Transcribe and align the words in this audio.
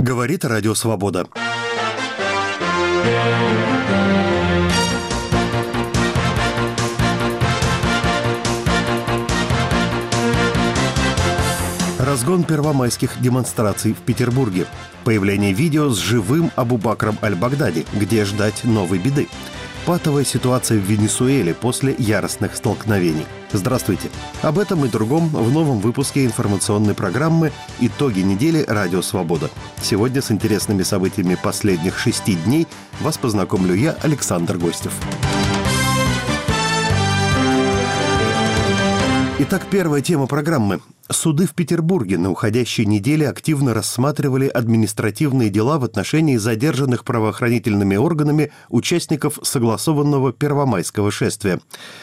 Говорит 0.00 0.46
Радио 0.46 0.74
Свобода. 0.74 1.26
Разгон 11.98 12.44
первомайских 12.44 13.20
демонстраций 13.20 13.92
в 13.92 13.98
Петербурге. 13.98 14.66
Появление 15.04 15.52
видео 15.52 15.90
с 15.90 15.98
живым 15.98 16.50
Абубакром 16.56 17.18
Аль-Багдади. 17.22 17.84
Где 17.92 18.24
ждать 18.24 18.64
новой 18.64 18.98
беды? 18.98 19.28
Патовая 19.84 20.24
ситуация 20.24 20.78
в 20.78 20.82
Венесуэле 20.82 21.52
после 21.52 21.94
яростных 21.98 22.56
столкновений. 22.56 23.26
Здравствуйте. 23.52 24.10
Об 24.42 24.58
этом 24.58 24.84
и 24.84 24.88
другом 24.88 25.28
в 25.28 25.50
новом 25.50 25.80
выпуске 25.80 26.24
информационной 26.24 26.94
программы 26.94 27.52
«Итоги 27.80 28.20
недели. 28.20 28.64
Радио 28.66 29.02
Свобода». 29.02 29.50
Сегодня 29.82 30.22
с 30.22 30.30
интересными 30.30 30.82
событиями 30.82 31.36
последних 31.42 31.98
шести 31.98 32.36
дней 32.36 32.68
вас 33.00 33.18
познакомлю 33.18 33.74
я, 33.74 33.96
Александр 34.02 34.56
Гостев. 34.56 34.92
Итак, 39.40 39.66
первая 39.70 40.02
тема 40.02 40.26
программы. 40.26 40.80
Суды 41.12 41.44
в 41.46 41.54
Петербурге 41.54 42.18
на 42.18 42.30
уходящей 42.30 42.84
неделе 42.84 43.28
активно 43.28 43.74
рассматривали 43.74 44.46
административные 44.46 45.50
дела 45.50 45.76
в 45.80 45.84
отношении 45.84 46.36
задержанных 46.36 47.04
правоохранительными 47.04 47.96
органами 47.96 48.52
участников 48.68 49.40
согласованного 49.42 50.32
первомайского 50.32 51.10
шествия. 51.10 51.58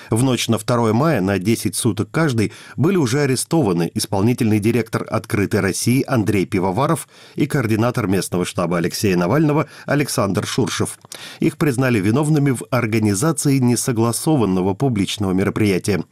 В 0.10 0.24
ночь 0.24 0.50
на 0.50 0.58
2 0.58 0.92
мая 0.92 1.22
на 1.22 1.40
10 1.40 1.74
суток 1.74 2.10
каждый 2.12 2.52
были 2.76 2.98
уже 2.98 3.22
арестованы 3.22 3.90
исполнительный 3.94 4.60
директор 4.60 5.08
«Открытой 5.10 5.62
России» 5.62 6.04
Андрей 6.06 6.46
Пивоваров 6.46 7.08
и 7.36 7.46
координатор 7.46 8.08
местного 8.08 8.44
штаба 8.44 8.78
Алексея 8.78 9.16
Навального 9.16 9.68
Александр 9.86 10.46
Шуршев. 10.46 11.00
Их 11.40 11.56
признали 11.58 12.02
виновными 12.02 12.52
в 12.52 12.66
организации 12.72 13.60
несогласованного 13.60 14.74
публичного 14.74 15.32
мероприятия. 15.32 16.04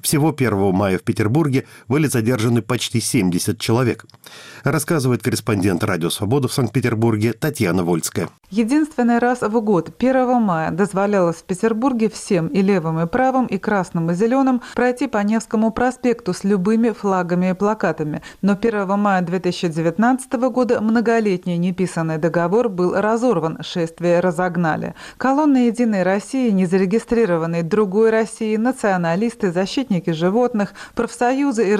Всего 0.00 0.34
1 0.36 0.72
мая 0.72 0.98
в 0.98 1.02
Петербурге 1.02 1.66
были 1.86 2.08
задержаны 2.08 2.39
почти 2.62 3.00
70 3.00 3.58
человек. 3.58 4.06
Рассказывает 4.64 5.22
корреспондент 5.22 5.84
«Радио 5.84 6.10
Свобода» 6.10 6.48
в 6.48 6.52
Санкт-Петербурге 6.52 7.32
Татьяна 7.32 7.84
Вольская. 7.84 8.28
Единственный 8.50 9.18
раз 9.18 9.42
в 9.42 9.60
год, 9.60 9.90
1 9.96 10.42
мая, 10.42 10.70
дозволялось 10.72 11.36
в 11.36 11.44
Петербурге 11.44 12.10
всем 12.10 12.48
и 12.48 12.62
левым, 12.62 12.98
и 12.98 13.06
правым, 13.06 13.46
и 13.46 13.58
красным, 13.58 14.10
и 14.10 14.14
зеленым 14.14 14.60
пройти 14.74 15.06
по 15.06 15.18
Невскому 15.18 15.70
проспекту 15.70 16.34
с 16.34 16.42
любыми 16.42 16.90
флагами 16.90 17.50
и 17.50 17.54
плакатами. 17.54 18.22
Но 18.42 18.58
1 18.60 18.98
мая 18.98 19.22
2019 19.22 20.32
года 20.50 20.80
многолетний 20.80 21.58
неписанный 21.58 22.18
договор 22.18 22.68
был 22.68 22.94
разорван, 22.94 23.58
шествие 23.62 24.18
разогнали. 24.20 24.94
Колонны 25.16 25.68
«Единой 25.68 26.02
России», 26.02 26.50
незарегистрированной 26.50 27.62
другой 27.62 28.10
России, 28.10 28.56
националисты, 28.56 29.52
защитники 29.52 30.10
животных, 30.10 30.74
профсоюзы 30.94 31.70
и 31.70 31.76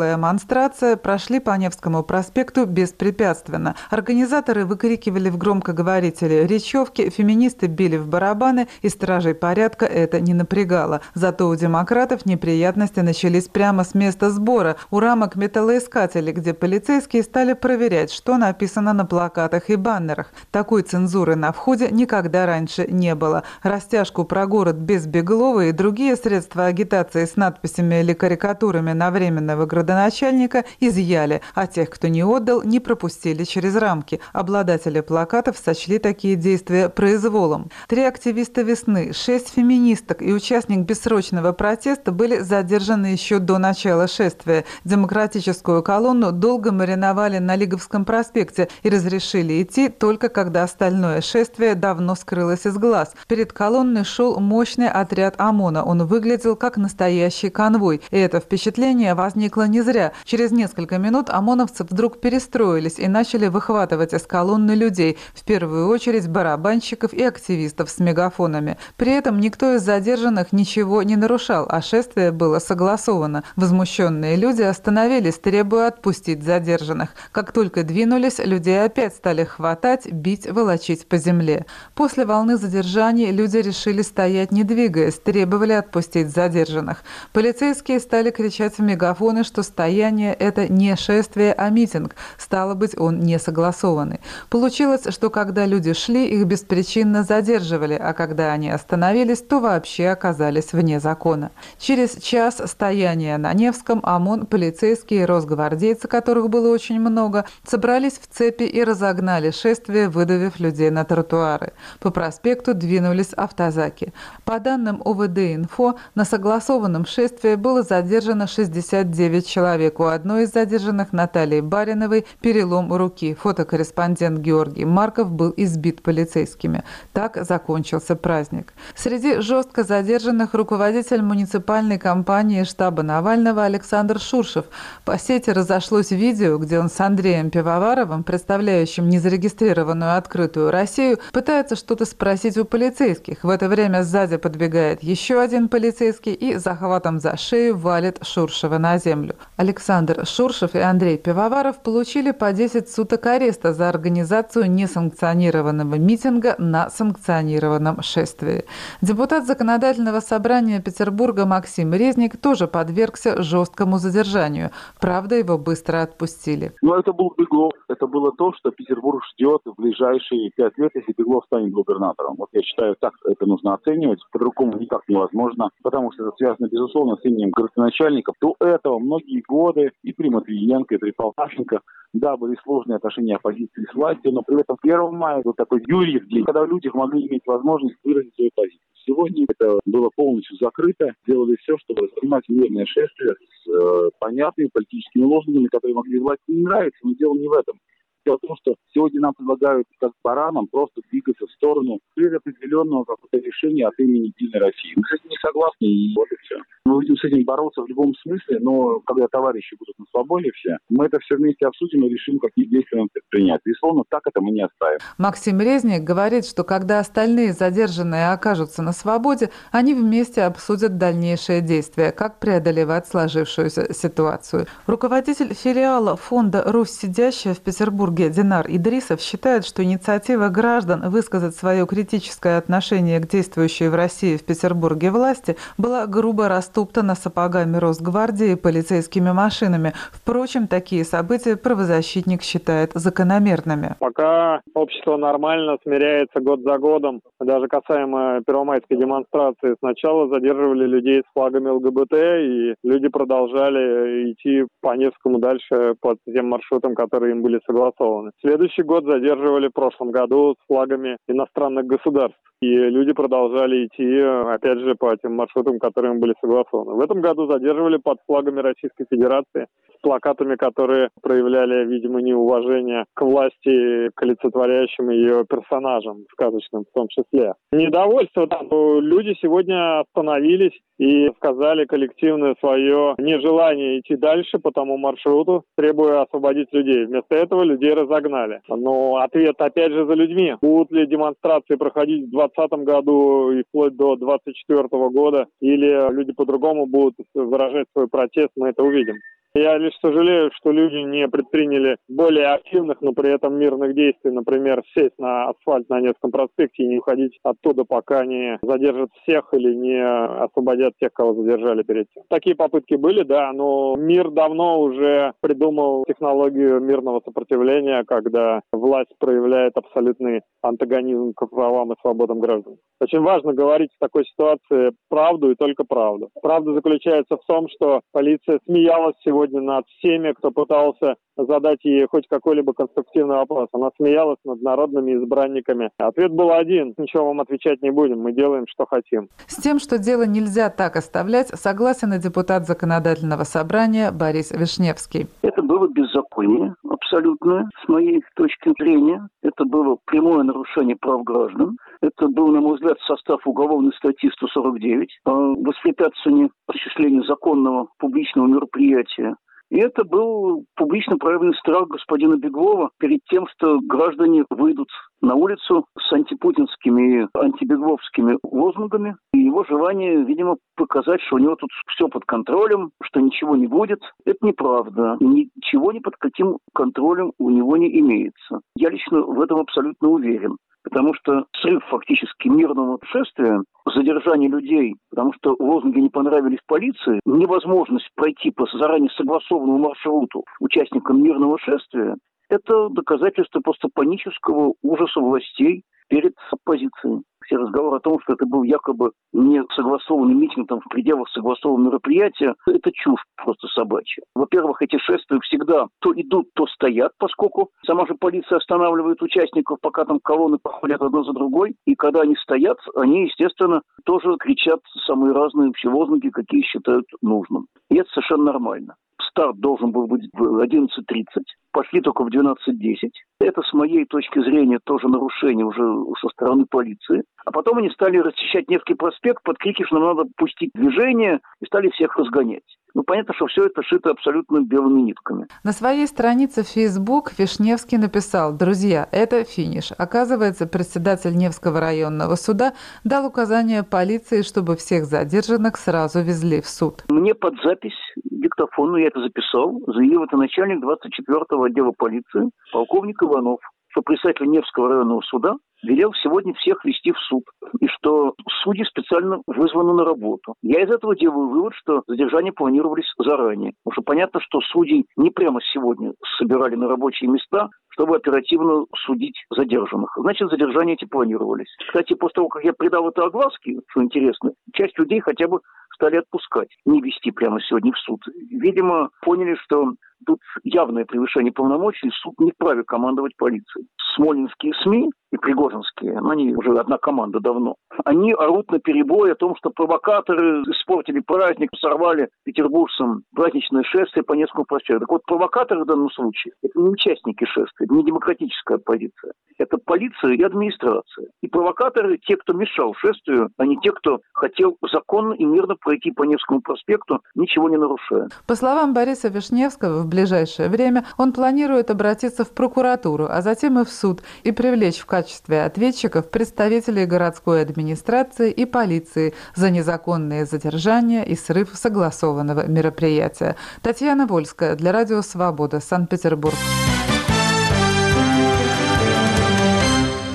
развеселая 0.00 0.16
монстрация 0.16 0.96
прошли 0.96 1.40
по 1.40 1.56
Невскому 1.56 2.02
проспекту 2.02 2.64
беспрепятственно. 2.64 3.74
Организаторы 3.90 4.64
выкрикивали 4.64 5.28
в 5.28 5.36
громкоговорители 5.36 6.46
речевки, 6.46 7.10
феминисты 7.10 7.66
били 7.66 7.98
в 7.98 8.06
барабаны, 8.06 8.68
и 8.82 8.88
стражей 8.88 9.34
порядка 9.34 9.84
это 9.84 10.20
не 10.20 10.32
напрягало. 10.34 11.00
Зато 11.14 11.48
у 11.48 11.54
демократов 11.54 12.24
неприятности 12.26 13.00
начались 13.00 13.48
прямо 13.48 13.84
с 13.84 13.94
места 13.94 14.30
сбора, 14.30 14.76
у 14.90 15.00
рамок 15.00 15.36
металлоискателей, 15.36 16.32
где 16.32 16.54
полицейские 16.54 17.22
стали 17.22 17.52
проверять, 17.52 18.10
что 18.10 18.38
написано 18.38 18.92
на 18.92 19.04
плакатах 19.04 19.68
и 19.70 19.76
баннерах. 19.76 20.32
Такой 20.50 20.82
цензуры 20.82 21.36
на 21.36 21.52
входе 21.52 21.88
никогда 21.90 22.46
раньше 22.46 22.86
не 22.88 23.14
было. 23.14 23.42
Растяжку 23.62 24.24
про 24.24 24.46
город 24.46 24.76
без 24.76 25.06
Беглова 25.06 25.66
и 25.66 25.72
другие 25.72 26.16
средства 26.16 26.66
агитации 26.66 27.24
с 27.26 27.36
надписями 27.36 28.00
или 28.00 28.14
карикатурами 28.14 28.92
на 28.92 29.10
временного 29.10 29.66
градоначальника 29.90 30.64
изъяли, 30.80 31.40
а 31.54 31.66
тех, 31.66 31.90
кто 31.90 32.08
не 32.08 32.22
отдал, 32.22 32.62
не 32.62 32.80
пропустили 32.80 33.44
через 33.44 33.76
рамки. 33.76 34.20
Обладатели 34.32 35.00
плакатов 35.00 35.56
сочли 35.62 35.98
такие 35.98 36.36
действия 36.36 36.88
произволом. 36.88 37.70
Три 37.88 38.02
активиста 38.04 38.62
«Весны», 38.62 39.12
шесть 39.12 39.48
феминисток 39.54 40.22
и 40.22 40.32
участник 40.32 40.80
бессрочного 40.80 41.52
протеста 41.52 42.12
были 42.12 42.38
задержаны 42.38 43.06
еще 43.06 43.38
до 43.38 43.58
начала 43.58 44.06
шествия. 44.06 44.64
Демократическую 44.84 45.82
колонну 45.82 46.30
долго 46.30 46.70
мариновали 46.72 47.38
на 47.38 47.56
Лиговском 47.56 48.04
проспекте 48.04 48.68
и 48.84 48.90
разрешили 48.90 49.62
идти 49.62 49.88
только 49.88 50.28
когда 50.28 50.62
остальное 50.62 51.20
шествие 51.20 51.74
давно 51.74 52.14
скрылось 52.14 52.66
из 52.66 52.76
глаз. 52.78 53.12
Перед 53.26 53.52
колонной 53.52 54.04
шел 54.04 54.38
мощный 54.38 54.88
отряд 54.88 55.34
ОМОНа. 55.38 55.82
Он 55.82 56.06
выглядел 56.06 56.54
как 56.54 56.76
настоящий 56.76 57.50
конвой. 57.50 58.00
И 58.10 58.18
это 58.18 58.38
впечатление 58.40 59.14
возникло 59.14 59.66
не 59.70 59.82
зря. 59.82 60.12
Через 60.24 60.50
несколько 60.50 60.98
минут 60.98 61.30
ОМОНовцы 61.30 61.84
вдруг 61.84 62.20
перестроились 62.20 62.98
и 62.98 63.08
начали 63.08 63.48
выхватывать 63.48 64.12
из 64.12 64.22
колонны 64.22 64.72
людей, 64.72 65.18
в 65.34 65.44
первую 65.44 65.88
очередь 65.88 66.28
барабанщиков 66.28 67.12
и 67.12 67.22
активистов 67.22 67.90
с 67.90 67.98
мегафонами. 67.98 68.76
При 68.96 69.12
этом 69.12 69.40
никто 69.40 69.74
из 69.74 69.82
задержанных 69.82 70.52
ничего 70.52 71.02
не 71.02 71.16
нарушал, 71.16 71.66
а 71.68 71.82
шествие 71.82 72.32
было 72.32 72.58
согласовано. 72.58 73.44
Возмущенные 73.56 74.36
люди 74.36 74.62
остановились, 74.62 75.38
требуя 75.38 75.88
отпустить 75.88 76.42
задержанных. 76.42 77.10
Как 77.32 77.52
только 77.52 77.82
двинулись, 77.82 78.38
людей 78.38 78.84
опять 78.84 79.14
стали 79.14 79.44
хватать, 79.44 80.10
бить, 80.12 80.50
волочить 80.50 81.06
по 81.06 81.16
земле. 81.16 81.66
После 81.94 82.24
волны 82.24 82.56
задержаний 82.56 83.30
люди 83.32 83.58
решили 83.58 84.02
стоять 84.02 84.50
не 84.52 84.64
двигаясь, 84.64 85.18
требовали 85.18 85.72
отпустить 85.72 86.30
задержанных. 86.30 87.02
Полицейские 87.32 88.00
стали 88.00 88.30
кричать 88.30 88.78
в 88.78 88.82
мегафоны, 88.82 89.44
что 89.44 89.59
стояние– 89.62 90.34
это 90.38 90.68
не 90.68 90.96
шествие, 90.96 91.52
а 91.52 91.70
митинг. 91.70 92.16
Стало 92.38 92.74
быть, 92.74 92.98
он 92.98 93.20
не 93.20 93.38
согласованный. 93.38 94.20
Получилось, 94.48 95.04
что 95.10 95.30
когда 95.30 95.66
люди 95.66 95.92
шли, 95.92 96.26
их 96.26 96.46
беспричинно 96.46 97.22
задерживали, 97.22 97.94
а 97.94 98.12
когда 98.12 98.52
они 98.52 98.70
остановились, 98.70 99.42
то 99.42 99.60
вообще 99.60 100.08
оказались 100.08 100.72
вне 100.72 101.00
закона. 101.00 101.50
Через 101.78 102.16
час 102.16 102.60
стояния 102.64 103.38
на 103.38 103.52
Невском 103.52 104.00
ОМОН, 104.02 104.46
полицейские 104.46 105.22
и 105.22 105.24
росгвардейцы, 105.24 106.08
которых 106.08 106.48
было 106.48 106.72
очень 106.72 107.00
много, 107.00 107.44
собрались 107.66 108.18
в 108.18 108.26
цепи 108.26 108.64
и 108.64 108.82
разогнали 108.84 109.50
шествие, 109.50 110.08
выдавив 110.08 110.60
людей 110.60 110.90
на 110.90 111.04
тротуары. 111.04 111.72
По 112.00 112.10
проспекту 112.10 112.74
двинулись 112.74 113.32
автозаки. 113.32 114.12
По 114.44 114.58
данным 114.58 115.02
ОВД-инфо, 115.04 115.96
на 116.14 116.24
согласованном 116.24 117.06
шествии 117.06 117.54
было 117.54 117.82
задержано 117.82 118.46
69 118.46 119.46
человек. 119.50 120.00
У 120.00 120.04
одной 120.04 120.44
из 120.44 120.52
задержанных, 120.52 121.12
Натальи 121.12 121.60
Бариновой, 121.60 122.24
перелом 122.40 122.92
руки. 122.92 123.34
Фотокорреспондент 123.34 124.38
Георгий 124.38 124.84
Марков 124.84 125.30
был 125.30 125.52
избит 125.56 126.02
полицейскими. 126.02 126.84
Так 127.12 127.36
закончился 127.44 128.16
праздник. 128.16 128.72
Среди 128.94 129.40
жестко 129.40 129.82
задержанных 129.82 130.54
руководитель 130.54 131.22
муниципальной 131.22 131.98
компании 131.98 132.64
штаба 132.64 133.02
Навального 133.02 133.64
Александр 133.64 134.20
Шуршев. 134.20 134.66
По 135.04 135.18
сети 135.18 135.50
разошлось 135.50 136.10
видео, 136.12 136.56
где 136.58 136.78
он 136.78 136.88
с 136.88 137.00
Андреем 137.00 137.50
Пивоваровым, 137.50 138.22
представляющим 138.22 139.08
незарегистрированную 139.08 140.16
открытую 140.16 140.70
Россию, 140.70 141.18
пытается 141.32 141.74
что-то 141.76 142.04
спросить 142.04 142.56
у 142.56 142.64
полицейских. 142.64 143.42
В 143.42 143.48
это 143.48 143.68
время 143.68 144.02
сзади 144.02 144.36
подбегает 144.36 145.02
еще 145.02 145.40
один 145.40 145.68
полицейский 145.68 146.34
и 146.34 146.56
захватом 146.56 147.18
за 147.18 147.36
шею 147.36 147.76
валит 147.76 148.18
Шуршева 148.22 148.78
на 148.78 148.98
землю. 148.98 149.34
Александр 149.56 150.26
Шуршев 150.26 150.74
и 150.74 150.78
Андрей 150.78 151.18
Пивоваров 151.18 151.82
получили 151.82 152.30
по 152.30 152.52
10 152.52 152.88
суток 152.88 153.26
ареста 153.26 153.72
за 153.72 153.88
организацию 153.88 154.70
несанкционированного 154.70 155.96
митинга 155.96 156.54
на 156.58 156.90
санкционированном 156.90 158.02
шествии. 158.02 158.64
Депутат 159.02 159.46
Законодательного 159.46 160.20
собрания 160.20 160.80
Петербурга 160.80 161.46
Максим 161.46 161.92
Резник 161.92 162.36
тоже 162.36 162.66
подвергся 162.66 163.42
жесткому 163.42 163.98
задержанию. 163.98 164.70
Правда, 165.00 165.36
его 165.36 165.58
быстро 165.58 166.02
отпустили. 166.02 166.72
Ну, 166.82 166.94
это 166.94 167.12
был 167.12 167.32
Беглов. 167.36 167.72
Это 167.88 168.06
было 168.06 168.32
то, 168.32 168.52
что 168.54 168.70
Петербург 168.70 169.22
ждет 169.32 169.62
в 169.64 169.74
ближайшие 169.80 170.50
пять 170.50 170.76
лет, 170.78 170.92
если 170.94 171.14
Беглов 171.16 171.44
станет 171.46 171.72
губернатором. 171.72 172.36
Вот 172.38 172.48
я 172.52 172.62
считаю, 172.62 172.96
так 172.98 173.12
это 173.24 173.46
нужно 173.46 173.74
оценивать. 173.74 174.20
По-другому 174.32 174.78
никак 174.78 175.02
невозможно, 175.08 175.70
потому 175.82 176.12
что 176.12 176.28
это 176.28 176.36
связано, 176.36 176.68
безусловно, 176.68 177.16
с 177.16 177.24
именем 177.24 177.50
городоначальников. 177.50 178.36
До 178.40 178.56
этого 178.60 178.98
многие 178.98 179.29
годы 179.46 179.92
и 180.02 180.12
при 180.12 180.28
Матвиенко, 180.28 180.94
и 180.94 180.98
при 180.98 181.12
Полтавченко, 181.12 181.80
да, 182.12 182.36
были 182.36 182.56
сложные 182.62 182.96
отношения 182.96 183.36
оппозиции 183.36 183.86
с 183.90 183.94
властью, 183.94 184.32
но 184.32 184.42
при 184.42 184.60
этом 184.60 184.76
1 184.82 185.14
мая 185.16 185.42
был 185.42 185.54
такой 185.54 185.82
Юрьев 185.86 186.26
день, 186.26 186.44
когда 186.44 186.66
люди 186.66 186.90
могли 186.92 187.26
иметь 187.28 187.42
возможность 187.46 187.96
выразить 188.02 188.34
свою 188.34 188.50
позицию. 188.54 188.80
Сегодня 189.06 189.46
это 189.48 189.78
было 189.86 190.10
полностью 190.14 190.56
закрыто. 190.60 191.12
Сделали 191.26 191.56
все, 191.56 191.76
чтобы 191.78 192.08
занимать 192.20 192.44
мирное 192.48 192.84
шествие 192.84 193.34
с 193.34 193.68
э, 193.68 194.10
понятными 194.18 194.68
политическими 194.72 195.22
лозунгами, 195.22 195.66
которые 195.66 195.94
могли 195.94 196.18
власти 196.18 196.42
не 196.48 196.62
нравиться, 196.62 196.98
но 197.02 197.14
дело 197.14 197.34
не 197.34 197.48
в 197.48 197.52
этом. 197.52 197.78
Дело 198.26 198.36
в 198.36 198.46
том, 198.46 198.56
что 198.60 198.74
сегодня 198.92 199.20
нам 199.20 199.32
предлагают 199.32 199.86
как 199.98 200.12
баранам 200.22 200.66
просто 200.66 201.00
двигаться 201.10 201.46
в 201.46 201.50
сторону 201.52 202.00
предопределенного 202.14 203.04
какого-то 203.04 203.38
решения 203.38 203.86
от 203.86 203.98
имени 203.98 204.32
Единой 204.38 204.60
России. 204.60 204.92
Мы 204.96 205.02
с 205.04 205.12
этим 205.12 205.30
не 205.30 205.36
согласны, 205.40 205.86
и 205.86 206.14
вот 206.14 206.28
и 206.30 206.36
все. 206.42 206.56
Мы 206.84 206.94
будем 206.94 207.16
с 207.16 207.24
этим 207.24 207.44
бороться 207.44 207.82
в 207.82 207.88
любом 207.88 208.14
смысле, 208.16 208.58
но 208.60 209.00
когда 209.00 209.26
товарищи 209.28 209.74
будут 209.78 209.98
на 209.98 210.04
свободе 210.10 210.50
все, 210.52 210.76
мы 210.90 211.06
это 211.06 211.18
все 211.20 211.36
вместе 211.36 211.66
обсудим 211.66 212.04
и 212.04 212.10
решим, 212.10 212.38
какие 212.38 212.66
действия 212.66 212.98
нам 212.98 213.08
предпринять. 213.10 213.60
Безусловно, 213.64 214.02
так 214.08 214.22
это 214.26 214.40
мы 214.42 214.50
не 214.50 214.62
оставим. 214.62 214.98
Максим 215.16 215.60
Резник 215.60 216.02
говорит, 216.02 216.44
что 216.44 216.62
когда 216.62 216.98
остальные 216.98 217.52
задержанные 217.54 218.32
окажутся 218.32 218.82
на 218.82 218.92
свободе, 218.92 219.50
они 219.72 219.94
вместе 219.94 220.42
обсудят 220.42 220.98
дальнейшие 220.98 221.62
действия, 221.62 222.12
как 222.12 222.38
преодолевать 222.38 223.06
сложившуюся 223.06 223.94
ситуацию. 223.94 224.66
Руководитель 224.86 225.54
филиала 225.54 226.16
фонда 226.16 226.62
«Русь 226.66 226.90
сидящая» 226.90 227.54
в 227.54 227.60
Петербурге 227.60 228.09
Динар 228.10 228.66
Идрисов 228.68 229.20
считает, 229.20 229.64
что 229.64 229.82
инициатива 229.82 230.48
граждан 230.48 231.08
высказать 231.10 231.54
свое 231.54 231.86
критическое 231.86 232.58
отношение 232.58 233.20
к 233.20 233.28
действующей 233.28 233.88
в 233.88 233.94
России 233.94 234.36
в 234.36 234.44
Петербурге 234.44 235.10
власти 235.10 235.56
была 235.78 236.06
грубо 236.06 236.48
растоптана 236.48 237.14
сапогами 237.14 237.76
Росгвардии 237.76 238.52
и 238.52 238.56
полицейскими 238.56 239.32
машинами. 239.32 239.92
Впрочем, 240.12 240.66
такие 240.66 241.04
события 241.04 241.56
правозащитник 241.56 242.42
считает 242.42 242.92
закономерными. 242.94 243.96
Пока 244.00 244.60
общество 244.74 245.16
нормально 245.16 245.76
смиряется 245.82 246.40
год 246.40 246.60
за 246.62 246.78
годом, 246.78 247.20
даже 247.38 247.68
касаемо 247.68 248.40
первомайской 248.46 248.96
демонстрации, 248.96 249.76
сначала 249.78 250.28
задерживали 250.28 250.86
людей 250.86 251.20
с 251.20 251.32
флагами 251.32 251.68
ЛГБТ, 251.68 252.14
и 252.14 252.74
люди 252.82 253.08
продолжали 253.08 254.32
идти 254.32 254.66
по 254.80 254.96
Невскому 254.96 255.38
дальше 255.38 255.94
по 256.00 256.16
тем 256.26 256.48
маршрутам, 256.48 256.94
которые 256.94 257.32
им 257.32 257.42
были 257.42 257.60
согласованы. 257.66 257.99
Следующий 258.40 258.82
год 258.82 259.04
задерживали 259.04 259.68
в 259.68 259.72
прошлом 259.72 260.10
году 260.10 260.54
с 260.54 260.66
флагами 260.66 261.18
иностранных 261.28 261.86
государств. 261.86 262.38
И 262.62 262.66
люди 262.66 263.12
продолжали 263.12 263.86
идти, 263.86 264.20
опять 264.20 264.78
же, 264.80 264.94
по 264.94 265.16
тем 265.16 265.34
маршрутам, 265.34 265.78
которые 265.78 266.14
им 266.14 266.20
были 266.20 266.34
согласованы. 266.40 266.94
В 266.94 267.00
этом 267.00 267.20
году 267.20 267.46
задерживали 267.46 267.96
под 267.96 268.18
флагами 268.26 268.60
Российской 268.60 269.06
Федерации 269.10 269.66
плакатами, 270.00 270.56
которые 270.56 271.10
проявляли, 271.22 271.86
видимо, 271.86 272.20
неуважение 272.20 273.04
к 273.14 273.22
власти, 273.22 274.10
к 274.14 274.22
олицетворяющим 274.22 275.10
ее 275.10 275.44
персонажам, 275.48 276.24
сказочным 276.32 276.84
в 276.84 276.92
том 276.94 277.08
числе. 277.08 277.54
Недовольство 277.72 278.46
там. 278.46 278.68
Люди 279.00 279.34
сегодня 279.40 280.00
остановились 280.00 280.78
и 280.98 281.30
сказали 281.36 281.86
коллективное 281.86 282.54
свое 282.60 283.14
нежелание 283.18 284.00
идти 284.00 284.16
дальше 284.16 284.58
по 284.58 284.70
тому 284.70 284.98
маршруту, 284.98 285.64
требуя 285.76 286.22
освободить 286.22 286.72
людей. 286.72 287.06
Вместо 287.06 287.36
этого 287.36 287.62
людей 287.62 287.94
разогнали. 287.94 288.60
Но 288.68 289.16
ответ 289.16 289.56
опять 289.58 289.92
же 289.92 290.06
за 290.06 290.14
людьми. 290.14 290.54
Будут 290.60 290.92
ли 290.92 291.06
демонстрации 291.06 291.76
проходить 291.76 292.26
в 292.26 292.30
2020 292.30 292.84
году 292.84 293.50
и 293.52 293.62
вплоть 293.68 293.96
до 293.96 294.16
2024 294.16 295.08
года, 295.10 295.46
или 295.60 296.12
люди 296.12 296.32
по-другому 296.32 296.86
будут 296.86 297.14
выражать 297.34 297.86
свой 297.92 298.08
протест, 298.08 298.50
мы 298.56 298.68
это 298.68 298.82
увидим. 298.82 299.16
Я 299.54 299.78
лишь 299.78 299.89
сожалею, 300.00 300.50
что 300.54 300.70
люди 300.70 300.96
не 300.96 301.28
предприняли 301.28 301.96
более 302.08 302.48
активных, 302.48 303.00
но 303.00 303.12
при 303.12 303.32
этом 303.32 303.58
мирных 303.58 303.94
действий, 303.94 304.30
например, 304.30 304.82
сесть 304.94 305.18
на 305.18 305.48
асфальт 305.48 305.88
на 305.88 306.00
Невском 306.00 306.30
проспекте 306.30 306.84
и 306.84 306.86
не 306.86 306.98
уходить 306.98 307.38
оттуда, 307.42 307.84
пока 307.84 308.24
не 308.24 308.58
задержат 308.62 309.10
всех 309.22 309.52
или 309.52 309.74
не 309.74 310.02
освободят 310.02 310.94
тех, 310.98 311.12
кого 311.12 311.34
задержали 311.34 311.82
перед 311.82 312.06
тем. 312.10 312.24
Такие 312.28 312.56
попытки 312.56 312.94
были, 312.94 313.22
да, 313.22 313.52
но 313.52 313.96
мир 313.96 314.30
давно 314.30 314.80
уже 314.80 315.32
придумал 315.40 316.04
технологию 316.06 316.80
мирного 316.80 317.20
сопротивления, 317.24 318.04
когда 318.04 318.60
власть 318.72 319.14
проявляет 319.18 319.76
абсолютный 319.76 320.42
антагонизм 320.62 321.32
к 321.34 321.46
правам 321.46 321.92
и 321.92 321.96
свободам 322.00 322.40
граждан. 322.40 322.76
Очень 323.00 323.20
важно 323.20 323.52
говорить 323.52 323.90
в 323.94 323.98
такой 323.98 324.24
ситуации 324.24 324.92
правду 325.08 325.50
и 325.50 325.54
только 325.54 325.84
правду. 325.84 326.30
Правда 326.42 326.74
заключается 326.74 327.36
в 327.36 327.44
том, 327.46 327.68
что 327.68 328.00
полиция 328.12 328.60
смеялась 328.66 329.16
сегодня 329.24 329.50
сегодня 329.50 329.60
над 329.80 329.86
всеми, 329.98 330.32
кто 330.32 330.50
пытался 330.50 331.16
задать 331.36 331.78
ей 331.84 332.06
хоть 332.06 332.28
какой-либо 332.28 332.72
конструктивный 332.72 333.36
вопрос. 333.36 333.68
Она 333.72 333.90
смеялась 333.96 334.38
над 334.44 334.60
народными 334.60 335.14
избранниками. 335.14 335.90
Ответ 335.98 336.32
был 336.32 336.52
один. 336.52 336.94
Ничего 336.98 337.26
вам 337.26 337.40
отвечать 337.40 337.82
не 337.82 337.90
будем. 337.90 338.20
Мы 338.20 338.32
делаем, 338.32 338.66
что 338.68 338.84
хотим. 338.86 339.28
С 339.46 339.56
тем, 339.56 339.78
что 339.78 339.98
дело 339.98 340.26
нельзя 340.26 340.68
так 340.68 340.96
оставлять, 340.96 341.48
согласен 341.48 342.12
и 342.12 342.18
депутат 342.18 342.66
законодательного 342.66 343.44
собрания 343.44 344.12
Борис 344.12 344.50
Вишневский. 344.52 345.26
Это 345.42 345.62
было 345.62 345.88
беззаконие 345.88 346.74
абсолютное, 346.88 347.68
с 347.84 347.88
моей 347.88 348.22
точки 348.36 348.72
зрения. 348.78 349.26
Это 349.42 349.64
было 349.64 349.96
прямое 350.04 350.42
нарушение 350.42 350.96
прав 350.96 351.24
граждан. 351.24 351.76
Это 352.02 352.28
был, 352.28 352.48
на 352.48 352.60
мой 352.60 352.74
взгляд, 352.74 352.98
состав 353.06 353.46
уголовной 353.46 353.92
статьи 353.94 354.30
149 354.32 355.20
о 355.24 355.54
воспрепятствовании 355.54 356.50
осуществлению 356.66 357.24
законного 357.24 357.88
публичного 357.98 358.46
мероприятия 358.46 359.36
и 359.70 359.78
это 359.78 360.04
был 360.04 360.64
публично 360.76 361.16
проявленный 361.16 361.56
страх 361.56 361.86
господина 361.88 362.36
Беглова 362.36 362.90
перед 362.98 363.20
тем, 363.30 363.46
что 363.48 363.80
граждане 363.80 364.44
выйдут 364.50 364.88
на 365.20 365.34
улицу 365.36 365.86
с 365.96 366.12
антипутинскими 366.12 367.28
антибегловскими 367.34 368.38
лозунгами. 368.42 369.16
И 369.32 369.38
его 369.38 369.64
желание, 369.64 370.24
видимо, 370.24 370.56
показать, 370.76 371.20
что 371.22 371.36
у 371.36 371.38
него 371.38 371.54
тут 371.54 371.70
все 371.86 372.08
под 372.08 372.24
контролем, 372.24 372.90
что 373.02 373.20
ничего 373.20 373.54
не 373.54 373.68
будет. 373.68 374.00
Это 374.24 374.44
неправда. 374.44 375.16
Ничего 375.20 375.92
ни 375.92 376.00
под 376.00 376.16
каким 376.16 376.58
контролем 376.74 377.32
у 377.38 377.50
него 377.50 377.76
не 377.76 378.00
имеется. 378.00 378.60
Я 378.74 378.90
лично 378.90 379.22
в 379.22 379.40
этом 379.40 379.60
абсолютно 379.60 380.08
уверен 380.08 380.56
потому 380.82 381.14
что 381.14 381.44
срыв 381.60 381.84
фактически 381.86 382.48
мирного 382.48 382.98
шествия, 383.04 383.62
задержание 383.94 384.48
людей, 384.48 384.94
потому 385.10 385.32
что 385.34 385.56
лозунги 385.58 385.98
не 385.98 386.08
понравились 386.08 386.60
полиции, 386.66 387.20
невозможность 387.24 388.08
пройти 388.14 388.50
по 388.50 388.66
заранее 388.66 389.10
согласованному 389.10 389.78
маршруту 389.78 390.44
участникам 390.60 391.22
мирного 391.22 391.58
шествия, 391.58 392.16
это 392.48 392.88
доказательство 392.90 393.60
просто 393.60 393.88
панического 393.94 394.74
ужаса 394.82 395.20
властей 395.20 395.84
перед 396.08 396.34
оппозицией 396.50 397.22
все 397.50 397.56
разговоры 397.56 397.96
о 397.96 398.00
том, 398.00 398.20
что 398.22 398.34
это 398.34 398.46
был 398.46 398.62
якобы 398.62 399.10
не 399.32 399.62
согласованный 399.74 400.34
митинг 400.34 400.68
там, 400.68 400.80
в 400.80 400.88
пределах 400.88 401.28
согласованного 401.30 401.90
мероприятия, 401.90 402.54
это 402.66 402.92
чушь 402.92 403.22
просто 403.36 403.66
собачья. 403.68 404.22
Во-первых, 404.36 404.82
эти 404.82 404.98
шествия 404.98 405.40
всегда 405.40 405.86
то 406.00 406.12
идут, 406.14 406.46
то 406.54 406.66
стоят, 406.66 407.12
поскольку 407.18 407.70
сама 407.84 408.06
же 408.06 408.14
полиция 408.14 408.58
останавливает 408.58 409.20
участников, 409.20 409.78
пока 409.82 410.04
там 410.04 410.20
колонны 410.22 410.58
походят 410.62 411.02
одна 411.02 411.24
за 411.24 411.32
другой, 411.32 411.74
и 411.86 411.96
когда 411.96 412.20
они 412.20 412.36
стоят, 412.36 412.78
они, 412.94 413.24
естественно, 413.24 413.82
тоже 414.04 414.36
кричат 414.38 414.80
самые 415.06 415.32
разные 415.32 415.72
лозунги, 415.84 416.28
какие 416.28 416.62
считают 416.62 417.06
нужным. 417.20 417.66
И 417.90 417.96
это 417.96 418.08
совершенно 418.10 418.44
нормально 418.44 418.94
старт 419.28 419.58
должен 419.58 419.90
был 419.92 420.06
быть 420.06 420.28
в 420.32 420.62
11.30, 420.62 421.24
пошли 421.72 422.00
только 422.00 422.24
в 422.24 422.28
12.10. 422.28 423.10
Это, 423.40 423.62
с 423.62 423.72
моей 423.72 424.04
точки 424.04 424.40
зрения, 424.40 424.78
тоже 424.84 425.08
нарушение 425.08 425.64
уже 425.64 425.82
со 426.20 426.28
стороны 426.28 426.66
полиции. 426.68 427.22
А 427.44 427.52
потом 427.52 427.78
они 427.78 427.90
стали 427.90 428.18
расчищать 428.18 428.68
Невский 428.68 428.94
проспект 428.94 429.42
под 429.42 429.58
крики, 429.58 429.84
что 429.84 429.98
нам 429.98 430.16
надо 430.16 430.30
пустить 430.36 430.70
движение, 430.74 431.40
и 431.60 431.66
стали 431.66 431.88
всех 431.90 432.16
разгонять. 432.16 432.64
Ну, 432.94 433.02
понятно, 433.02 433.34
что 433.34 433.46
все 433.46 433.66
это 433.66 433.82
шито 433.82 434.10
абсолютно 434.10 434.60
белыми 434.60 435.00
нитками. 435.00 435.46
На 435.64 435.72
своей 435.72 436.06
странице 436.06 436.62
в 436.62 436.68
Facebook 436.68 437.32
Вишневский 437.38 437.98
написал 437.98 438.52
«Друзья, 438.56 439.08
это 439.12 439.44
финиш». 439.44 439.92
Оказывается, 439.96 440.66
председатель 440.66 441.36
Невского 441.36 441.80
районного 441.80 442.34
суда 442.34 442.72
дал 443.04 443.26
указание 443.26 443.82
полиции, 443.82 444.42
чтобы 444.42 444.76
всех 444.76 445.04
задержанных 445.04 445.76
сразу 445.76 446.20
везли 446.20 446.60
в 446.60 446.66
суд. 446.66 447.04
Мне 447.08 447.34
под 447.34 447.54
запись 447.62 447.98
диктофону, 448.24 448.96
я 448.96 449.08
это 449.08 449.20
записал, 449.20 449.80
заявил 449.86 450.24
это 450.24 450.36
начальник 450.36 450.82
24-го 450.84 451.62
отдела 451.64 451.92
полиции, 451.92 452.50
полковник 452.72 453.22
Иванов, 453.22 453.60
что 453.90 454.02
председатель 454.02 454.46
Невского 454.46 454.88
районного 454.88 455.20
суда 455.22 455.54
велел 455.82 456.12
сегодня 456.22 456.54
всех 456.54 456.84
вести 456.84 457.12
в 457.12 457.18
суд, 457.18 457.44
и 457.80 457.86
что 457.88 458.34
судьи 458.62 458.84
специально 458.84 459.40
вызваны 459.46 459.94
на 459.94 460.04
работу. 460.04 460.54
Я 460.62 460.82
из 460.82 460.90
этого 460.90 461.16
делаю 461.16 461.48
вывод, 461.48 461.74
что 461.74 462.02
задержания 462.06 462.52
планировались 462.52 463.10
заранее. 463.18 463.72
Потому 463.84 463.94
что 463.94 464.02
понятно, 464.02 464.40
что 464.40 464.60
судьи 464.60 465.06
не 465.16 465.30
прямо 465.30 465.60
сегодня 465.72 466.12
собирали 466.38 466.74
на 466.74 466.88
рабочие 466.88 467.30
места, 467.30 467.68
чтобы 467.90 468.16
оперативно 468.16 468.84
судить 469.06 469.36
задержанных. 469.50 470.10
Значит, 470.16 470.50
задержания 470.50 470.94
эти 470.94 471.06
планировались. 471.06 471.74
Кстати, 471.86 472.14
после 472.14 472.34
того, 472.36 472.48
как 472.48 472.64
я 472.64 472.72
придал 472.72 473.08
это 473.08 473.24
огласке, 473.24 473.80
что 473.88 474.02
интересно, 474.02 474.52
часть 474.74 474.98
людей 474.98 475.20
хотя 475.20 475.48
бы 475.48 475.60
стали 475.94 476.16
отпускать, 476.16 476.68
не 476.86 477.00
вести 477.02 477.30
прямо 477.30 477.60
сегодня 477.60 477.92
в 477.92 477.98
суд. 477.98 478.20
Видимо, 478.50 479.10
поняли, 479.22 479.54
что 479.56 479.92
тут 480.26 480.40
явное 480.62 481.04
превышение 481.04 481.52
полномочий, 481.52 482.10
суд 482.22 482.34
не 482.38 482.52
вправе 482.52 482.84
командовать 482.84 483.36
полицией. 483.36 483.86
смолинские 484.14 484.74
СМИ 484.82 485.10
и 485.32 485.36
пригожинские, 485.36 486.20
ну, 486.20 486.30
они 486.30 486.54
уже 486.54 486.76
одна 486.76 486.98
команда 486.98 487.38
давно, 487.40 487.76
они 488.04 488.32
орут 488.32 488.70
на 488.72 488.80
перебой 488.80 489.32
о 489.32 489.36
том, 489.36 489.54
что 489.56 489.70
провокаторы 489.70 490.62
испортили 490.62 491.20
праздник, 491.20 491.70
сорвали 491.78 492.28
петербургцам 492.44 493.22
праздничное 493.34 493.84
шествие 493.84 494.24
по 494.24 494.32
Невскому 494.32 494.64
проспекту. 494.64 495.00
Так 495.00 495.10
вот, 495.10 495.22
провокаторы 495.26 495.84
в 495.84 495.86
данном 495.86 496.10
случае– 496.10 496.54
это 496.62 496.78
не 496.80 496.88
участники 496.88 497.44
шествия, 497.44 497.86
не 497.88 498.04
демократическая 498.04 498.76
оппозиция. 498.76 499.32
Это 499.58 499.78
полиция 499.78 500.32
и 500.32 500.42
администрация. 500.42 501.28
И 501.42 501.46
провокаторы– 501.46 502.18
те, 502.26 502.36
кто 502.36 502.52
мешал 502.52 502.94
шествию, 502.94 503.50
а 503.56 503.66
не 503.66 503.76
те, 503.78 503.92
кто 503.92 504.20
хотел 504.32 504.76
законно 504.90 505.34
и 505.34 505.44
мирно 505.44 505.76
пройти 505.76 506.10
по 506.10 506.24
Невскому 506.24 506.60
проспекту, 506.60 507.20
ничего 507.34 507.68
не 507.68 507.76
нарушая. 507.76 508.28
По 508.48 508.56
словам 508.56 508.94
Бориса 508.94 509.28
Вишневского, 509.28 510.02
в 510.02 510.08
ближайшее 510.10 510.68
время 510.68 511.06
он 511.16 511.32
планирует 511.32 511.90
обратиться 511.90 512.44
в 512.44 512.50
прокуратуру, 512.50 513.26
а 513.30 513.40
затем 513.40 513.78
и 513.78 513.84
в 513.84 513.90
суд 513.90 514.22
и 514.42 514.52
привлечь 514.52 514.98
в 514.98 515.06
качестве 515.06 515.64
ответчиков 515.64 516.30
представителей 516.30 517.06
городской 517.06 517.62
администрации 517.62 518.50
и 518.50 518.66
полиции 518.66 519.32
за 519.56 519.70
незаконные 519.70 520.44
задержания 520.44 521.22
и 521.22 521.34
срыв 521.34 521.70
согласованного 521.72 522.66
мероприятия. 522.66 523.56
Татьяна 523.80 524.26
Вольская 524.26 524.76
для 524.76 524.92
Радио 524.92 525.22
Свобода, 525.22 525.80
Санкт-Петербург. 525.80 526.56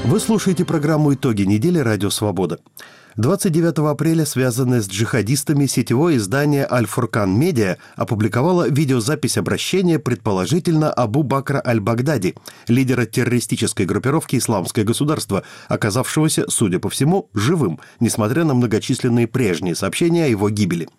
Вы 0.05 0.19
слушаете 0.19 0.65
программу 0.65 1.13
«Итоги 1.13 1.43
недели. 1.43 1.79
Радио 1.79 2.09
Свобода». 2.09 2.59
29 3.17 3.77
апреля, 3.89 4.25
связанное 4.25 4.81
с 4.81 4.89
джихадистами, 4.89 5.67
сетевое 5.67 6.17
издание 6.17 6.67
«Аль-Фуркан 6.69 7.31
Медиа» 7.31 7.77
опубликовало 7.95 8.67
видеозапись 8.67 9.37
обращения 9.37 9.99
предположительно 9.99 10.91
Абу 10.91 11.23
Бакра 11.23 11.61
Аль-Багдади, 11.65 12.35
лидера 12.67 13.05
террористической 13.05 13.85
группировки 13.85 14.35
«Исламское 14.35 14.83
государство», 14.83 15.43
оказавшегося, 15.69 16.49
судя 16.49 16.79
по 16.79 16.89
всему, 16.89 17.29
живым, 17.33 17.79
несмотря 18.01 18.43
на 18.43 18.53
многочисленные 18.53 19.27
прежние 19.27 19.75
сообщения 19.75 20.25
о 20.25 20.27
его 20.29 20.49
гибели. 20.49 20.89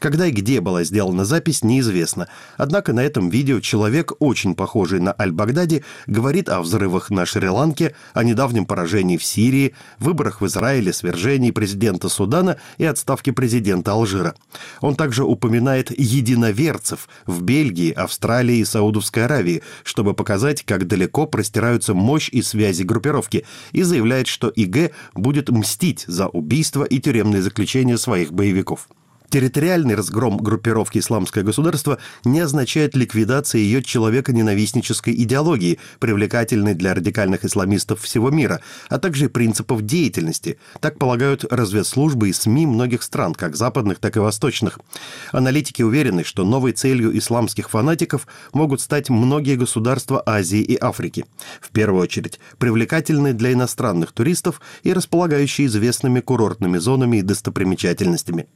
Когда 0.00 0.26
и 0.26 0.32
где 0.32 0.62
была 0.62 0.82
сделана 0.82 1.26
запись, 1.26 1.62
неизвестно. 1.62 2.26
Однако 2.56 2.94
на 2.94 3.00
этом 3.00 3.28
видео 3.28 3.60
человек, 3.60 4.14
очень 4.18 4.54
похожий 4.54 4.98
на 4.98 5.14
Аль-Багдади, 5.16 5.84
говорит 6.06 6.48
о 6.48 6.62
взрывах 6.62 7.10
на 7.10 7.26
Шри-Ланке, 7.26 7.94
о 8.14 8.24
недавнем 8.24 8.64
поражении 8.64 9.18
в 9.18 9.24
Сирии, 9.24 9.74
выборах 9.98 10.40
в 10.40 10.46
Израиле, 10.46 10.94
свержении 10.94 11.50
президента 11.50 12.08
Судана 12.08 12.56
и 12.78 12.84
отставке 12.86 13.34
президента 13.34 13.92
Алжира. 13.92 14.34
Он 14.80 14.96
также 14.96 15.22
упоминает 15.22 15.90
единоверцев 15.90 17.06
в 17.26 17.42
Бельгии, 17.42 17.92
Австралии 17.92 18.56
и 18.56 18.64
Саудовской 18.64 19.26
Аравии, 19.26 19.62
чтобы 19.84 20.14
показать, 20.14 20.64
как 20.64 20.86
далеко 20.86 21.26
простираются 21.26 21.92
мощь 21.92 22.30
и 22.32 22.40
связи 22.40 22.84
группировки, 22.84 23.44
и 23.72 23.82
заявляет, 23.82 24.28
что 24.28 24.48
ИГ 24.48 24.92
будет 25.12 25.50
мстить 25.50 26.04
за 26.06 26.26
убийство 26.26 26.84
и 26.84 26.98
тюремные 27.00 27.42
заключения 27.42 27.98
своих 27.98 28.32
боевиков. 28.32 28.88
Территориальный 29.30 29.94
разгром 29.94 30.38
группировки 30.38 30.98
«Исламское 30.98 31.44
государство» 31.44 31.98
не 32.24 32.40
означает 32.40 32.96
ликвидации 32.96 33.60
ее 33.60 33.80
человеконенавистнической 33.80 35.14
идеологии, 35.14 35.78
привлекательной 36.00 36.74
для 36.74 36.94
радикальных 36.94 37.44
исламистов 37.44 38.00
всего 38.00 38.30
мира, 38.30 38.60
а 38.88 38.98
также 38.98 39.28
принципов 39.28 39.82
деятельности. 39.82 40.58
Так 40.80 40.98
полагают 40.98 41.44
разведслужбы 41.44 42.28
и 42.28 42.32
СМИ 42.32 42.66
многих 42.66 43.04
стран, 43.04 43.34
как 43.34 43.54
западных, 43.54 44.00
так 44.00 44.16
и 44.16 44.20
восточных. 44.20 44.80
Аналитики 45.30 45.82
уверены, 45.82 46.24
что 46.24 46.44
новой 46.44 46.72
целью 46.72 47.16
исламских 47.16 47.70
фанатиков 47.70 48.26
могут 48.52 48.80
стать 48.80 49.10
многие 49.10 49.54
государства 49.54 50.20
Азии 50.26 50.60
и 50.60 50.76
Африки. 50.80 51.24
В 51.60 51.70
первую 51.70 52.02
очередь, 52.02 52.40
привлекательные 52.58 53.34
для 53.34 53.52
иностранных 53.52 54.10
туристов 54.10 54.60
и 54.82 54.92
располагающие 54.92 55.68
известными 55.68 56.18
курортными 56.18 56.78
зонами 56.78 57.18
и 57.18 57.22
достопримечательностями. 57.22 58.48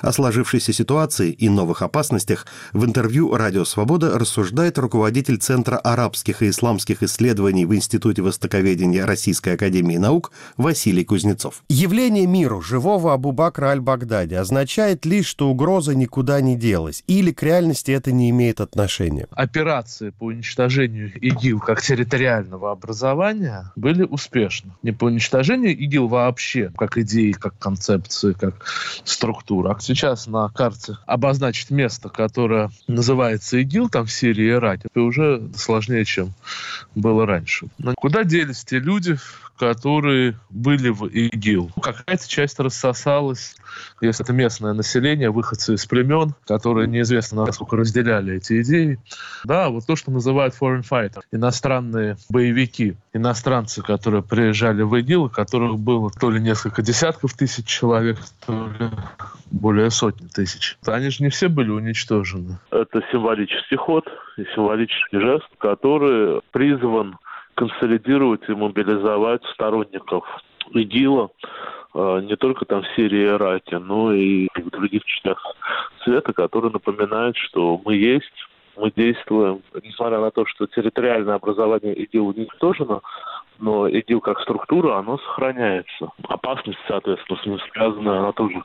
О 0.00 0.12
сложившейся 0.12 0.72
ситуации 0.72 1.30
и 1.30 1.48
новых 1.48 1.82
опасностях 1.82 2.46
в 2.72 2.84
интервью 2.84 3.34
«Радио 3.34 3.64
Свобода» 3.64 4.18
рассуждает 4.18 4.78
руководитель 4.78 5.36
Центра 5.36 5.76
арабских 5.76 6.42
и 6.42 6.48
исламских 6.48 7.02
исследований 7.02 7.66
в 7.66 7.74
Институте 7.74 8.22
востоковедения 8.22 9.04
Российской 9.04 9.54
Академии 9.54 9.98
Наук 9.98 10.32
Василий 10.56 11.04
Кузнецов. 11.04 11.62
Явление 11.68 12.26
миру 12.26 12.62
живого 12.62 13.12
Абу-Бакра 13.12 13.66
Аль-Багдади 13.66 14.34
означает 14.34 15.04
лишь, 15.04 15.26
что 15.26 15.50
угроза 15.50 15.94
никуда 15.94 16.40
не 16.40 16.56
делась, 16.56 17.04
или 17.06 17.30
к 17.30 17.42
реальности 17.42 17.90
это 17.90 18.10
не 18.10 18.30
имеет 18.30 18.60
отношения? 18.60 19.26
Операции 19.32 20.10
по 20.10 20.24
уничтожению 20.24 21.12
ИГИЛ 21.20 21.60
как 21.60 21.82
территориального 21.82 22.72
образования 22.72 23.72
были 23.76 24.04
успешны. 24.04 24.72
Не 24.82 24.92
по 24.92 25.04
уничтожению 25.04 25.76
ИГИЛ 25.76 26.08
вообще, 26.08 26.72
как 26.76 26.96
идеи, 26.98 27.32
как 27.32 27.58
концепции, 27.58 28.32
как 28.32 28.64
структура, 29.40 29.74
а 29.74 29.80
сейчас 29.80 30.26
на 30.26 30.48
карте 30.48 30.98
обозначить 31.06 31.70
место, 31.70 32.08
которое 32.08 32.70
называется 32.86 33.58
ИГИЛ, 33.58 33.88
там 33.88 34.06
в 34.06 34.12
Сирии 34.12 34.46
и 34.46 34.50
Ираке, 34.50 34.88
это 34.90 35.02
уже 35.02 35.50
сложнее, 35.56 36.04
чем 36.04 36.32
было 36.94 37.26
раньше. 37.26 37.68
Но 37.78 37.94
куда 37.94 38.24
делись 38.24 38.64
те 38.64 38.78
люди, 38.78 39.18
которые 39.60 40.36
были 40.48 40.88
в 40.88 41.06
ИГИЛ. 41.06 41.72
Какая-то 41.82 42.26
часть 42.26 42.58
рассосалась, 42.58 43.56
если 44.00 44.24
это 44.24 44.32
местное 44.32 44.72
население, 44.72 45.30
выходцы 45.30 45.74
из 45.74 45.84
племен, 45.84 46.34
которые 46.46 46.88
неизвестно 46.88 47.44
насколько 47.44 47.76
разделяли 47.76 48.36
эти 48.36 48.62
идеи. 48.62 48.98
Да, 49.44 49.68
вот 49.68 49.84
то, 49.86 49.96
что 49.96 50.10
называют 50.10 50.54
foreign 50.58 50.82
fighter, 50.82 51.20
иностранные 51.30 52.16
боевики, 52.30 52.96
иностранцы, 53.12 53.82
которые 53.82 54.22
приезжали 54.22 54.80
в 54.80 54.98
ИГИЛ, 54.98 55.28
которых 55.28 55.78
было 55.78 56.10
то 56.10 56.30
ли 56.30 56.40
несколько 56.40 56.80
десятков 56.80 57.34
тысяч 57.34 57.66
человек, 57.66 58.16
то 58.46 58.66
ли 58.78 58.88
более 59.50 59.90
сотни 59.90 60.26
тысяч. 60.26 60.78
Они 60.86 61.10
же 61.10 61.22
не 61.22 61.28
все 61.28 61.48
были 61.48 61.68
уничтожены. 61.68 62.58
Это 62.70 63.02
символический 63.12 63.76
ход 63.76 64.06
и 64.38 64.44
символический 64.54 65.20
жест, 65.20 65.48
который 65.58 66.40
призван 66.50 67.18
консолидировать 67.54 68.48
и 68.48 68.52
мобилизовать 68.52 69.44
сторонников 69.52 70.24
ИГИЛа 70.72 71.30
э, 71.94 72.20
не 72.22 72.36
только 72.36 72.64
там 72.64 72.82
в 72.82 72.96
Сирии 72.96 73.22
и 73.22 73.26
Ираке, 73.26 73.78
но 73.78 74.12
и 74.12 74.48
в 74.54 74.70
других 74.70 75.04
частях 75.04 75.38
света, 76.04 76.32
которые 76.32 76.72
напоминают, 76.72 77.36
что 77.36 77.80
мы 77.84 77.96
есть, 77.96 78.32
мы 78.76 78.90
действуем, 78.94 79.62
несмотря 79.82 80.20
на 80.20 80.30
то, 80.30 80.46
что 80.46 80.66
территориальное 80.66 81.34
образование 81.34 81.94
ИГИЛ 81.94 82.28
уничтожено, 82.28 83.00
но 83.60 83.86
ИГИЛ 83.88 84.20
как 84.20 84.40
структура, 84.40 84.98
оно 84.98 85.18
сохраняется. 85.18 86.10
Опасность, 86.28 86.78
соответственно, 86.88 87.38
с 87.40 87.46
ним 87.46 87.58
связанная, 87.72 88.20
она 88.20 88.32
тоже 88.32 88.62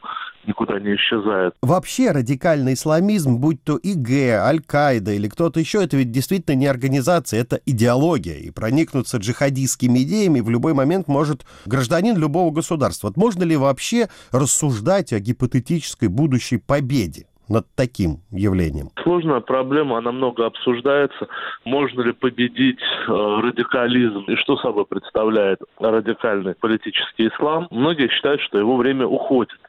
никуда 0.48 0.80
не 0.80 0.96
исчезает. 0.96 1.54
Вообще 1.62 2.12
радикальный 2.12 2.74
исламизм, 2.74 3.38
будь 3.38 3.64
то 3.64 3.78
ИГ, 3.78 4.40
Аль-Каида 4.42 5.12
или 5.12 5.28
кто-то 5.28 5.60
еще, 5.60 5.84
это 5.84 5.98
ведь 5.98 6.12
действительно 6.12 6.56
не 6.56 6.68
организация, 6.68 7.42
это 7.42 7.60
идеология. 7.66 8.38
И 8.38 8.52
проникнуться 8.52 9.18
джихадистскими 9.18 10.00
идеями 10.04 10.40
в 10.40 10.50
любой 10.50 10.74
момент 10.74 11.08
может 11.08 11.46
гражданин 11.66 12.18
любого 12.18 12.52
государства. 12.52 13.08
Вот 13.08 13.18
можно 13.18 13.44
ли 13.44 13.58
вообще 13.58 14.08
рассуждать 14.32 15.14
о 15.14 15.20
гипотетической 15.20 16.08
будущей 16.08 16.58
победе? 16.58 17.26
Над 17.50 17.66
таким 17.76 18.18
явлением? 18.32 18.90
Сложная 19.04 19.40
проблема, 19.40 19.98
она 19.98 20.12
много 20.12 20.46
обсуждается. 20.46 21.28
Можно 21.64 22.02
ли 22.02 22.12
победить 22.14 22.82
э, 22.82 23.12
радикализм 23.12 24.24
и 24.28 24.36
что 24.36 24.58
собой 24.58 24.86
представляет 24.86 25.60
радикальный 25.80 26.56
политический 26.56 27.28
ислам? 27.28 27.68
Многие 27.72 28.10
считают, 28.10 28.42
что 28.42 28.58
его 28.58 28.78
время 28.78 29.06
уходит 29.08 29.60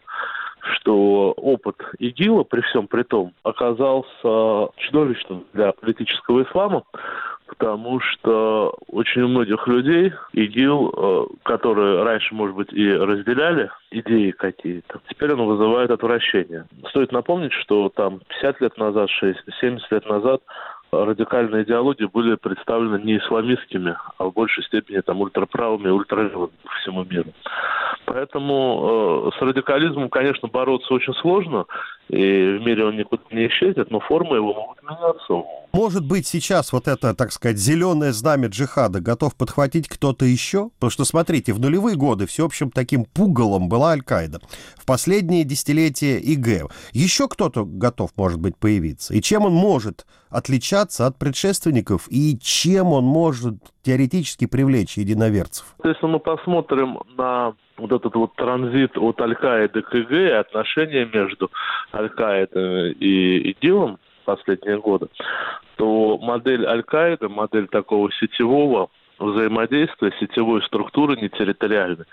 что 0.79 1.33
опыт 1.37 1.77
ИГИЛа 1.99 2.45
при 2.45 2.61
всем 2.63 2.89
при 2.89 3.03
том 3.03 3.33
оказался 3.45 4.73
чудовищным 4.79 5.45
для 5.53 5.73
политического 5.73 6.43
ислама, 6.43 6.83
потому 7.47 8.01
что 8.01 8.75
очень 8.89 9.23
у 9.23 9.29
многих 9.29 9.67
людей 9.67 10.13
ИГИЛ, 10.33 10.95
э, 10.97 11.27
которые 11.45 12.03
раньше, 12.03 12.35
может 12.35 12.57
быть, 12.57 12.73
и 12.73 12.93
разделяли 12.93 13.71
идеи 13.91 14.31
какие-то, 14.33 15.01
теперь 15.09 15.33
он 15.33 15.47
вызывает 15.47 15.91
отвращение. 15.91 16.67
Стоит 16.91 17.13
напомнить, 17.13 17.53
что 17.53 17.89
там 17.89 18.21
50 18.29 18.61
лет 18.61 18.77
назад, 18.77 19.11
60, 19.11 19.45
70 19.61 19.93
лет 19.93 20.07
назад 20.07 20.43
радикальные 21.05 21.65
идеологии 21.65 22.07
были 22.07 22.37
представлены 22.37 23.03
не 23.03 23.19
исламистскими, 23.19 23.97
а 24.19 24.25
в 24.25 24.33
большей 24.33 24.65
степени 24.65 25.01
там 25.01 25.21
ультраправыми 25.21 25.89
и 25.89 25.91
ультралевыми 25.91 26.53
по 26.63 26.71
всему 26.81 27.05
миру. 27.05 27.33
Поэтому 28.07 29.31
э, 29.33 29.39
с 29.39 29.43
радикализмом, 29.43 30.09
конечно, 30.09 30.49
бороться 30.49 30.95
очень 30.95 31.15
сложно, 31.15 31.67
и 32.09 32.57
в 32.59 32.65
мире 32.65 32.85
он 32.85 32.97
никуда 32.97 33.23
не 33.33 33.49
исчезнет, 33.49 33.91
но 33.91 33.99
формы 33.99 34.37
его 34.37 34.55
могут 34.55 34.81
меняться. 34.83 35.49
Может 35.73 36.07
быть, 36.07 36.27
сейчас 36.27 36.73
вот 36.73 36.87
это, 36.87 37.15
так 37.15 37.33
сказать, 37.33 37.59
зеленое 37.59 38.13
знамя 38.13 38.49
джихада 38.49 39.01
готов 39.01 39.35
подхватить 39.35 39.89
кто-то 39.89 40.25
еще? 40.25 40.71
Потому 40.77 40.91
что, 40.91 41.05
смотрите, 41.05 41.53
в 41.53 41.61
нулевые 41.61 41.97
годы 41.97 42.27
всеобщим 42.27 42.71
таким 42.71 43.05
пугалом 43.05 43.69
была 43.69 43.91
Аль-Каида. 43.91 44.41
В 44.77 44.87
последние 44.87 45.43
десятилетия 45.43 46.19
ИГ. 46.19 46.71
Еще 46.93 47.29
кто-то 47.29 47.65
готов, 47.65 48.11
может 48.17 48.41
быть, 48.41 48.57
появиться. 48.57 49.13
И 49.13 49.21
чем 49.21 49.45
он 49.45 49.53
может 49.53 50.07
отличаться 50.31 50.86
от 51.01 51.19
предшественников, 51.19 52.07
и 52.09 52.39
чем 52.41 52.89
он 52.93 53.05
может 53.05 53.55
теоретически 53.83 54.47
привлечь 54.47 54.97
единоверцев? 54.97 55.67
Если 55.85 56.07
мы 56.07 56.19
посмотрим 56.19 56.99
на 57.17 57.55
вот 57.77 57.93
этот 57.93 58.15
вот 58.15 58.35
транзит 58.37 58.97
от 58.97 59.21
Аль-Каиды 59.21 59.83
к 59.83 59.95
ИГ 59.95 60.41
отношения 60.41 61.09
между 61.13 61.51
Аль-Каидой 61.93 62.93
и 62.93 63.51
ИДИЛом 63.53 63.99
последние 64.25 64.81
годы, 64.81 65.09
то 65.77 66.19
модель 66.19 66.67
Аль-Каиды, 66.67 67.29
модель 67.29 67.69
такого 67.69 68.11
сетевого 68.13 68.91
взаимодействия 69.19 70.13
сетевой 70.21 70.63
структуры, 70.63 71.17
не 71.17 71.29
территориальной, 71.29 72.05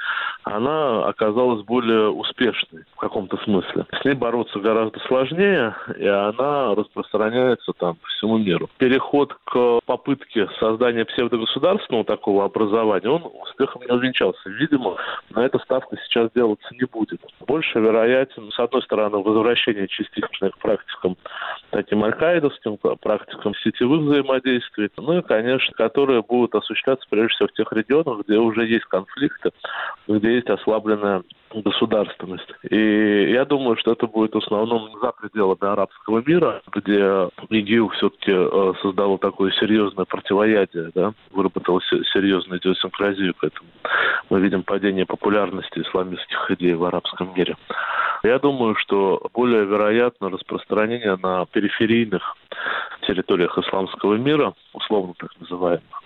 она 0.44 1.06
оказалась 1.06 1.64
более 1.64 2.10
успешной 2.10 2.84
в 2.94 2.98
каком-то 2.98 3.38
смысле. 3.44 3.86
С 4.02 4.06
ней 4.06 4.14
бороться 4.14 4.60
гораздо 4.60 5.00
сложнее, 5.02 5.76
и 5.98 6.06
она 6.06 6.76
распространяется 6.76 7.74
там 7.74 7.96
по 7.96 8.08
всему 8.08 8.38
миру. 8.38 8.70
Переход 8.78 9.36
к 9.46 9.80
попытке 9.86 10.48
создания 10.60 11.06
псевдогосударственного 11.06 12.06
такого 12.06 12.46
образования, 12.46 13.10
он 13.10 13.24
успехом 13.42 13.82
не 13.84 13.92
увенчался. 13.92 14.50
Видимо, 14.50 14.96
на 15.30 15.46
это 15.46 15.60
ставка 15.60 15.98
сейчас 16.06 16.30
делаться 16.34 16.68
не 16.74 16.86
будет. 16.86 17.22
Больше 17.46 17.80
вероятен, 17.80 18.52
с 18.52 18.60
одной 18.60 18.82
стороны, 18.84 19.18
возвращение 19.18 19.88
частично 19.88 20.52
к 20.52 20.58
практикам 20.58 21.18
таким 21.70 22.04
аль-каидовским, 22.04 22.78
практикам 23.02 23.54
сетевых 23.56 24.02
взаимодействий, 24.02 24.90
ну 24.98 25.20
и, 25.20 25.22
конечно, 25.22 25.74
которые 25.76 26.22
будут 26.22 26.56
осуществляться 26.56 26.93
осуществляться 26.94 27.08
прежде 27.10 27.34
всего 27.36 27.48
в 27.48 27.54
тех 27.54 27.74
регионах, 27.74 28.26
где 28.26 28.38
уже 28.38 28.66
есть 28.66 28.86
конфликты, 28.86 29.52
где 30.08 30.36
есть 30.36 30.50
ослабленная 30.50 31.24
государственность. 31.62 32.50
И 32.70 33.32
я 33.32 33.46
думаю, 33.46 33.78
что 33.78 33.92
это 33.92 34.08
будет 34.08 34.34
в 34.34 34.38
основном 34.40 34.90
за 35.02 35.12
пределами 35.12 35.66
арабского 35.66 36.24
мира, 36.26 36.62
где 36.72 37.30
ИГИЛ 37.50 37.90
все-таки 37.90 38.32
э, 38.32 38.74
создал 38.82 39.18
такое 39.18 39.52
серьезное 39.52 40.06
противоядие, 40.06 40.92
да, 40.96 41.14
выработал 41.32 41.82
серьезную 42.14 42.60
идиосинкразию 42.60 43.34
к 43.34 43.44
этому. 43.44 43.70
Мы 44.30 44.40
видим 44.40 44.64
падение 44.64 45.06
популярности 45.06 45.80
исламистских 45.80 46.52
идей 46.52 46.74
в 46.74 46.84
арабском 46.84 47.34
мире. 47.36 47.56
Я 48.24 48.40
думаю, 48.40 48.76
что 48.76 49.22
более 49.34 49.66
вероятно 49.66 50.30
распространение 50.30 51.18
на 51.22 51.46
периферийных 51.46 52.38
территориях 53.06 53.58
исламского 53.58 54.16
мира, 54.16 54.54
условно 54.74 55.14
так 55.18 55.30
называемых. 55.42 56.04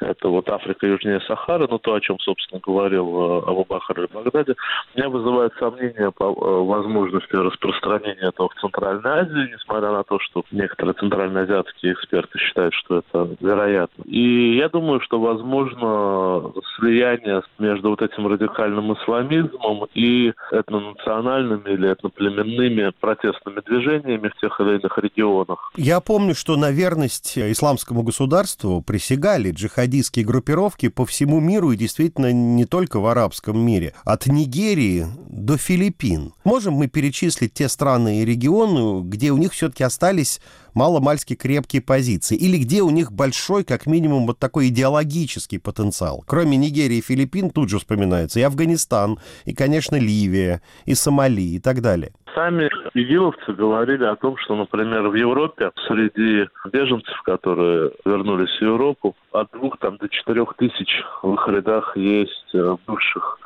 Это 0.00 0.28
вот 0.28 0.48
Африка 0.48 0.86
южнее 0.86 1.20
Сахары, 1.20 1.66
ну 1.68 1.78
то, 1.78 1.92
о 1.92 2.00
чем, 2.00 2.18
собственно, 2.20 2.60
говорил 2.64 3.06
э, 3.06 3.42
Абу 3.46 3.66
Бахар 3.68 4.08
в 4.08 4.12
Багдаде. 4.12 4.54
Меня 4.94 5.08
вызывает 5.08 5.52
сомнение 5.58 6.10
по 6.10 6.24
э, 6.24 6.64
возможности 6.64 7.34
распространения 7.34 8.28
этого 8.28 8.48
в 8.48 8.60
Центральной 8.60 9.10
Азии, 9.10 9.52
несмотря 9.52 9.92
на 9.92 10.02
то, 10.02 10.18
что 10.18 10.44
некоторые 10.50 10.94
центральноазиатские 10.94 11.92
эксперты 11.92 12.38
считают, 12.38 12.74
что 12.74 12.98
это 12.98 13.36
вероятно. 13.40 14.02
И 14.04 14.56
я 14.56 14.68
думаю, 14.68 15.00
что 15.00 15.20
возможно 15.20 16.52
слияние 16.76 17.42
между 17.58 17.90
вот 17.90 18.02
этим 18.02 18.26
радикальным 18.26 18.94
исламизмом 18.94 19.86
и 19.94 20.32
этнонациональными 20.50 21.70
или 21.70 21.92
этноплеменными 21.92 22.92
протестными 23.00 23.60
движениями 23.60 24.28
в 24.28 24.40
тех 24.40 24.60
или 24.60 24.78
иных 24.78 24.98
регионах. 24.98 25.72
Я 25.76 26.00
помню, 26.00 26.34
что 26.34 26.56
на 26.56 26.70
верность 26.70 27.38
исламскому 27.38 28.02
государству 28.02 28.82
присягали 28.82 29.52
джихадистские 29.52 30.24
группировки 30.24 30.88
по 30.88 31.06
всему 31.06 31.40
миру 31.40 31.72
и 31.72 31.76
действительно 31.76 32.32
не 32.32 32.64
только 32.64 32.98
в 32.98 33.06
арабском 33.06 33.58
мире. 33.58 33.94
От 34.04 34.26
Нигерии 34.26 34.69
до 34.74 35.56
Филиппин. 35.56 36.32
Можем 36.44 36.74
мы 36.74 36.86
перечислить 36.86 37.54
те 37.54 37.68
страны 37.68 38.22
и 38.22 38.24
регионы, 38.24 39.02
где 39.02 39.32
у 39.32 39.36
них 39.36 39.52
все-таки 39.52 39.82
остались 39.82 40.40
маломальски 40.74 41.34
крепкие 41.34 41.82
позиции, 41.82 42.36
или 42.36 42.56
где 42.58 42.82
у 42.82 42.90
них 42.90 43.10
большой, 43.12 43.64
как 43.64 43.86
минимум, 43.86 44.26
вот 44.26 44.38
такой 44.38 44.68
идеологический 44.68 45.58
потенциал. 45.58 46.22
Кроме 46.26 46.56
Нигерии 46.56 46.98
и 46.98 47.02
Филиппин 47.02 47.50
тут 47.50 47.68
же 47.68 47.78
вспоминается 47.78 48.38
и 48.38 48.42
Афганистан, 48.42 49.18
и, 49.44 49.54
конечно, 49.54 49.96
Ливия, 49.96 50.62
и 50.84 50.94
Сомали, 50.94 51.56
и 51.56 51.58
так 51.58 51.80
далее. 51.80 52.12
Сами 52.34 52.70
игиловцы 52.94 53.52
говорили 53.52 54.04
о 54.04 54.14
том, 54.14 54.36
что, 54.36 54.54
например, 54.54 55.08
в 55.08 55.14
Европе 55.14 55.72
среди 55.88 56.48
беженцев, 56.72 57.20
которые 57.22 57.90
вернулись 58.04 58.56
в 58.58 58.62
Европу, 58.62 59.16
от 59.32 59.50
двух 59.52 59.78
там, 59.78 59.96
до 59.96 60.08
четырех 60.08 60.54
тысяч 60.56 61.02
в 61.22 61.34
их 61.34 61.48
рядах 61.48 61.96
есть 61.96 62.54
э, 62.54 62.76
бывших 62.86 63.38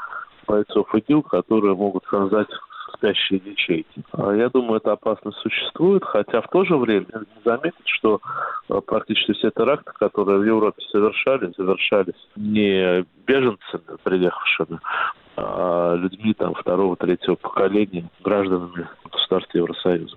бойцов 0.47 0.95
ИГИЛ, 0.95 1.23
которые 1.23 1.75
могут 1.75 2.05
создать 2.11 2.49
спящие 2.97 3.41
ячейки. 3.45 4.03
А 4.13 4.33
я 4.33 4.49
думаю, 4.49 4.77
эта 4.77 4.93
опасность 4.93 5.39
существует, 5.39 6.05
хотя 6.05 6.41
в 6.41 6.49
то 6.49 6.65
же 6.65 6.77
время 6.77 7.07
заметить, 7.45 7.87
что 7.87 8.21
э, 8.69 8.81
практически 8.87 9.33
все 9.33 9.51
теракты, 9.51 9.93
которые 9.99 10.39
в 10.39 10.45
Европе 10.45 10.83
совершались, 10.91 11.55
завершались 11.57 12.29
не 12.37 13.05
беженцами, 13.27 13.99
приехавшими, 14.03 14.79
а 14.81 15.24
людьми 15.37 16.33
там 16.35 16.55
второго, 16.55 16.97
третьего 16.97 17.35
поколения, 17.35 18.09
гражданами 18.23 18.87
государств 19.11 19.55
Евросоюза. 19.55 20.17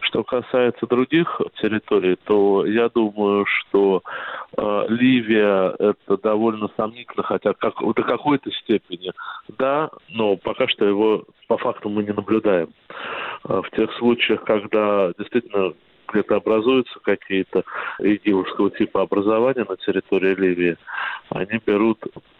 Что 0.00 0.24
касается 0.24 0.86
других 0.86 1.40
территорий, 1.60 2.16
то 2.24 2.66
я 2.66 2.88
думаю, 2.88 3.46
что 3.46 4.02
э, 4.56 4.86
Ливия 4.88 5.74
это 5.78 6.16
довольно 6.16 6.68
сомнительно, 6.76 7.22
хотя 7.22 7.52
как, 7.52 7.74
до 7.80 8.02
какой-то 8.02 8.50
степени 8.52 9.12
да, 9.58 9.90
но 10.08 10.36
пока 10.36 10.68
что 10.68 10.84
его 10.84 11.24
по 11.48 11.56
факту 11.58 11.88
мы 11.88 12.02
не 12.02 12.12
наблюдаем. 12.12 12.70
Э, 13.48 13.60
в 13.62 13.70
тех 13.76 13.92
случаях, 13.94 14.42
когда 14.44 15.12
действительно 15.18 15.74
где-то 16.08 16.36
образуются 16.36 16.98
какие-то 17.00 17.64
идиловского 17.98 18.70
типа 18.70 19.02
образования 19.02 19.66
на 19.68 19.76
территории 19.76 20.34
Ливии, 20.34 20.76
они 21.30 21.60
берут 21.64 21.98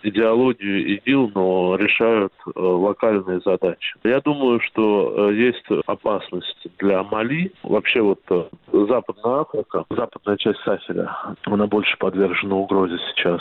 идеологию 0.09 0.97
ИДИЛ, 0.97 1.33
но 1.35 1.77
решают 1.77 2.33
э, 2.47 2.51
локальные 2.61 3.41
задачи. 3.45 3.95
Я 4.05 4.21
думаю, 4.21 4.61
что 4.61 5.31
э, 5.31 5.35
есть 5.35 5.65
опасность 5.87 6.69
для 6.79 7.03
Мали. 7.03 7.53
Вообще 7.63 8.01
вот 8.01 8.21
э, 8.31 8.45
Западная 8.73 9.41
Африка, 9.41 9.85
западная 9.91 10.37
часть 10.37 10.61
Сахеля, 10.65 11.17
она 11.45 11.67
больше 11.67 11.97
подвержена 11.99 12.55
угрозе 12.55 12.97
сейчас. 13.11 13.41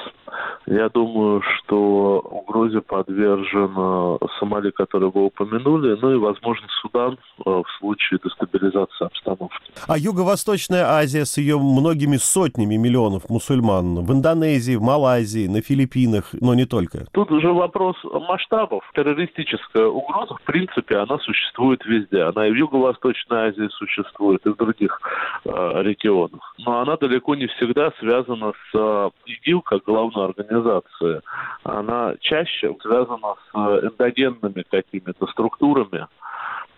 Я 0.65 0.89
думаю, 0.89 1.41
что 1.41 2.19
угрозе 2.19 2.81
подвержен 2.81 4.17
Сомали, 4.39 4.71
который 4.71 5.09
вы 5.11 5.25
упомянули, 5.25 5.97
ну 6.01 6.11
и, 6.11 6.17
возможно, 6.17 6.67
Судан 6.81 7.17
в 7.45 7.65
случае 7.79 8.19
дестабилизации 8.23 9.05
обстановки. 9.05 9.57
А 9.87 9.97
Юго-Восточная 9.97 10.85
Азия 10.85 11.25
с 11.25 11.37
ее 11.37 11.59
многими 11.59 12.17
сотнями 12.17 12.75
миллионов 12.75 13.29
мусульман 13.29 14.03
в 14.03 14.11
Индонезии, 14.11 14.75
в 14.75 14.81
Малайзии, 14.81 15.47
на 15.47 15.61
Филиппинах, 15.61 16.29
но 16.33 16.54
не 16.55 16.65
только. 16.65 17.05
Тут 17.11 17.31
уже 17.31 17.51
вопрос 17.51 17.95
масштабов. 18.03 18.83
Террористическая 18.93 19.85
угроза, 19.85 20.35
в 20.35 20.41
принципе, 20.43 20.97
она 20.97 21.17
существует 21.19 21.85
везде. 21.85 22.23
Она 22.23 22.47
и 22.47 22.51
в 22.51 22.55
Юго-Восточной 22.55 23.49
Азии 23.49 23.67
существует, 23.69 24.45
и 24.45 24.49
в 24.49 24.55
других 24.55 24.99
э, 25.45 25.49
регионах. 25.83 26.55
Но 26.59 26.79
она 26.79 26.97
далеко 26.97 27.35
не 27.35 27.47
всегда 27.47 27.91
связана 27.99 28.53
с 28.71 28.75
э, 28.77 29.09
ИГИЛ 29.25 29.61
как 29.61 29.83
главной 29.83 30.25
организацией. 30.25 31.21
Она 31.63 32.15
чаще 32.19 32.75
связана 32.81 33.35
с 33.35 33.55
э, 33.55 33.87
эндогенными 33.87 34.63
какими-то 34.69 35.27
структурами, 35.27 36.07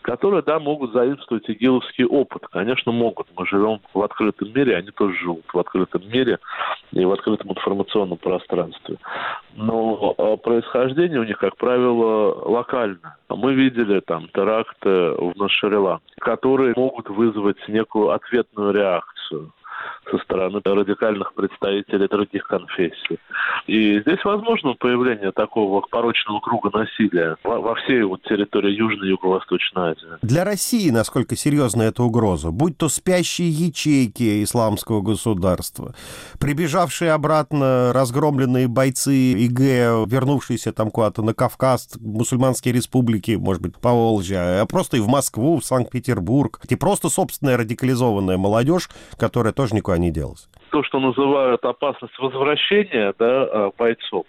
которые, 0.08 0.41
да, 0.41 0.58
могут 0.58 0.93
заимствовать 0.93 1.50
игиловский 1.50 2.06
опыт. 2.06 2.48
Конечно, 2.50 2.93
могут. 2.93 3.28
Мы 3.38 3.46
живем 3.46 3.82
в 3.93 4.02
открытом 4.02 4.54
мире, 4.54 4.78
они 4.78 4.89
тоже 4.91 5.17
живут 5.17 5.43
в 5.54 5.60
открытом 5.60 6.02
мире 6.08 6.39
и 6.93 7.04
в 7.04 7.12
открытом 7.12 7.52
информационном 7.52 8.17
пространстве. 8.17 8.98
Но 9.56 10.15
а, 10.17 10.38
происхождение 10.38 11.20
у 11.20 11.26
них, 11.26 11.38
как 11.38 11.58
правило, 11.58 12.34
локальное. 12.50 13.17
Мы 13.28 13.54
видели 13.54 14.00
там 14.00 14.30
теракты 14.34 14.89
в 14.89 15.50
Шри-Ланке, 15.50 16.15
которые 16.20 16.74
могут 16.78 17.10
вызвать 17.10 17.58
некую 17.67 18.12
ответную 18.12 18.72
реакцию 18.72 19.52
со 20.12 20.17
стороны 20.20 20.62
радикальных 20.63 21.34
представителей 21.34 22.08
других 22.08 22.48
конфессий. 22.48 23.20
И 23.67 24.00
здесь 24.02 24.24
возможно 24.24 24.74
появление 24.74 25.32
такого 25.32 25.82
порочного 25.82 26.39
круга 26.39 26.70
насилия 26.74 27.38
во, 27.43 27.76
всей 27.76 28.04
вот 28.04 28.22
территории 28.24 28.72
Южной 28.72 29.08
и 29.08 29.10
Юго-Восточной 29.12 29.91
Азии. 29.91 30.08
Для 30.22 30.43
России 30.43 30.89
насколько 30.89 31.36
серьезна 31.36 31.84
эта 31.84 32.04
угроза? 32.04 32.52
Будь 32.52 32.78
то 32.78 32.89
спящие 32.89 33.50
ячейки 33.50 34.43
исламского 34.43 35.02
государства, 35.02 35.93
прибежавшие 36.39 37.12
обратно 37.12 37.91
разгромленные 37.93 38.67
бойцы 38.67 39.34
ИГ, 39.34 39.60
вернувшиеся 40.08 40.72
там 40.72 40.91
куда-то 40.91 41.22
на 41.22 41.34
Кавказ, 41.34 41.98
мусульманские 42.00 42.74
республики, 42.74 43.32
может 43.32 43.62
быть, 43.62 43.78
по 43.78 43.91
Волжье, 43.91 44.62
а 44.62 44.65
просто 44.65 44.98
и 44.98 45.00
в 45.00 45.08
Москву, 45.08 45.60
в 45.60 45.65
Санкт-Петербург. 45.65 46.60
И 46.70 46.76
просто 46.76 47.10
собственная 47.10 47.58
радикализованная 47.58 48.38
молодежь, 48.38 48.89
которая 49.17 49.54
тоже 49.54 49.76
никуда 49.76 49.97
не 49.98 50.12
делась. 50.12 50.50
То, 50.72 50.84
что 50.84 51.00
называют 51.00 51.64
опасность 51.64 52.18
возвращения 52.20 53.14
да, 53.18 53.44
а, 53.44 53.72
бойцов, 53.78 54.26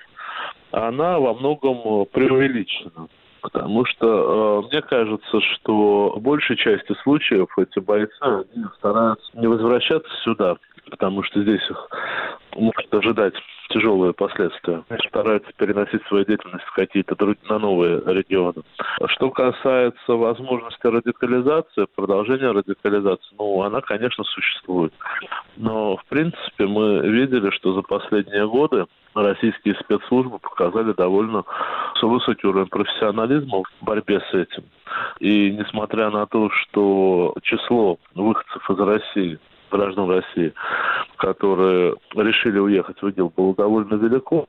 она 0.70 1.18
во 1.18 1.34
многом 1.34 2.06
преувеличена. 2.06 3.08
Потому 3.40 3.84
что 3.84 4.64
э, 4.64 4.68
мне 4.68 4.82
кажется, 4.82 5.40
что 5.40 6.10
в 6.16 6.20
большей 6.20 6.56
части 6.56 6.92
случаев 7.02 7.46
эти 7.56 7.78
бойцы 7.78 8.20
они 8.20 8.64
стараются 8.78 9.30
не 9.34 9.46
возвращаться 9.46 10.10
сюда, 10.24 10.56
потому 10.90 11.22
что 11.22 11.42
здесь 11.42 11.62
их 11.70 11.88
может 12.56 12.94
ожидать 12.94 13.34
тяжелые 13.70 14.12
последствия. 14.12 14.82
Стараются 15.08 15.50
переносить 15.56 16.02
свою 16.06 16.24
деятельность 16.24 16.64
в 16.64 16.74
какие-то 16.74 17.16
на 17.48 17.58
новые 17.58 18.02
регионы. 18.06 18.62
Что 19.06 19.30
касается 19.30 20.12
возможности 20.14 20.86
радикализации, 20.86 21.86
продолжения 21.94 22.50
радикализации, 22.50 23.36
ну, 23.38 23.62
она, 23.62 23.80
конечно, 23.80 24.24
существует. 24.24 24.92
Но, 25.56 25.96
в 25.96 26.04
принципе, 26.06 26.66
мы 26.66 27.00
видели, 27.00 27.50
что 27.50 27.74
за 27.74 27.82
последние 27.82 28.48
годы 28.48 28.86
российские 29.14 29.74
спецслужбы 29.76 30.38
показали 30.38 30.92
довольно 30.92 31.44
высокий 32.00 32.46
уровень 32.46 32.68
профессионализма 32.68 33.62
в 33.62 33.84
борьбе 33.84 34.20
с 34.30 34.34
этим. 34.34 34.64
И 35.18 35.50
несмотря 35.50 36.10
на 36.10 36.26
то, 36.26 36.48
что 36.50 37.34
число 37.42 37.98
выходцев 38.14 38.70
из 38.70 38.78
России 38.78 39.38
граждан 39.70 40.10
России, 40.10 40.52
которые 41.16 41.94
решили 42.14 42.58
уехать 42.58 43.00
в 43.00 43.08
ИГИЛ, 43.08 43.32
было 43.36 43.54
довольно 43.54 43.94
велико. 43.94 44.46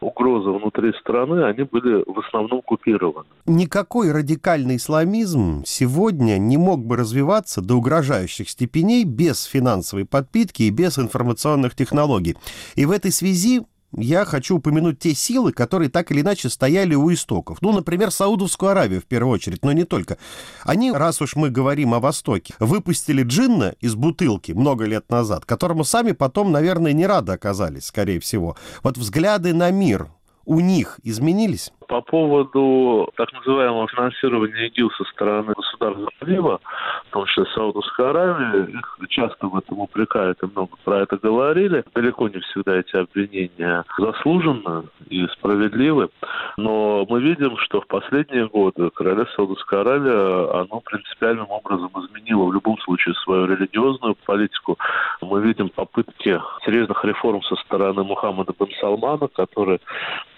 Угрозы 0.00 0.50
внутри 0.50 0.92
страны, 1.00 1.44
они 1.44 1.64
были 1.64 2.02
в 2.06 2.18
основном 2.20 2.62
купированы. 2.62 3.26
Никакой 3.46 4.12
радикальный 4.12 4.76
исламизм 4.76 5.62
сегодня 5.66 6.38
не 6.38 6.56
мог 6.56 6.84
бы 6.84 6.96
развиваться 6.96 7.60
до 7.60 7.74
угрожающих 7.74 8.48
степеней 8.48 9.04
без 9.04 9.44
финансовой 9.44 10.06
подпитки 10.06 10.62
и 10.62 10.70
без 10.70 10.98
информационных 10.98 11.74
технологий. 11.74 12.36
И 12.76 12.86
в 12.86 12.90
этой 12.90 13.12
связи 13.12 13.62
я 13.96 14.24
хочу 14.24 14.56
упомянуть 14.56 14.98
те 14.98 15.14
силы, 15.14 15.52
которые 15.52 15.90
так 15.90 16.10
или 16.10 16.20
иначе 16.20 16.48
стояли 16.48 16.94
у 16.94 17.12
истоков. 17.12 17.58
Ну, 17.60 17.72
например, 17.72 18.10
Саудовскую 18.10 18.70
Аравию 18.70 19.00
в 19.00 19.04
первую 19.04 19.34
очередь, 19.34 19.64
но 19.64 19.72
не 19.72 19.84
только. 19.84 20.18
Они, 20.62 20.92
раз 20.92 21.20
уж 21.20 21.36
мы 21.36 21.50
говорим 21.50 21.94
о 21.94 22.00
Востоке, 22.00 22.54
выпустили 22.58 23.22
джинна 23.22 23.74
из 23.80 23.94
бутылки 23.94 24.52
много 24.52 24.84
лет 24.84 25.10
назад, 25.10 25.44
которому 25.44 25.84
сами 25.84 26.12
потом, 26.12 26.52
наверное, 26.52 26.92
не 26.92 27.06
рады 27.06 27.32
оказались, 27.32 27.86
скорее 27.86 28.20
всего. 28.20 28.56
Вот 28.82 28.96
взгляды 28.96 29.52
на 29.54 29.70
мир 29.70 30.08
у 30.44 30.60
них 30.60 30.98
изменились? 31.02 31.72
По 31.90 32.02
поводу 32.02 33.10
так 33.16 33.32
называемого 33.32 33.88
финансирования 33.88 34.68
ИГИЛ 34.68 34.92
со 34.92 35.02
стороны 35.06 35.52
государства 35.54 36.08
залива, 36.20 36.60
в 37.08 37.10
том 37.10 37.26
числе 37.26 37.46
Саудовской 37.46 38.10
Аравии, 38.10 38.78
их 38.78 39.08
часто 39.08 39.48
в 39.48 39.56
этом 39.56 39.80
упрекают 39.80 40.40
и 40.40 40.46
много 40.46 40.76
про 40.84 41.00
это 41.00 41.16
говорили. 41.16 41.82
Далеко 41.92 42.28
не 42.28 42.38
всегда 42.38 42.76
эти 42.76 42.94
обвинения 42.94 43.84
заслужены 43.98 44.84
и 45.08 45.26
справедливы, 45.32 46.10
но 46.56 47.04
мы 47.08 47.20
видим, 47.20 47.56
что 47.56 47.80
в 47.80 47.88
последние 47.88 48.46
годы 48.46 48.90
королевство 48.90 49.42
Саудовской 49.42 49.80
Аравии, 49.80 50.62
оно 50.62 50.80
принципиальным 50.84 51.50
образом 51.50 51.90
изменило 51.96 52.44
в 52.44 52.52
любом 52.52 52.78
случае 52.78 53.16
свою 53.16 53.46
религиозную 53.46 54.14
политику. 54.26 54.78
Мы 55.22 55.42
видим 55.42 55.68
попытки 55.68 56.40
серьезных 56.64 57.04
реформ 57.04 57.42
со 57.42 57.56
стороны 57.56 58.04
Мухаммада 58.04 58.54
бен 58.56 58.68
Салмана, 58.80 59.26
который 59.26 59.80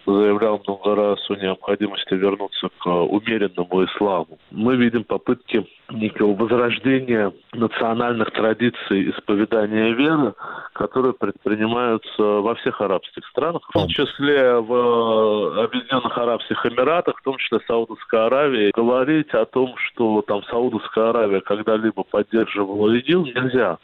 заявлял 0.06 0.60
много 0.66 0.94
раз 0.94 1.30
о 1.30 1.36
необходимости 1.42 2.14
вернуться 2.14 2.68
к 2.78 2.86
умеренному 2.86 3.84
исламу. 3.84 4.38
Мы 4.50 4.76
видим 4.76 5.04
попытки 5.04 5.66
некого 5.90 6.34
возрождения 6.34 7.32
национальных 7.52 8.30
традиций 8.30 9.10
исповедания 9.10 9.92
веры, 9.92 10.34
которые 10.72 11.12
предпринимаются 11.12 12.22
во 12.22 12.54
всех 12.54 12.80
арабских 12.80 13.26
странах, 13.26 13.62
в 13.68 13.72
том 13.72 13.88
числе 13.88 14.54
в 14.54 15.64
Объединенных 15.64 16.16
Арабских 16.16 16.64
Эмиратах, 16.64 17.18
в 17.18 17.22
том 17.22 17.36
числе 17.36 17.60
Саудовской 17.66 18.26
Аравии. 18.26 18.72
Говорить 18.74 19.34
о 19.34 19.44
том, 19.44 19.74
что 19.76 20.22
там 20.22 20.42
Саудовская 20.44 21.10
Аравия 21.10 21.40
когда-либо 21.40 22.04
поддерживала 22.04 22.90
ИГИЛ, 22.94 23.26
нельзя. 23.26 23.78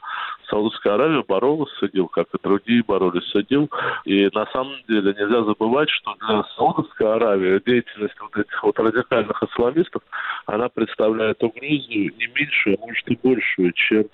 Саудовская 0.49 0.95
Аравия 0.95 1.23
боролась 1.27 1.71
с 1.79 1.83
ИГИЛ, 1.83 2.09
как 2.09 2.29
и 2.35 2.39
другие 2.43 2.83
боролись 2.83 3.29
с 3.31 3.35
ИГИЛ. 3.35 3.69
И 4.05 4.31
на 4.33 4.47
самом 4.47 4.77
деле 4.89 5.15
нельзя 5.19 5.43
забывать, 5.45 5.91
что 5.91 6.15
для 6.27 6.43
Саудовской 6.57 7.15
Аравии 7.15 7.48
деятельность 7.67 8.21
вот 8.21 8.37
этих 8.37 8.63
вот 8.63 8.79
радикальных 8.79 9.43
исламистов, 9.43 10.03
она 10.47 10.69
представляет 10.69 11.43
угрозу 11.43 11.59
не 11.89 12.27
меньшую, 12.35 12.77
а 12.81 12.87
может 12.87 13.09
и 13.09 13.19
большую, 13.23 13.73
чем 13.73 14.07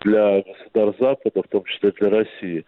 для 0.00 0.42
государств 0.42 1.00
Запада, 1.00 1.42
в 1.42 1.48
том 1.50 1.64
числе 1.64 1.92
для 1.92 2.10
России. 2.10 2.64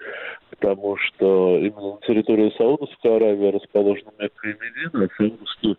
Потому 0.50 0.96
что 0.96 1.58
именно 1.58 1.94
на 1.94 2.00
территории 2.06 2.52
Саудовской 2.56 3.16
Аравии 3.16 3.52
расположена 3.52 4.10
Мекка 4.18 4.48
и 4.48 4.54
Медина, 4.54 5.04
а 5.04 5.08
саудовский 5.16 5.76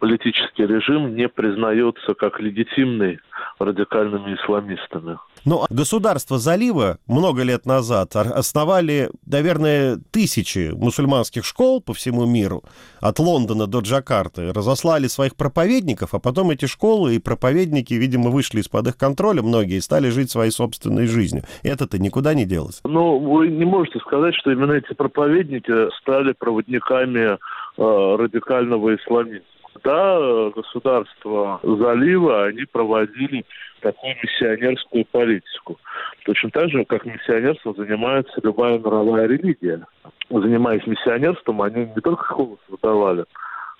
политический 0.00 0.66
режим 0.66 1.14
не 1.14 1.28
признается 1.28 2.14
как 2.14 2.40
легитимный 2.40 3.20
радикальными 3.58 4.34
исламистами. 4.34 5.18
Но 5.44 5.66
государства 5.70 6.38
залива 6.38 6.98
много 7.06 7.42
лет 7.42 7.66
назад 7.66 8.16
основали, 8.16 9.10
наверное, 9.26 9.98
тысячи 10.10 10.72
мусульманских 10.74 11.44
школ 11.44 11.80
по 11.80 11.94
всему 11.94 12.26
миру, 12.26 12.64
от 13.00 13.18
Лондона 13.18 13.66
до 13.66 13.75
Джакарты, 13.80 14.52
разослали 14.52 15.06
своих 15.06 15.36
проповедников, 15.36 16.14
а 16.14 16.18
потом 16.18 16.50
эти 16.50 16.66
школы 16.66 17.16
и 17.16 17.18
проповедники, 17.18 17.94
видимо, 17.94 18.30
вышли 18.30 18.60
из-под 18.60 18.88
их 18.88 18.96
контроля, 18.96 19.42
многие, 19.42 19.76
и 19.76 19.80
стали 19.80 20.10
жить 20.10 20.30
своей 20.30 20.50
собственной 20.50 21.06
жизнью. 21.06 21.44
Это-то 21.62 21.98
никуда 21.98 22.34
не 22.34 22.44
делось. 22.44 22.80
Ну, 22.84 23.18
вы 23.18 23.48
не 23.48 23.64
можете 23.64 23.98
сказать, 24.00 24.34
что 24.34 24.52
именно 24.52 24.72
эти 24.72 24.92
проповедники 24.94 25.90
стали 26.00 26.32
проводниками 26.32 27.36
э, 27.36 27.36
радикального 27.76 28.94
исламизма. 28.96 29.46
Да, 29.84 30.50
государства 30.54 31.60
залива, 31.62 32.46
они 32.46 32.64
проводили 32.64 33.44
такую 33.80 34.14
миссионерскую 34.22 35.04
политику. 35.04 35.78
Точно 36.24 36.50
так 36.50 36.70
же, 36.70 36.84
как 36.84 37.04
миссионерством 37.04 37.76
занимается 37.76 38.40
любая 38.42 38.78
мировая 38.78 39.26
религия. 39.26 39.86
Занимаясь 40.30 40.86
миссионерством, 40.86 41.62
они 41.62 41.86
не 41.94 42.00
только 42.00 42.24
школы 42.24 42.56
создавали, 42.68 43.24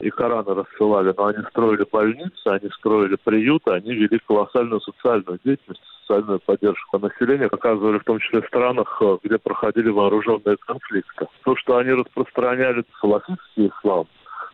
и 0.01 0.11
Кораны 0.11 0.55
рассылали, 0.55 1.15
но 1.17 1.27
они 1.27 1.43
строили 1.51 1.87
больницы, 1.91 2.47
они 2.47 2.69
строили 2.79 3.17
приюты, 3.17 3.71
они 3.73 3.95
вели 3.95 4.19
колоссальную 4.27 4.81
социальную 4.81 5.41
деятельность, 5.45 5.83
социальную 6.03 6.41
поддержку 6.41 6.99
населения, 6.99 7.47
оказывали 7.47 7.99
в 7.99 8.05
том 8.05 8.19
числе 8.21 8.43
в 8.43 8.47
странах, 8.47 9.03
где 9.23 9.39
проходили 9.39 9.89
вооруженные 9.89 10.57
конфликты. 10.59 11.27
То, 11.45 11.57
что 11.57 11.79
они 11.79 11.93
распространяли 11.93 12.85
салафитский 13.01 13.69
ислам, 13.69 14.07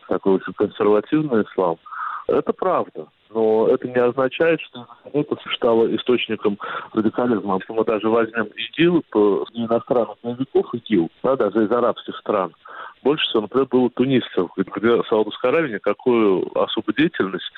такой 0.07 0.35
очень 0.35 0.53
консервативный 0.53 1.43
ислам, 1.43 1.77
это 2.27 2.53
правда 2.53 3.07
но 3.33 3.67
это 3.67 3.87
не 3.87 3.95
означает, 3.95 4.61
что 4.61 4.87
это 5.11 5.35
стало 5.55 5.93
источником 5.95 6.57
радикализма. 6.93 7.59
Если 7.59 7.73
мы 7.73 7.83
даже 7.85 8.09
возьмем 8.09 8.45
ИГИЛ, 8.45 9.03
то 9.11 9.45
иностранных 9.53 10.17
боевиков 10.23 10.73
ИГИЛ, 10.73 11.09
да, 11.23 11.35
даже 11.35 11.65
из 11.65 11.71
арабских 11.71 12.15
стран, 12.17 12.53
больше 13.03 13.25
всего, 13.27 13.41
например, 13.41 13.67
было 13.67 13.89
тунисцев, 13.89 14.49
где 14.55 15.03
Саудовская 15.09 15.51
Аравия 15.51 15.75
никакую 15.75 16.47
особую 16.57 16.95
деятельность 16.95 17.51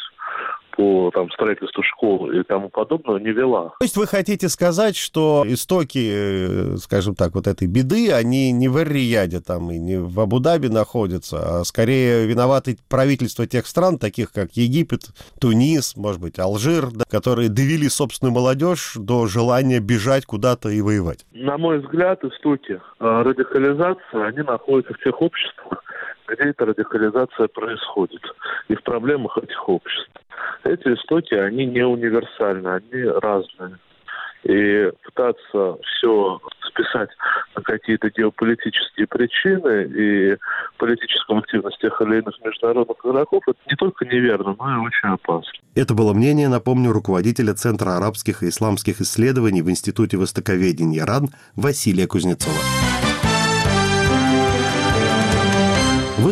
по 0.76 1.12
там, 1.14 1.30
строительству 1.32 1.84
школ 1.84 2.32
и 2.32 2.44
тому 2.44 2.70
подобного 2.70 3.18
не 3.18 3.32
вела. 3.32 3.70
То 3.80 3.86
есть 3.86 3.98
вы 3.98 4.08
хотите 4.08 4.50
сказать, 4.50 4.96
что 4.96 5.44
истоки, 5.48 6.12
э, 6.12 6.78
скажем 6.78 7.16
так, 7.16 7.34
вот 7.36 7.48
этой 7.48 7.68
беды, 7.68 8.12
они 8.12 8.52
не 8.52 8.68
в 8.68 8.78
Эр-Рияде 8.78 9.42
там 9.42 9.72
и 9.72 9.78
не 9.78 9.98
в 9.98 10.20
Абу-Даби 10.20 10.68
находятся, 10.68 11.60
а 11.60 11.64
скорее 11.64 12.26
виноваты 12.28 12.78
правительства 12.90 13.48
тех 13.48 13.66
стран, 13.68 13.98
таких 13.98 14.32
как 14.32 14.52
Египет, 14.54 15.10
Тунис, 15.40 15.96
может 15.96 16.22
быть, 16.22 16.40
Алжир, 16.40 16.88
да, 16.92 17.06
которые 17.10 17.50
довели 17.50 17.90
собственную 17.90 18.34
молодежь 18.34 18.94
до 18.96 19.28
желания 19.28 19.80
бежать 19.80 20.26
куда-то 20.26 20.70
и 20.70 20.82
воевать? 20.82 21.26
На 21.34 21.58
мой 21.58 21.80
взгляд, 21.80 22.24
истоки 22.24 22.74
э, 22.74 22.80
радикализации, 23.00 24.28
они 24.28 24.42
находятся 24.42 24.94
в 24.94 25.04
тех 25.04 25.22
обществах, 25.22 25.84
где 26.28 26.50
эта 26.50 26.66
радикализация 26.66 27.48
происходит, 27.48 28.22
и 28.68 28.76
в 28.76 28.84
проблемах 28.84 29.38
этих 29.38 29.70
обществ. 29.70 30.12
Эти 30.64 30.94
истоки, 30.94 31.34
они 31.34 31.66
не 31.66 31.86
универсальны, 31.86 32.68
они 32.68 33.04
разные. 33.04 33.78
И 34.44 34.92
пытаться 35.04 35.78
все 35.82 36.40
списать 36.68 37.10
на 37.56 37.64
какие-то 37.64 38.10
геополитические 38.10 39.08
причины 39.08 39.86
и 39.86 40.38
политическую 40.78 41.40
активность 41.40 41.80
тех 41.80 42.00
или 42.02 42.20
иных 42.20 42.36
международных 42.44 42.98
игроков, 43.04 43.42
это 43.48 43.58
не 43.68 43.76
только 43.76 44.06
неверно, 44.06 44.56
но 44.60 44.76
и 44.76 44.86
очень 44.86 45.10
опасно. 45.10 45.52
Это 45.74 45.96
было 45.96 46.14
мнение, 46.14 46.48
напомню, 46.48 46.92
руководителя 46.92 47.54
Центра 47.54 47.98
арабских 47.98 48.44
и 48.44 48.50
исламских 48.50 49.02
исследований 49.02 49.64
в 49.64 49.70
Институте 49.70 50.18
Востоковедения 50.18 51.04
РАН 51.04 51.30
Василия 51.56 52.06
Кузнецова. 52.06 52.56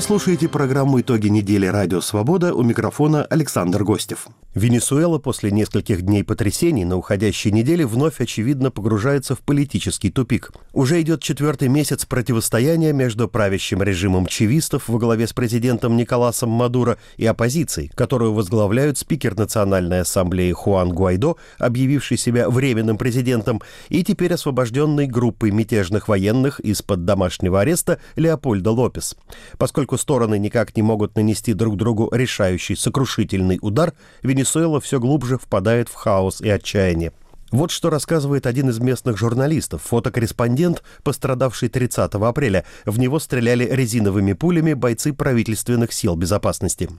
Слушаете 0.04 0.50
программу 0.50 1.00
«Итоги 1.00 1.30
недели. 1.30 1.66
Радио 1.66 2.02
Свобода» 2.02 2.54
у 2.54 2.62
микрофона 2.62 3.24
Александр 3.24 3.86
Гостев. 3.86 4.28
Венесуэла 4.54 5.18
после 5.18 5.50
нескольких 5.50 6.02
дней 6.02 6.24
потрясений 6.24 6.84
на 6.84 6.98
уходящей 6.98 7.52
неделе 7.52 7.88
вновь, 7.88 8.20
очевидно, 8.20 8.70
погружается 8.70 9.34
в 9.34 9.40
политический 9.40 10.12
тупик. 10.12 10.52
Уже 10.74 11.02
идет 11.02 11.24
четвертый 11.24 11.70
месяц 11.70 12.06
противостояния 12.06 12.92
между 12.92 13.28
правящим 13.30 13.82
режимом 13.82 14.28
чивистов 14.28 14.90
во 14.90 15.00
главе 15.00 15.26
с 15.26 15.34
президентом 15.34 15.96
Николасом 15.96 16.50
Мадуро 16.50 16.98
и 17.16 17.26
оппозицией, 17.26 17.90
которую 17.96 18.34
возглавляют 18.34 18.98
спикер 18.98 19.36
Национальной 19.36 20.02
ассамблеи 20.02 20.52
Хуан 20.52 20.90
Гуайдо, 20.90 21.36
объявивший 21.58 22.18
себя 22.18 22.50
временным 22.50 22.98
президентом, 22.98 23.62
и 23.88 24.04
теперь 24.04 24.34
освобожденной 24.34 25.08
группой 25.08 25.50
мятежных 25.52 26.10
военных 26.10 26.60
из-под 26.60 27.06
домашнего 27.06 27.62
ареста 27.62 28.00
Леопольда 28.18 28.72
Лопес. 28.72 29.16
Поскольку 29.58 29.93
стороны 29.98 30.38
никак 30.40 30.76
не 30.76 30.84
могут 30.84 31.16
нанести 31.16 31.54
друг 31.54 31.78
другу 31.78 32.10
решающий 32.12 32.76
сокрушительный 32.76 33.60
удар, 33.62 33.94
Венесуэла 34.22 34.82
все 34.82 35.00
глубже 35.00 35.38
впадает 35.38 35.90
в 35.90 35.94
хаос 35.94 36.42
и 36.42 36.50
отчаяние. 36.50 37.14
Вот 37.54 37.70
что 37.70 37.92
рассказывает 37.92 38.48
один 38.48 38.70
из 38.70 38.80
местных 38.80 39.16
журналистов, 39.16 39.84
фотокорреспондент, 39.84 40.82
пострадавший 41.04 41.70
30 41.70 42.12
апреля. 42.16 42.66
В 42.84 42.98
него 42.98 43.20
стреляли 43.20 43.70
резиновыми 43.72 44.34
пулями 44.34 44.74
бойцы 44.74 45.14
правительственных 45.14 45.94
сил 45.94 46.16
безопасности. 46.16 46.90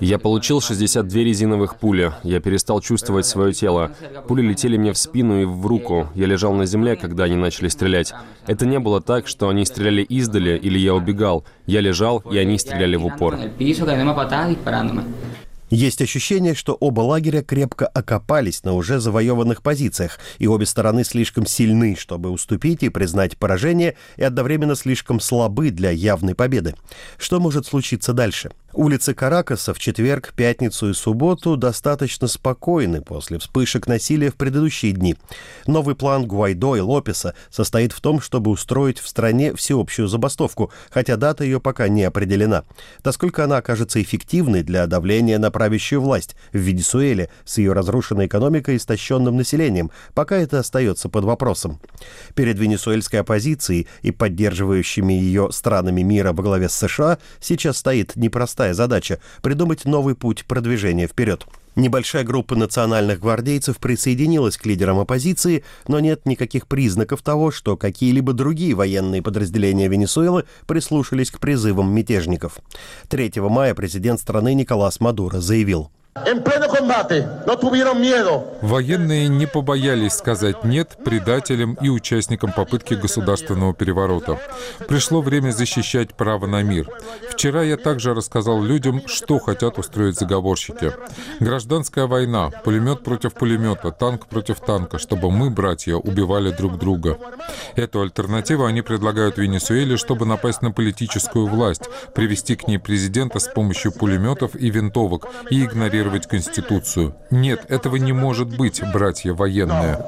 Я 0.00 0.18
получил 0.18 0.60
62 0.60 1.20
резиновых 1.20 1.76
пули. 1.76 2.12
Я 2.24 2.40
перестал 2.40 2.80
чувствовать 2.80 3.26
свое 3.26 3.52
тело. 3.52 3.92
Пули 4.26 4.42
летели 4.42 4.76
мне 4.76 4.92
в 4.92 4.98
спину 4.98 5.42
и 5.42 5.44
в 5.44 5.64
руку. 5.64 6.08
Я 6.16 6.26
лежал 6.26 6.52
на 6.52 6.66
земле, 6.66 6.96
когда 6.96 7.24
они 7.24 7.36
начали 7.36 7.68
стрелять. 7.68 8.12
Это 8.48 8.66
не 8.66 8.80
было 8.80 9.00
так, 9.00 9.28
что 9.28 9.48
они 9.48 9.64
стреляли 9.64 10.02
издали 10.02 10.58
или 10.58 10.80
я 10.80 10.96
убегал. 10.96 11.44
Я 11.66 11.80
лежал, 11.80 12.24
и 12.28 12.38
они 12.38 12.58
стреляли 12.58 12.96
в 12.96 13.06
упор. 13.06 13.38
Есть 15.70 16.02
ощущение, 16.02 16.54
что 16.54 16.74
оба 16.74 17.00
лагеря 17.00 17.42
крепко 17.42 17.86
окопались 17.86 18.64
на 18.64 18.74
уже 18.74 19.00
завоеванных 19.00 19.62
позициях, 19.62 20.18
и 20.38 20.46
обе 20.46 20.66
стороны 20.66 21.04
слишком 21.04 21.46
сильны, 21.46 21.96
чтобы 21.96 22.30
уступить 22.30 22.82
и 22.82 22.90
признать 22.90 23.36
поражение, 23.36 23.96
и 24.16 24.22
одновременно 24.22 24.76
слишком 24.76 25.20
слабы 25.20 25.70
для 25.70 25.90
явной 25.90 26.34
победы. 26.34 26.74
Что 27.18 27.40
может 27.40 27.66
случиться 27.66 28.12
дальше? 28.12 28.50
Улицы 28.76 29.14
Каракаса 29.14 29.72
в 29.72 29.78
четверг, 29.78 30.32
пятницу 30.34 30.90
и 30.90 30.94
субботу 30.94 31.56
достаточно 31.56 32.26
спокойны 32.26 33.02
после 33.02 33.38
вспышек 33.38 33.86
насилия 33.86 34.32
в 34.32 34.34
предыдущие 34.34 34.90
дни. 34.90 35.14
Новый 35.68 35.94
план 35.94 36.26
Гуайдо 36.26 36.74
и 36.74 36.80
Лопеса 36.80 37.36
состоит 37.50 37.92
в 37.92 38.00
том, 38.00 38.20
чтобы 38.20 38.50
устроить 38.50 38.98
в 38.98 39.06
стране 39.06 39.54
всеобщую 39.54 40.08
забастовку, 40.08 40.72
хотя 40.90 41.16
дата 41.16 41.44
ее 41.44 41.60
пока 41.60 41.86
не 41.86 42.02
определена. 42.02 42.64
Насколько 43.04 43.44
она 43.44 43.58
окажется 43.58 44.02
эффективной 44.02 44.64
для 44.64 44.88
давления 44.88 45.38
на 45.38 45.52
правящую 45.52 46.00
власть 46.00 46.34
в 46.52 46.58
Венесуэле 46.58 47.30
с 47.44 47.58
ее 47.58 47.74
разрушенной 47.74 48.26
экономикой 48.26 48.74
и 48.74 48.78
истощенным 48.78 49.36
населением, 49.36 49.92
пока 50.14 50.36
это 50.36 50.58
остается 50.58 51.08
под 51.08 51.22
вопросом. 51.22 51.80
Перед 52.34 52.58
венесуэльской 52.58 53.20
оппозицией 53.20 53.86
и 54.02 54.10
поддерживающими 54.10 55.12
ее 55.12 55.50
странами 55.52 56.02
мира 56.02 56.32
во 56.32 56.42
главе 56.42 56.68
с 56.68 56.74
США 56.74 57.18
сейчас 57.38 57.76
стоит 57.76 58.16
непростая 58.16 58.63
непростая 58.64 58.74
задача– 58.74 59.18
придумать 59.42 59.84
новый 59.84 60.14
путь 60.14 60.44
продвижения 60.46 61.06
вперед. 61.06 61.46
Небольшая 61.76 62.24
группа 62.24 62.54
национальных 62.54 63.20
гвардейцев 63.20 63.78
присоединилась 63.78 64.56
к 64.56 64.64
лидерам 64.64 65.00
оппозиции, 65.00 65.64
но 65.88 65.98
нет 66.00 66.24
никаких 66.24 66.66
признаков 66.68 67.20
того, 67.22 67.50
что 67.50 67.76
какие-либо 67.76 68.32
другие 68.32 68.74
военные 68.74 69.22
подразделения 69.22 69.88
Венесуэлы 69.88 70.44
прислушались 70.66 71.30
к 71.30 71.40
призывам 71.40 71.92
мятежников. 71.92 72.58
3 73.08 73.32
мая 73.36 73.74
президент 73.74 74.20
страны 74.20 74.54
Николас 74.54 75.00
Мадуро 75.00 75.40
заявил– 75.40 75.90
Военные 78.62 79.26
не 79.26 79.46
побоялись 79.46 80.12
сказать 80.12 80.62
«нет» 80.62 80.96
предателям 81.04 81.74
и 81.74 81.88
участникам 81.88 82.52
попытки 82.52 82.94
государственного 82.94 83.74
переворота. 83.74 84.38
Пришло 84.86 85.22
время 85.22 85.50
защищать 85.50 86.14
право 86.14 86.46
на 86.46 86.62
мир. 86.62 86.88
Вчера 87.32 87.64
я 87.64 87.76
также 87.76 88.14
рассказал 88.14 88.62
людям, 88.62 89.02
что 89.06 89.40
хотят 89.40 89.76
устроить 89.76 90.14
заговорщики. 90.14 90.92
Гражданская 91.40 92.06
война, 92.06 92.50
пулемет 92.62 93.02
против 93.02 93.34
пулемета, 93.34 93.90
танк 93.90 94.26
против 94.28 94.60
танка, 94.60 95.00
чтобы 95.00 95.32
мы, 95.32 95.50
братья, 95.50 95.96
убивали 95.96 96.52
друг 96.52 96.78
друга. 96.78 97.18
Эту 97.74 98.02
альтернативу 98.02 98.64
они 98.66 98.82
предлагают 98.82 99.36
Венесуэле, 99.36 99.96
чтобы 99.96 100.26
напасть 100.26 100.62
на 100.62 100.70
политическую 100.70 101.48
власть, 101.48 101.90
привести 102.14 102.54
к 102.54 102.68
ней 102.68 102.78
президента 102.78 103.40
с 103.40 103.48
помощью 103.48 103.90
пулеметов 103.90 104.54
и 104.54 104.70
винтовок 104.70 105.26
и 105.50 105.64
игнорировать 105.64 106.03
игнорировать 106.04 106.26
Конституцию. 106.26 107.14
Нет, 107.30 107.64
этого 107.68 107.96
не 107.96 108.12
может 108.12 108.56
быть, 108.56 108.82
братья 108.92 109.32
военные. 109.32 110.04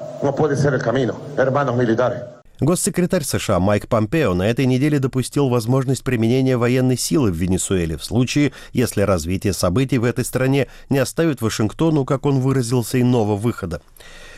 Госсекретарь 2.58 3.22
США 3.22 3.60
Майк 3.60 3.86
Помпео 3.86 4.32
на 4.32 4.44
этой 4.44 4.64
неделе 4.64 4.98
допустил 4.98 5.50
возможность 5.50 6.02
применения 6.02 6.56
военной 6.56 6.96
силы 6.96 7.30
в 7.30 7.36
Венесуэле 7.36 7.98
в 7.98 8.04
случае, 8.04 8.52
если 8.72 9.02
развитие 9.02 9.52
событий 9.52 9.98
в 9.98 10.04
этой 10.04 10.24
стране 10.24 10.68
не 10.88 10.98
оставит 10.98 11.42
Вашингтону, 11.42 12.06
как 12.06 12.24
он 12.24 12.40
выразился, 12.40 12.98
иного 12.98 13.36
выхода. 13.36 13.82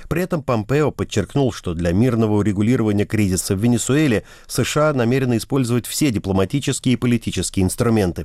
При 0.09 0.23
этом 0.23 0.43
Помпео 0.43 0.91
подчеркнул, 0.91 1.53
что 1.53 1.75
для 1.75 1.93
мирного 1.93 2.39
урегулирования 2.39 3.05
кризиса 3.05 3.55
в 3.55 3.61
Венесуэле 3.63 4.25
США 4.47 4.95
намерены 4.95 5.37
использовать 5.37 5.87
все 5.87 6.11
дипломатические 6.11 6.95
и 6.95 6.97
политические 6.97 7.65
инструменты. 7.65 8.25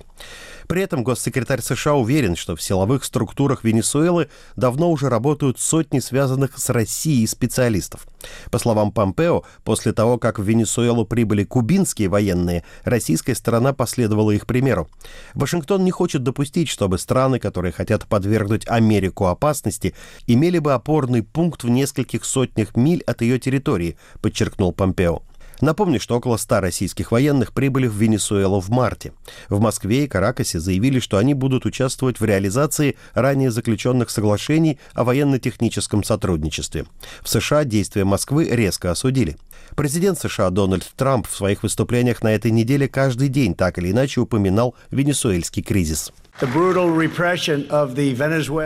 При 0.67 0.81
этом 0.81 1.03
госсекретарь 1.03 1.61
США 1.61 1.95
уверен, 1.95 2.35
что 2.35 2.55
в 2.55 2.61
силовых 2.61 3.03
структурах 3.03 3.63
Венесуэлы 3.63 4.29
давно 4.55 4.91
уже 4.91 5.09
работают 5.09 5.59
сотни 5.59 5.99
связанных 5.99 6.57
с 6.57 6.69
Россией 6.69 7.27
специалистов. 7.27 8.07
По 8.51 8.59
словам 8.59 8.91
Помпео, 8.91 9.43
после 9.63 9.93
того, 9.93 10.17
как 10.17 10.39
в 10.39 10.43
Венесуэлу 10.43 11.05
прибыли 11.05 11.43
кубинские 11.43 12.09
военные, 12.09 12.63
российская 12.83 13.35
сторона 13.35 13.73
последовала 13.73 14.31
их 14.31 14.45
примеру. 14.45 14.89
Вашингтон 15.33 15.83
не 15.83 15.91
хочет 15.91 16.23
допустить, 16.23 16.69
чтобы 16.69 16.97
страны, 16.97 17.39
которые 17.39 17.71
хотят 17.71 18.07
подвергнуть 18.07 18.67
Америку 18.67 19.25
опасности, 19.25 19.93
имели 20.27 20.59
бы 20.59 20.73
опорный 20.73 21.23
пункт 21.23 21.63
в 21.63 21.69
нескольких 21.69 22.25
сотнях 22.25 22.75
миль 22.75 23.03
от 23.05 23.21
ее 23.21 23.39
территории, 23.39 23.97
подчеркнул 24.21 24.71
Помпео. 24.71 25.21
Напомню, 25.63 26.01
что 26.01 26.17
около 26.17 26.35
100 26.35 26.59
российских 26.59 27.13
военных 27.13 27.53
прибыли 27.53 27.87
в 27.87 27.95
Венесуэлу 27.95 28.59
в 28.59 28.69
марте. 28.69 29.13
В 29.47 29.61
Москве 29.61 30.03
и 30.03 30.07
Каракасе 30.09 30.59
заявили, 30.59 30.99
что 30.99 31.17
они 31.17 31.33
будут 31.33 31.65
участвовать 31.65 32.19
в 32.19 32.25
реализации 32.25 32.97
ранее 33.13 33.49
заключенных 33.49 34.09
соглашений 34.09 34.77
о 34.93 35.05
военно-техническом 35.05 36.03
сотрудничестве. 36.03 36.83
В 37.21 37.29
США 37.29 37.63
действия 37.63 38.03
Москвы 38.03 38.49
резко 38.51 38.91
осудили. 38.91 39.37
Президент 39.77 40.19
США 40.19 40.49
Дональд 40.49 40.85
Трамп 40.97 41.29
в 41.29 41.33
своих 41.33 41.63
выступлениях 41.63 42.21
на 42.23 42.35
этой 42.35 42.51
неделе 42.51 42.89
каждый 42.89 43.29
день 43.29 43.55
так 43.55 43.77
или 43.77 43.91
иначе 43.91 44.19
упоминал 44.19 44.75
венесуэльский 44.91 45.63
кризис. 45.63 46.11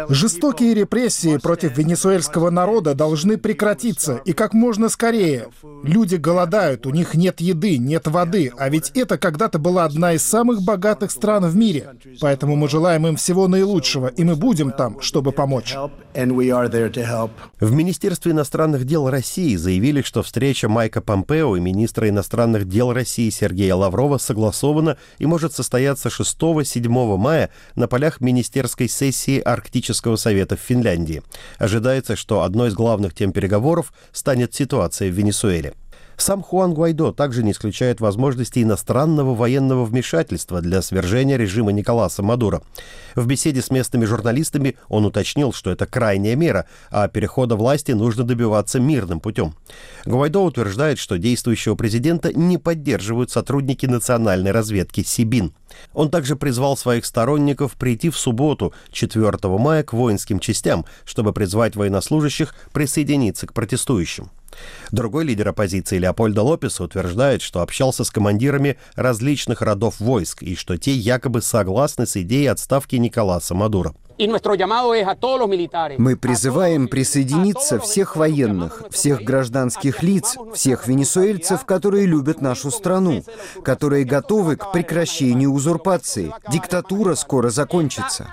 Жестокие 0.09 0.73
репрессии 0.73 1.37
против 1.37 1.77
венесуэльского 1.77 2.49
народа 2.49 2.93
должны 2.95 3.37
прекратиться 3.37 4.21
и 4.23 4.31
как 4.31 4.53
можно 4.53 4.87
скорее. 4.87 5.49
Люди 5.83 6.15
голодают, 6.15 6.85
у 6.85 6.91
них 6.91 7.13
нет 7.13 7.41
еды, 7.41 7.77
нет 7.77 8.07
воды, 8.07 8.53
а 8.57 8.69
ведь 8.69 8.91
это 8.91 9.17
когда-то 9.17 9.59
была 9.59 9.83
одна 9.83 10.13
из 10.13 10.23
самых 10.23 10.61
богатых 10.61 11.11
стран 11.11 11.45
в 11.45 11.57
мире. 11.57 11.93
Поэтому 12.21 12.55
мы 12.55 12.69
желаем 12.69 13.05
им 13.05 13.17
всего 13.17 13.49
наилучшего, 13.49 14.07
и 14.07 14.23
мы 14.23 14.37
будем 14.37 14.71
там, 14.71 15.01
чтобы 15.01 15.33
помочь. 15.33 15.75
В 17.59 17.71
Министерстве 17.73 18.31
иностранных 18.31 18.85
дел 18.85 19.09
России 19.09 19.57
заявили, 19.57 20.01
что 20.03 20.23
встреча 20.23 20.69
Майка 20.69 21.01
Помпео 21.01 21.57
и 21.57 21.59
министра 21.59 22.07
иностранных 22.07 22.67
дел 22.69 22.93
России 22.93 23.29
Сергея 23.29 23.75
Лаврова 23.75 24.17
согласована 24.19 24.97
и 25.19 25.25
может 25.25 25.53
состояться 25.53 26.07
6-7 26.07 27.17
мая 27.17 27.51
на 27.75 27.87
полях 27.87 28.21
министерской 28.21 28.87
сессии 28.89 29.39
Арктического 29.39 30.15
совета 30.15 30.55
в 30.57 30.59
Финляндии. 30.59 31.23
Ожидается, 31.57 32.15
что 32.15 32.43
одной 32.43 32.69
из 32.69 32.73
главных 32.73 33.13
тем 33.13 33.31
переговоров 33.31 33.93
станет 34.11 34.53
ситуация 34.53 35.09
в 35.09 35.13
Венесуэле. 35.13 35.73
Сам 36.19 36.41
Хуан 36.41 36.73
Гуайдо 36.73 37.11
также 37.11 37.43
не 37.43 37.51
исключает 37.51 38.01
возможности 38.01 38.63
иностранного 38.63 39.35
военного 39.35 39.85
вмешательства 39.85 40.61
для 40.61 40.81
свержения 40.81 41.37
режима 41.37 41.71
Николаса 41.71 42.23
Мадуро. 42.23 42.63
В 43.15 43.27
беседе 43.27 43.61
с 43.61 43.69
местными 43.69 44.05
журналистами 44.05 44.77
он 44.89 45.05
уточнил, 45.05 45.53
что 45.53 45.69
это 45.69 45.85
крайняя 45.85 46.35
мера, 46.35 46.65
а 46.89 47.07
перехода 47.07 47.55
власти 47.55 47.91
нужно 47.91 48.23
добиваться 48.23 48.79
мирным 48.79 49.19
путем. 49.19 49.53
Гуайдо 50.05 50.39
утверждает, 50.39 50.97
что 50.97 51.19
действующего 51.19 51.75
президента 51.75 52.33
не 52.33 52.57
поддерживают 52.57 53.29
сотрудники 53.29 53.85
национальной 53.85 54.51
разведки 54.51 55.03
СИБИН. 55.03 55.53
Он 55.93 56.09
также 56.09 56.35
призвал 56.35 56.77
своих 56.77 57.05
сторонников 57.05 57.73
прийти 57.73 58.09
в 58.09 58.17
субботу, 58.17 58.73
4 58.91 59.31
мая, 59.57 59.83
к 59.83 59.93
воинским 59.93 60.39
частям, 60.39 60.85
чтобы 61.05 61.33
призвать 61.33 61.75
военнослужащих 61.75 62.55
присоединиться 62.73 63.47
к 63.47 63.53
протестующим. 63.53 64.31
Другой 64.91 65.25
лидер 65.25 65.49
оппозиции 65.49 65.97
Леопольдо 65.97 66.41
Лопес 66.41 66.79
утверждает, 66.79 67.41
что 67.41 67.61
общался 67.61 68.03
с 68.03 68.11
командирами 68.11 68.77
различных 68.95 69.61
родов 69.61 69.99
войск 69.99 70.43
и 70.43 70.55
что 70.55 70.77
те 70.77 70.93
якобы 70.93 71.41
согласны 71.41 72.05
с 72.05 72.17
идеей 72.17 72.47
отставки 72.47 72.95
Николаса 72.95 73.53
Мадуро. 73.53 73.93
Мы 75.97 76.15
призываем 76.15 76.87
присоединиться 76.87 77.79
всех 77.79 78.15
военных, 78.15 78.83
всех 78.89 79.21
гражданских 79.21 80.01
лиц, 80.03 80.37
всех 80.53 80.87
венесуэльцев, 80.87 81.65
которые 81.65 82.05
любят 82.05 82.41
нашу 82.41 82.71
страну, 82.71 83.23
которые 83.63 84.05
готовы 84.05 84.55
к 84.55 84.71
прекращению 84.71 85.51
узурпации. 85.51 86.33
Диктатура 86.51 87.15
скоро 87.15 87.49
закончится. 87.49 88.27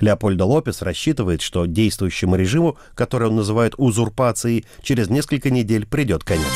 Леопольдо 0.00 0.44
Лопес 0.44 0.82
рассчитывает, 0.82 1.42
что 1.42 1.66
действующему 1.66 2.34
режиму, 2.36 2.76
который 2.94 3.28
он 3.28 3.36
называет 3.36 3.74
узурпацией, 3.76 4.64
через 4.82 5.08
несколько 5.08 5.50
недель 5.50 5.86
придет 5.86 6.24
конец. 6.24 6.48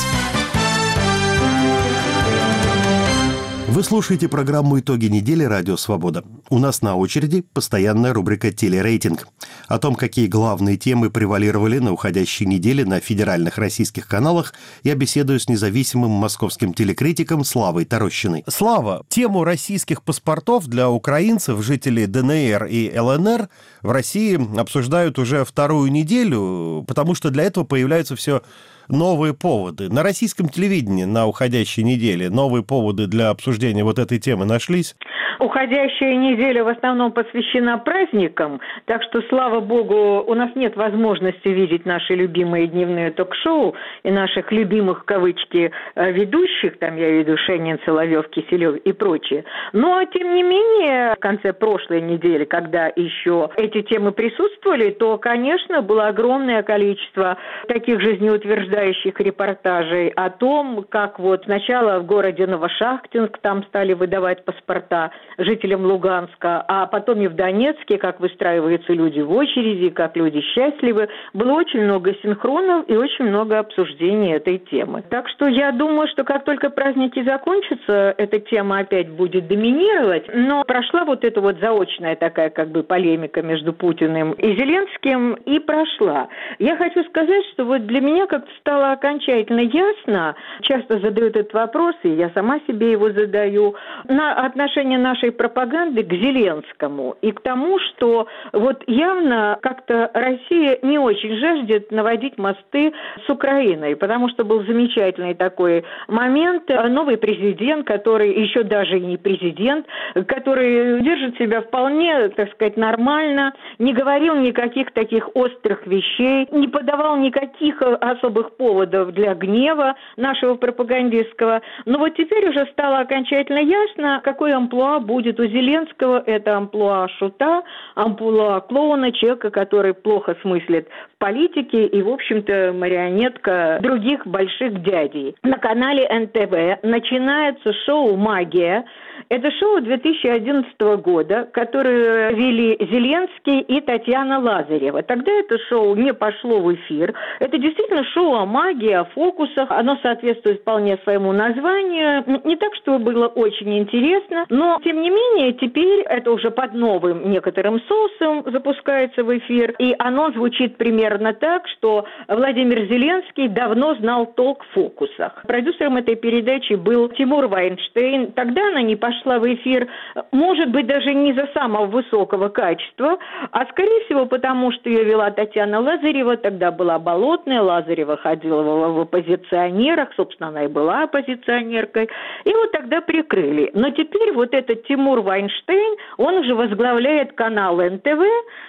Вы 3.77 3.83
слушаете 3.83 4.27
программу 4.27 4.81
«Итоги 4.81 5.05
недели. 5.05 5.45
Радио 5.45 5.77
Свобода». 5.77 6.25
У 6.49 6.59
нас 6.59 6.81
на 6.81 6.97
очереди 6.97 7.43
постоянная 7.43 8.15
рубрика 8.15 8.51
«Телерейтинг». 8.51 9.29
О 9.69 9.79
том, 9.79 9.97
какие 9.97 10.29
главные 10.29 10.79
темы 10.79 11.11
превалировали 11.11 11.79
на 11.79 11.93
уходящей 11.93 12.47
неделе 12.47 12.87
на 12.87 13.01
федеральных 13.01 13.59
российских 13.59 14.09
каналах, 14.09 14.55
я 14.83 14.95
беседую 14.95 15.39
с 15.41 15.51
независимым 15.51 16.11
московским 16.11 16.73
телекритиком 16.73 17.45
Славой 17.45 17.85
Тарощиной. 17.85 18.45
Слава, 18.49 19.05
тему 19.11 19.45
российских 19.45 20.03
паспортов 20.03 20.69
для 20.69 20.89
украинцев, 20.89 21.63
жителей 21.63 22.07
ДНР 22.07 22.65
и 22.71 22.99
ЛНР 22.99 23.51
в 23.83 23.91
России 23.91 24.59
обсуждают 24.59 25.19
уже 25.19 25.45
вторую 25.45 25.93
неделю, 25.93 26.83
потому 26.89 27.15
что 27.15 27.29
для 27.29 27.45
этого 27.45 27.65
появляются 27.65 28.17
все 28.17 28.41
новые 28.89 29.35
поводы. 29.35 29.89
На 29.89 30.03
российском 30.03 30.49
телевидении 30.49 31.05
на 31.05 31.27
уходящей 31.27 31.83
неделе 31.83 32.31
новые 32.31 32.63
поводы 32.63 33.07
для 33.07 33.31
обсуждения 33.31 33.85
вот 33.85 33.99
этой 33.99 34.19
темы 34.19 34.45
нашлись? 34.45 34.95
Уходящая 35.39 36.15
неделя 36.17 36.65
в 36.65 36.69
основном 36.69 37.13
посвящена 37.13 37.79
праздникам, 37.79 38.61
так 38.87 39.03
что, 39.03 39.21
слава 39.29 39.61
богу, 39.61 40.25
у 40.27 40.35
нас 40.35 40.51
нет 40.55 40.77
возможности 40.77 41.49
видеть 41.49 41.85
наши 41.85 42.15
любимые 42.15 42.67
дневные 42.69 43.11
ток-шоу 43.11 43.75
и 44.03 44.11
наших 44.11 44.51
любимых, 44.51 45.05
кавычки, 45.05 45.73
э, 45.95 46.13
ведущих, 46.13 46.79
там 46.79 46.97
я 46.97 47.11
веду 47.11 47.37
Шенин, 47.37 47.79
Соловьев, 47.85 48.29
Киселев 48.31 48.77
и 48.77 48.93
прочее. 48.93 49.45
Но, 49.73 50.03
тем 50.05 50.35
не 50.35 50.43
менее, 50.43 51.15
в 51.17 51.21
конце 51.21 51.53
прошлой 51.53 52.01
недели, 52.01 52.45
когда 52.45 52.87
еще 52.97 53.51
эти 53.57 53.83
темы 53.83 54.13
присутствовали, 54.13 54.91
то, 54.91 55.19
конечно, 55.19 55.83
было 55.83 56.09
огромное 56.09 56.63
количество 56.63 57.37
таких 57.69 58.01
жизнеутверждающих 58.01 58.76
репортажей 58.77 60.09
о 60.09 60.31
том, 60.31 60.85
как 60.89 61.19
вот 61.19 61.45
сначала 61.45 61.99
в 62.01 62.07
городе 62.07 62.47
Новошахтинск 62.47 63.39
там 63.39 63.65
стали 63.65 63.93
выдавать 63.93 64.45
паспорта, 64.45 65.11
жителям 65.39 65.85
Луганска, 65.85 66.65
а 66.67 66.87
потом 66.87 67.21
и 67.21 67.29
в 67.29 67.35
Донецке, 67.35 67.99
как 67.99 68.21
выстраиваются 68.21 68.93
люди 68.93 69.21
в 69.21 69.33
очереди, 69.33 69.91
как 69.91 70.17
люди 70.17 70.41
счастливы. 70.41 71.09
Было 71.33 71.53
очень 71.53 71.83
много 71.83 72.15
синхронов 72.23 72.89
и 72.89 72.97
очень 72.97 73.27
много 73.27 73.59
обсуждений 73.59 74.33
этой 74.33 74.59
темы. 74.59 75.03
Так 75.09 75.29
что 75.29 75.47
я 75.47 75.73
думаю, 75.73 76.09
что 76.09 76.25
как 76.25 76.45
только 76.45 76.71
праздники 76.71 77.23
закончатся, 77.23 78.15
эта 78.17 78.41
тема 78.41 78.79
опять 78.81 79.09
будет 79.11 79.49
доминировать. 79.49 80.25
Но 80.33 80.65
прошла 80.65 81.05
вот 81.05 81.25
эта 81.25 81.41
вот 81.41 81.59
заочная 81.61 82.17
такая 82.17 82.51
как 82.51 82.69
бы 82.69 82.83
полемика 82.83 83.43
между 83.43 83.73
Путиным 83.73 84.33
и 84.33 84.57
Зеленским 84.57 85.35
и 85.35 85.59
прошла. 85.59 86.29
Я 86.59 86.77
хочу 86.77 87.05
сказать, 87.05 87.45
что 87.53 87.65
вот 87.65 87.87
для 87.87 88.01
меня 88.01 88.27
как-то 88.27 88.51
стало 88.67 88.91
окончательно 88.91 89.61
ясно, 89.61 90.35
часто 90.63 90.99
задают 90.99 91.37
этот 91.37 91.55
вопрос, 91.55 91.95
и 92.03 92.09
я 92.09 92.31
сама 92.31 92.59
себе 92.67 92.91
его 92.91 93.11
задаю, 93.13 93.77
на 94.09 94.45
отношение 94.45 94.99
нашей 94.99 95.31
пропаганды 95.31 96.03
к 96.03 96.13
Зеленскому 96.13 97.15
и 97.23 97.31
к 97.31 97.41
тому, 97.43 97.79
что 97.79 98.27
вот 98.53 98.83
явно 98.89 99.59
как-то 99.63 100.11
Россия 100.13 100.81
не 100.83 100.99
очень 100.99 101.37
жаждет 101.37 101.93
наводить 101.93 102.39
мосты 102.39 102.93
с 103.25 103.31
Украиной, 103.31 103.95
потому 103.95 104.29
что 104.31 104.45
был 104.45 104.65
замечательный 104.65 105.35
такой 105.35 105.85
момент. 106.09 106.69
Новый 106.69 107.19
президент, 107.19 107.87
который 107.87 108.35
еще 108.35 108.65
даже 108.65 108.99
не 108.99 109.17
президент, 109.17 109.87
который 110.27 111.01
держит 111.03 111.39
себя 111.39 111.61
вполне, 111.63 112.31
так 112.31 112.51
сказать, 112.53 112.77
нормально, 112.77 113.55
не 113.79 113.93
говорил 113.93 114.35
никаких 114.35 114.91
таких 114.91 115.29
острых 115.37 115.87
вещей, 115.87 116.49
не 116.51 116.67
подавал 116.67 117.17
никаких 117.17 117.81
особых 117.81 118.56
поводов 118.57 119.13
для 119.13 119.35
гнева 119.35 119.95
нашего 120.17 120.55
пропагандистского. 120.55 121.63
Но 121.85 121.99
вот 121.99 122.15
теперь 122.17 122.49
уже 122.49 122.67
стало 122.73 122.99
окончательно 122.99 123.59
ясно, 123.59 124.21
какой 124.25 124.53
амплуа 124.53 125.01
будет 125.01 125.39
у 125.41 125.47
Зеленского, 125.47 126.23
это 126.27 126.57
амплуа 126.57 127.09
шута, 127.19 127.63
амплуа 127.95 128.61
клоуна, 128.61 129.13
человека, 129.13 129.51
который 129.51 129.95
плохо 129.95 130.37
смыслит 130.43 130.89
в 131.15 131.19
политике 131.19 131.87
и, 131.87 132.03
в 132.03 132.09
общем-то, 132.09 132.73
марионетка 132.75 133.79
других 133.83 134.27
больших 134.27 134.83
дядей. 134.83 135.35
На 135.43 135.59
канале 135.59 136.09
НТВ 136.09 136.83
начинается 136.83 137.73
шоу 137.85 138.17
«Магия», 138.17 138.85
это 139.29 139.51
шоу 139.53 139.81
2011 139.81 140.81
года, 141.03 141.49
которое 141.53 142.33
вели 142.33 142.77
Зеленский 142.81 143.61
и 143.61 143.81
Татьяна 143.81 144.39
Лазарева. 144.39 145.03
Тогда 145.03 145.33
это 145.33 145.59
шоу 145.69 145.95
не 145.97 146.13
пошло 146.15 146.61
в 146.61 146.75
эфир. 146.75 147.15
Это 147.41 147.59
действительно 147.59 148.05
шоу 148.05 148.35
о 148.35 148.46
магии, 148.47 148.93
о 148.93 149.05
фокусах. 149.05 149.71
Оно 149.71 149.99
соответствует 150.03 150.61
вполне 150.61 150.97
своему 151.05 151.33
названию. 151.33 152.25
Не 152.45 152.57
так, 152.57 152.75
чтобы 152.77 153.05
было 153.13 153.27
очень 153.27 153.79
интересно, 153.79 154.47
но, 154.49 154.79
тем 154.83 155.03
не 155.03 155.11
менее, 155.11 155.53
теперь 155.55 156.01
это 156.03 156.31
уже 156.33 156.51
под 156.51 156.75
новым 156.75 157.31
некоторым 157.31 157.81
соусом 157.83 158.45
запускается 158.51 159.25
в 159.25 159.37
эфир. 159.37 159.75
И 159.79 159.95
оно 159.99 160.31
звучит 160.31 160.77
примерно 160.77 161.35
так, 161.35 161.67
что 161.69 162.07
Владимир 162.29 162.87
Зеленский 162.87 163.49
давно 163.49 163.95
знал 163.97 164.27
толк 164.27 164.65
в 164.65 164.75
фокусах. 164.75 165.43
Продюсером 165.47 165.97
этой 165.97 166.17
передачи 166.17 166.75
был 166.75 167.09
Тимур 167.11 167.47
Вайнштейн. 167.49 168.33
Тогда 168.33 168.69
она 168.69 168.83
не 168.83 168.97
пошла 168.97 169.39
в 169.39 169.55
эфир, 169.55 169.89
может 170.33 170.71
быть, 170.71 170.87
даже 170.87 171.13
не 171.15 171.33
за 171.33 171.49
самого 171.55 171.87
высокого 171.87 172.49
качества, 172.49 173.19
а, 173.51 173.67
скорее 173.67 174.05
всего, 174.05 174.27
потому 174.27 174.73
что 174.73 174.89
ее 174.89 175.05
вела 175.05 175.31
Татьяна 175.31 175.81
Лазарева, 175.81 176.37
тогда 176.37 176.71
была 176.71 176.99
Болотная, 176.99 177.63
Лазарева 177.63 178.17
ходила 178.37 178.63
в 178.63 179.01
оппозиционерах, 179.01 180.11
собственно, 180.17 180.49
она 180.49 180.65
и 180.65 180.69
была 180.69 181.05
оппозиционеркой, 181.05 182.09
и 182.45 182.53
вот 182.53 182.73
тогда 182.73 183.01
прикрыли. 183.01 183.71
Но 183.75 183.91
теперь 183.91 184.33
вот 184.33 184.55
этот 184.55 184.87
Тимур 184.87 185.21
Вайнштейн, 185.21 185.97
он 186.19 186.35
уже 186.37 186.55
возглавляет 186.55 187.33
канал 187.33 187.81
НТВ, 187.81 188.21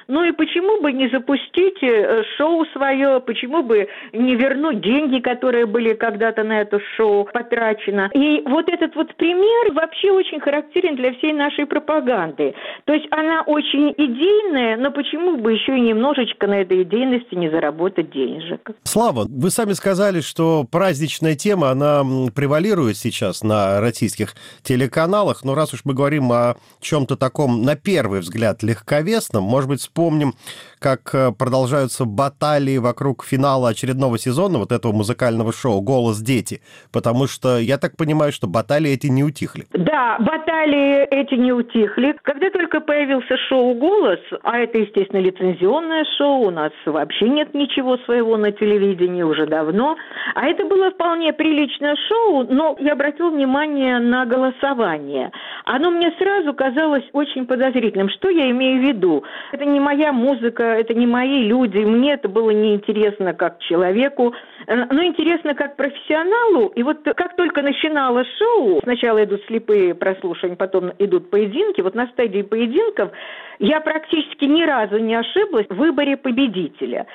ну 0.07 0.23
и 0.23 0.31
почему 0.31 0.81
бы 0.81 0.91
не 0.91 1.09
запустить 1.09 1.81
э, 1.81 2.23
шоу 2.37 2.65
свое, 2.67 3.19
почему 3.19 3.63
бы 3.63 3.87
не 4.13 4.35
вернуть 4.35 4.81
деньги, 4.81 5.19
которые 5.19 5.65
были 5.65 5.93
когда-то 5.93 6.43
на 6.43 6.61
это 6.61 6.79
шоу 6.95 7.27
потрачено. 7.31 8.09
И 8.13 8.41
вот 8.45 8.69
этот 8.69 8.95
вот 8.95 9.13
пример 9.15 9.73
вообще 9.73 10.11
очень 10.11 10.39
характерен 10.39 10.95
для 10.95 11.13
всей 11.13 11.33
нашей 11.33 11.65
пропаганды. 11.65 12.53
То 12.85 12.93
есть 12.93 13.07
она 13.11 13.43
очень 13.45 13.93
идейная, 13.97 14.77
но 14.77 14.91
почему 14.91 15.37
бы 15.37 15.53
еще 15.53 15.77
и 15.77 15.81
немножечко 15.81 16.47
на 16.47 16.61
этой 16.61 16.83
идейности 16.83 17.35
не 17.35 17.49
заработать 17.49 18.11
денежек? 18.11 18.71
Слава, 18.83 19.25
вы 19.27 19.49
сами 19.57 19.73
сказали, 19.73 20.21
что 20.21 20.65
праздничная 20.69 21.33
тема, 21.33 21.71
она 21.71 22.03
превалирует 22.35 22.95
сейчас 22.95 23.43
на 23.43 23.81
российских 23.81 24.35
телеканалах, 24.61 25.43
но 25.43 25.55
раз 25.55 25.73
уж 25.73 25.79
мы 25.83 25.95
говорим 25.95 26.31
о 26.31 26.57
чем-то 26.79 27.17
таком, 27.17 27.63
на 27.63 27.75
первый 27.75 28.19
взгляд, 28.19 28.61
легковесном. 28.61 29.43
Может 29.43 29.67
быть, 29.67 29.79
вспомним, 29.79 30.35
как 30.77 31.09
э, 31.15 31.31
продолжаются 31.31 32.05
баталии 32.05 32.77
вокруг 32.77 33.23
финала 33.23 33.69
очередного 33.69 34.19
сезона 34.19 34.59
вот 34.59 34.71
этого 34.71 34.91
музыкального 34.91 35.51
шоу 35.51 35.81
«Голос 35.81 36.19
дети», 36.19 36.61
потому 36.91 37.25
что 37.25 37.57
я 37.57 37.79
так 37.79 37.97
понимаю, 37.97 38.31
что 38.31 38.45
баталии 38.45 38.91
эти 38.91 39.07
не 39.07 39.23
утихли. 39.23 39.65
Да, 39.73 40.17
баталии 40.19 41.07
эти 41.09 41.33
не 41.33 41.51
утихли. 41.51 42.15
Когда 42.21 42.51
только 42.51 42.79
появился 42.79 43.35
шоу 43.49 43.73
«Голос», 43.73 44.19
а 44.43 44.59
это, 44.59 44.77
естественно, 44.77 45.19
лицензионное 45.19 46.05
шоу, 46.15 46.47
у 46.47 46.51
нас 46.51 46.71
вообще 46.85 47.27
нет 47.27 47.55
ничего 47.55 47.97
своего 48.05 48.37
на 48.37 48.51
телевидении 48.51 49.23
уже 49.23 49.46
давно, 49.47 49.97
а 50.35 50.47
это 50.47 50.65
было 50.65 50.91
вполне 50.91 51.33
приличное 51.33 51.95
шоу, 52.07 52.45
но 52.49 52.75
я 52.79 52.93
обратил 52.93 53.29
внимание 53.29 53.99
на 53.99 54.25
голосование. 54.25 55.31
Оно 55.65 55.89
мне 55.91 56.11
сразу 56.17 56.53
казалось 56.53 57.03
очень 57.13 57.45
подозрительным. 57.45 58.09
Что 58.09 58.29
я 58.29 58.49
имею 58.51 58.81
в 58.81 58.87
виду? 58.87 59.23
Это 59.51 59.65
не 59.65 59.79
моя 59.79 60.11
музыка, 60.13 60.63
это 60.63 60.93
не 60.93 61.07
мои 61.07 61.43
люди, 61.43 61.77
мне 61.79 62.13
это 62.13 62.29
было 62.29 62.51
неинтересно 62.51 63.33
как 63.33 63.59
человеку, 63.59 64.33
э, 64.67 64.75
но 64.75 65.03
интересно 65.03 65.55
как 65.55 65.75
профессионалу. 65.75 66.67
И 66.75 66.83
вот 66.83 66.99
как 67.03 67.35
только 67.35 67.61
начиналось 67.61 68.27
шоу, 68.37 68.79
сначала 68.83 69.23
идут 69.23 69.41
слепые 69.47 69.95
прослушивания, 69.95 70.55
потом 70.55 70.91
идут 70.99 71.29
поединки, 71.29 71.81
вот 71.81 71.95
на 71.95 72.07
стадии 72.07 72.41
поединков 72.41 73.11
я 73.59 73.81
практически 73.81 74.45
ни 74.45 74.63
разу 74.63 74.97
не 74.99 75.15
ошиблась 75.15 75.67
в 75.69 75.75
выборе 75.75 76.17
победителя. 76.17 77.07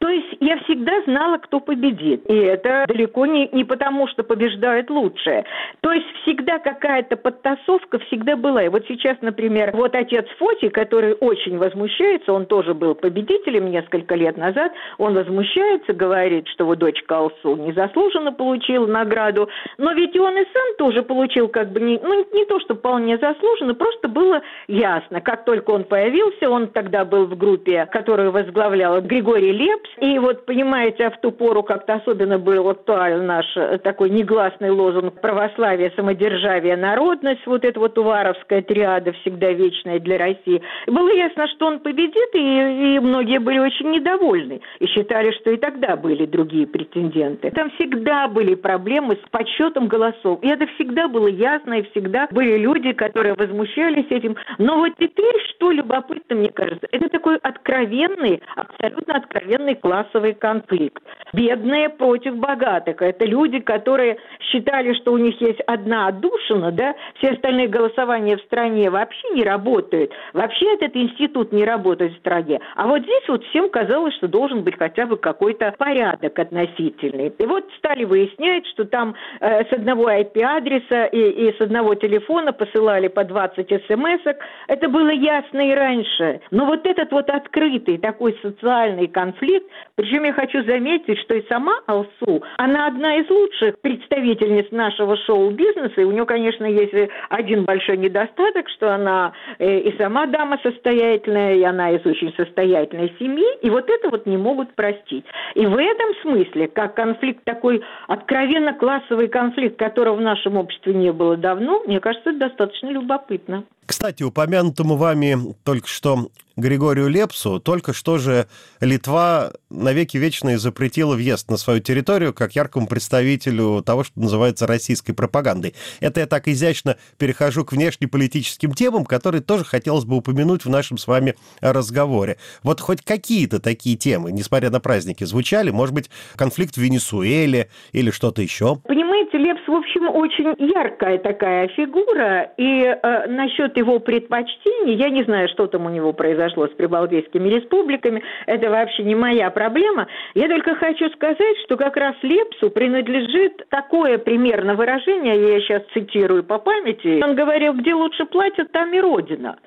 То 0.00 0.08
есть 0.08 0.36
я 0.38 0.56
всегда 0.58 1.02
знала, 1.06 1.38
кто 1.38 1.58
победит. 1.58 2.22
И 2.30 2.34
это 2.34 2.84
далеко 2.86 3.26
не, 3.26 3.48
не 3.48 3.64
потому, 3.64 4.06
что 4.06 4.22
побеждает 4.22 4.90
лучшее. 4.90 5.44
То 5.80 5.92
есть 5.92 6.06
всегда 6.22 6.60
какая-то 6.60 7.16
подтасовка 7.16 7.98
всегда 8.00 8.36
была. 8.36 8.62
И 8.62 8.68
вот 8.68 8.84
сейчас, 8.86 9.16
например, 9.22 9.72
вот 9.74 9.96
отец 9.96 10.26
Фоти, 10.38 10.68
который 10.68 11.14
очень 11.14 11.58
возмущается, 11.58 12.32
он 12.32 12.46
тоже 12.46 12.74
был 12.74 12.94
победителем 12.94 13.70
несколько 13.70 14.14
лет 14.14 14.36
назад, 14.36 14.72
он 14.98 15.14
возмущается, 15.14 15.92
говорит, 15.92 16.46
что 16.48 16.64
вот 16.64 16.78
дочка 16.78 17.18
Алсу 17.18 17.56
незаслуженно 17.56 18.32
получила 18.32 18.86
награду, 18.86 19.48
но 19.78 19.92
ведь 19.92 20.16
он 20.16 20.36
и 20.38 20.44
сам 20.44 20.76
тоже 20.78 21.02
получил 21.02 21.48
как 21.48 21.72
бы 21.72 21.80
не, 21.80 21.98
ну, 21.98 22.24
не 22.32 22.44
то, 22.44 22.60
что 22.60 22.76
вполне 22.76 23.18
заслуженно, 23.18 23.74
просто 23.74 24.06
было 24.06 24.42
ясно. 24.68 25.20
Как 25.20 25.44
только 25.44 25.72
он 25.72 25.82
появился, 25.82 26.48
он 26.48 26.68
тогда 26.68 27.04
был 27.04 27.26
в 27.26 27.36
группе, 27.36 27.86
которую 27.86 28.30
возглавлял 28.30 29.00
Григорий 29.00 29.52
Лепс, 29.52 29.87
и 30.00 30.18
вот, 30.18 30.46
понимаете, 30.46 31.10
в 31.10 31.20
ту 31.20 31.32
пору 31.32 31.62
как-то 31.62 31.94
особенно 31.94 32.38
был 32.38 32.68
актуален 32.68 33.26
наш 33.26 33.46
э, 33.56 33.78
такой 33.78 34.10
негласный 34.10 34.70
лозунг 34.70 35.20
православие, 35.20 35.92
самодержавие, 35.96 36.76
народность, 36.76 37.46
вот 37.46 37.64
эта 37.64 37.80
вот 37.80 37.98
уваровская 37.98 38.62
триада 38.62 39.12
всегда 39.12 39.52
вечная 39.52 39.98
для 39.98 40.18
России. 40.18 40.62
Было 40.86 41.10
ясно, 41.10 41.48
что 41.48 41.66
он 41.66 41.80
победит, 41.80 42.34
и, 42.34 42.96
и 42.96 42.98
многие 43.00 43.38
были 43.38 43.58
очень 43.58 43.90
недовольны 43.90 44.60
и 44.78 44.86
считали, 44.86 45.32
что 45.32 45.50
и 45.50 45.56
тогда 45.56 45.96
были 45.96 46.26
другие 46.26 46.66
претенденты. 46.66 47.50
Там 47.50 47.70
всегда 47.72 48.28
были 48.28 48.54
проблемы 48.54 49.16
с 49.16 49.30
подсчетом 49.30 49.88
голосов, 49.88 50.38
и 50.42 50.48
это 50.48 50.66
всегда 50.74 51.08
было 51.08 51.28
ясно, 51.28 51.74
и 51.74 51.90
всегда 51.90 52.28
были 52.30 52.58
люди, 52.58 52.92
которые 52.92 53.34
возмущались 53.34 54.06
этим. 54.10 54.36
Но 54.58 54.78
вот 54.78 54.92
теперь, 54.98 55.36
что 55.50 55.70
любопытно, 55.70 56.36
мне 56.36 56.50
кажется, 56.50 56.86
это 56.92 57.08
такой 57.08 57.36
откровенный, 57.36 58.42
абсолютно 58.54 59.16
откровенный 59.16 59.74
классовый 59.78 60.34
конфликт. 60.34 61.02
Бедные 61.32 61.88
против 61.88 62.36
богатых. 62.36 63.02
Это 63.02 63.24
люди, 63.24 63.60
которые 63.60 64.18
считали, 64.40 64.94
что 64.94 65.12
у 65.12 65.18
них 65.18 65.40
есть 65.40 65.60
одна 65.66 66.08
отдушина, 66.08 66.72
да, 66.72 66.94
все 67.18 67.30
остальные 67.30 67.68
голосования 67.68 68.36
в 68.36 68.42
стране 68.42 68.90
вообще 68.90 69.28
не 69.30 69.42
работают. 69.42 70.12
Вообще 70.32 70.74
этот 70.74 70.96
институт 70.96 71.52
не 71.52 71.64
работает 71.64 72.14
в 72.14 72.18
стране. 72.18 72.60
А 72.76 72.86
вот 72.86 73.02
здесь 73.02 73.28
вот 73.28 73.44
всем 73.46 73.68
казалось, 73.70 74.14
что 74.14 74.28
должен 74.28 74.62
быть 74.62 74.78
хотя 74.78 75.06
бы 75.06 75.16
какой-то 75.16 75.74
порядок 75.78 76.38
относительный. 76.38 77.32
И 77.38 77.46
вот 77.46 77.64
стали 77.78 78.04
выяснять, 78.04 78.66
что 78.68 78.84
там 78.84 79.14
э, 79.40 79.64
с 79.64 79.72
одного 79.72 80.10
IP-адреса 80.10 81.06
и, 81.06 81.48
и 81.48 81.56
с 81.56 81.60
одного 81.60 81.94
телефона 81.94 82.52
посылали 82.52 83.08
по 83.08 83.24
20 83.24 83.68
смс 83.86 84.26
-ок. 84.26 84.36
Это 84.68 84.88
было 84.88 85.10
ясно 85.10 85.60
и 85.68 85.74
раньше. 85.74 86.40
Но 86.50 86.66
вот 86.66 86.86
этот 86.86 87.12
вот 87.12 87.28
открытый 87.30 87.98
такой 87.98 88.38
социальный 88.42 89.08
конфликт, 89.08 89.67
причем 89.94 90.24
я 90.24 90.32
хочу 90.32 90.62
заметить, 90.64 91.18
что 91.20 91.34
и 91.34 91.46
сама 91.48 91.80
Алсу, 91.86 92.42
она 92.56 92.86
одна 92.86 93.16
из 93.16 93.28
лучших 93.28 93.80
представительниц 93.80 94.70
нашего 94.70 95.16
шоу-бизнеса, 95.16 96.00
и 96.00 96.04
у 96.04 96.12
нее, 96.12 96.26
конечно, 96.26 96.64
есть 96.64 96.94
один 97.28 97.64
большой 97.64 97.96
недостаток, 97.96 98.68
что 98.68 98.94
она 98.94 99.32
э, 99.58 99.80
и 99.80 99.96
сама 99.98 100.26
дама 100.26 100.58
состоятельная, 100.62 101.54
и 101.54 101.62
она 101.62 101.90
из 101.90 102.04
очень 102.06 102.32
состоятельной 102.34 103.14
семьи, 103.18 103.46
и 103.62 103.70
вот 103.70 103.88
это 103.88 104.10
вот 104.10 104.26
не 104.26 104.36
могут 104.36 104.74
простить. 104.74 105.24
И 105.54 105.66
в 105.66 105.76
этом 105.76 106.14
смысле, 106.22 106.68
как 106.68 106.94
конфликт 106.94 107.44
такой 107.44 107.82
откровенно 108.06 108.72
классовый 108.74 109.28
конфликт, 109.28 109.78
которого 109.78 110.16
в 110.16 110.20
нашем 110.20 110.56
обществе 110.56 110.94
не 110.94 111.12
было 111.12 111.36
давно, 111.36 111.82
мне 111.86 112.00
кажется, 112.00 112.30
это 112.30 112.38
достаточно 112.38 112.88
любопытно. 112.88 113.64
Кстати, 113.88 114.22
упомянутому 114.22 114.96
вами 114.96 115.54
только 115.64 115.88
что 115.88 116.28
Григорию 116.58 117.08
Лепсу, 117.08 117.58
только 117.58 117.94
что 117.94 118.18
же 118.18 118.48
Литва 118.80 119.52
навеки 119.70 120.16
вечные 120.18 120.58
запретила 120.58 121.14
въезд 121.14 121.50
на 121.50 121.56
свою 121.56 121.80
территорию 121.80 122.34
как 122.34 122.54
яркому 122.56 122.86
представителю 122.86 123.82
того, 123.82 124.04
что 124.04 124.20
называется 124.20 124.66
российской 124.66 125.12
пропагандой. 125.14 125.74
Это 126.00 126.20
я 126.20 126.26
так 126.26 126.48
изящно 126.48 126.96
перехожу 127.16 127.64
к 127.64 127.72
внешнеполитическим 127.72 128.74
темам, 128.74 129.06
которые 129.06 129.40
тоже 129.40 129.64
хотелось 129.64 130.04
бы 130.04 130.16
упомянуть 130.16 130.64
в 130.64 130.68
нашем 130.68 130.98
с 130.98 131.06
вами 131.06 131.34
разговоре. 131.62 132.36
Вот 132.62 132.80
хоть 132.80 133.02
какие-то 133.02 133.60
такие 133.60 133.96
темы, 133.96 134.32
несмотря 134.32 134.70
на 134.70 134.80
праздники, 134.80 135.24
звучали? 135.24 135.70
Может 135.70 135.94
быть, 135.94 136.10
конфликт 136.36 136.74
в 136.74 136.78
Венесуэле 136.78 137.68
или 137.92 138.10
что-то 138.10 138.42
еще? 138.42 138.76
Понимаете, 138.84 139.38
Лепс, 139.38 139.62
в 139.66 139.72
общем, 139.72 140.08
очень 140.08 140.54
яркая 140.58 141.18
такая 141.18 141.68
фигура, 141.68 142.50
и 142.56 142.82
э, 142.82 143.26
насчет 143.28 143.77
его 143.78 143.98
предпочтений, 143.98 144.94
я 144.94 145.08
не 145.08 145.22
знаю, 145.22 145.48
что 145.48 145.66
там 145.66 145.86
у 145.86 145.88
него 145.88 146.12
произошло 146.12 146.66
с 146.66 146.70
прибалтийскими 146.70 147.48
республиками, 147.48 148.22
это 148.46 148.70
вообще 148.70 149.04
не 149.04 149.14
моя 149.14 149.50
проблема. 149.50 150.08
Я 150.34 150.48
только 150.48 150.74
хочу 150.74 151.08
сказать, 151.10 151.56
что 151.64 151.76
как 151.76 151.96
раз 151.96 152.14
Лепсу 152.22 152.70
принадлежит 152.70 153.66
такое 153.70 154.18
примерно 154.18 154.74
выражение, 154.74 155.54
я 155.54 155.60
сейчас 155.60 155.82
цитирую 155.94 156.44
по 156.44 156.58
памяти, 156.58 157.22
он 157.22 157.34
говорил, 157.34 157.74
где 157.74 157.94
лучше 157.94 158.24
платят, 158.26 158.72
там 158.72 158.92
и 158.92 159.00
Родина. 159.00 159.58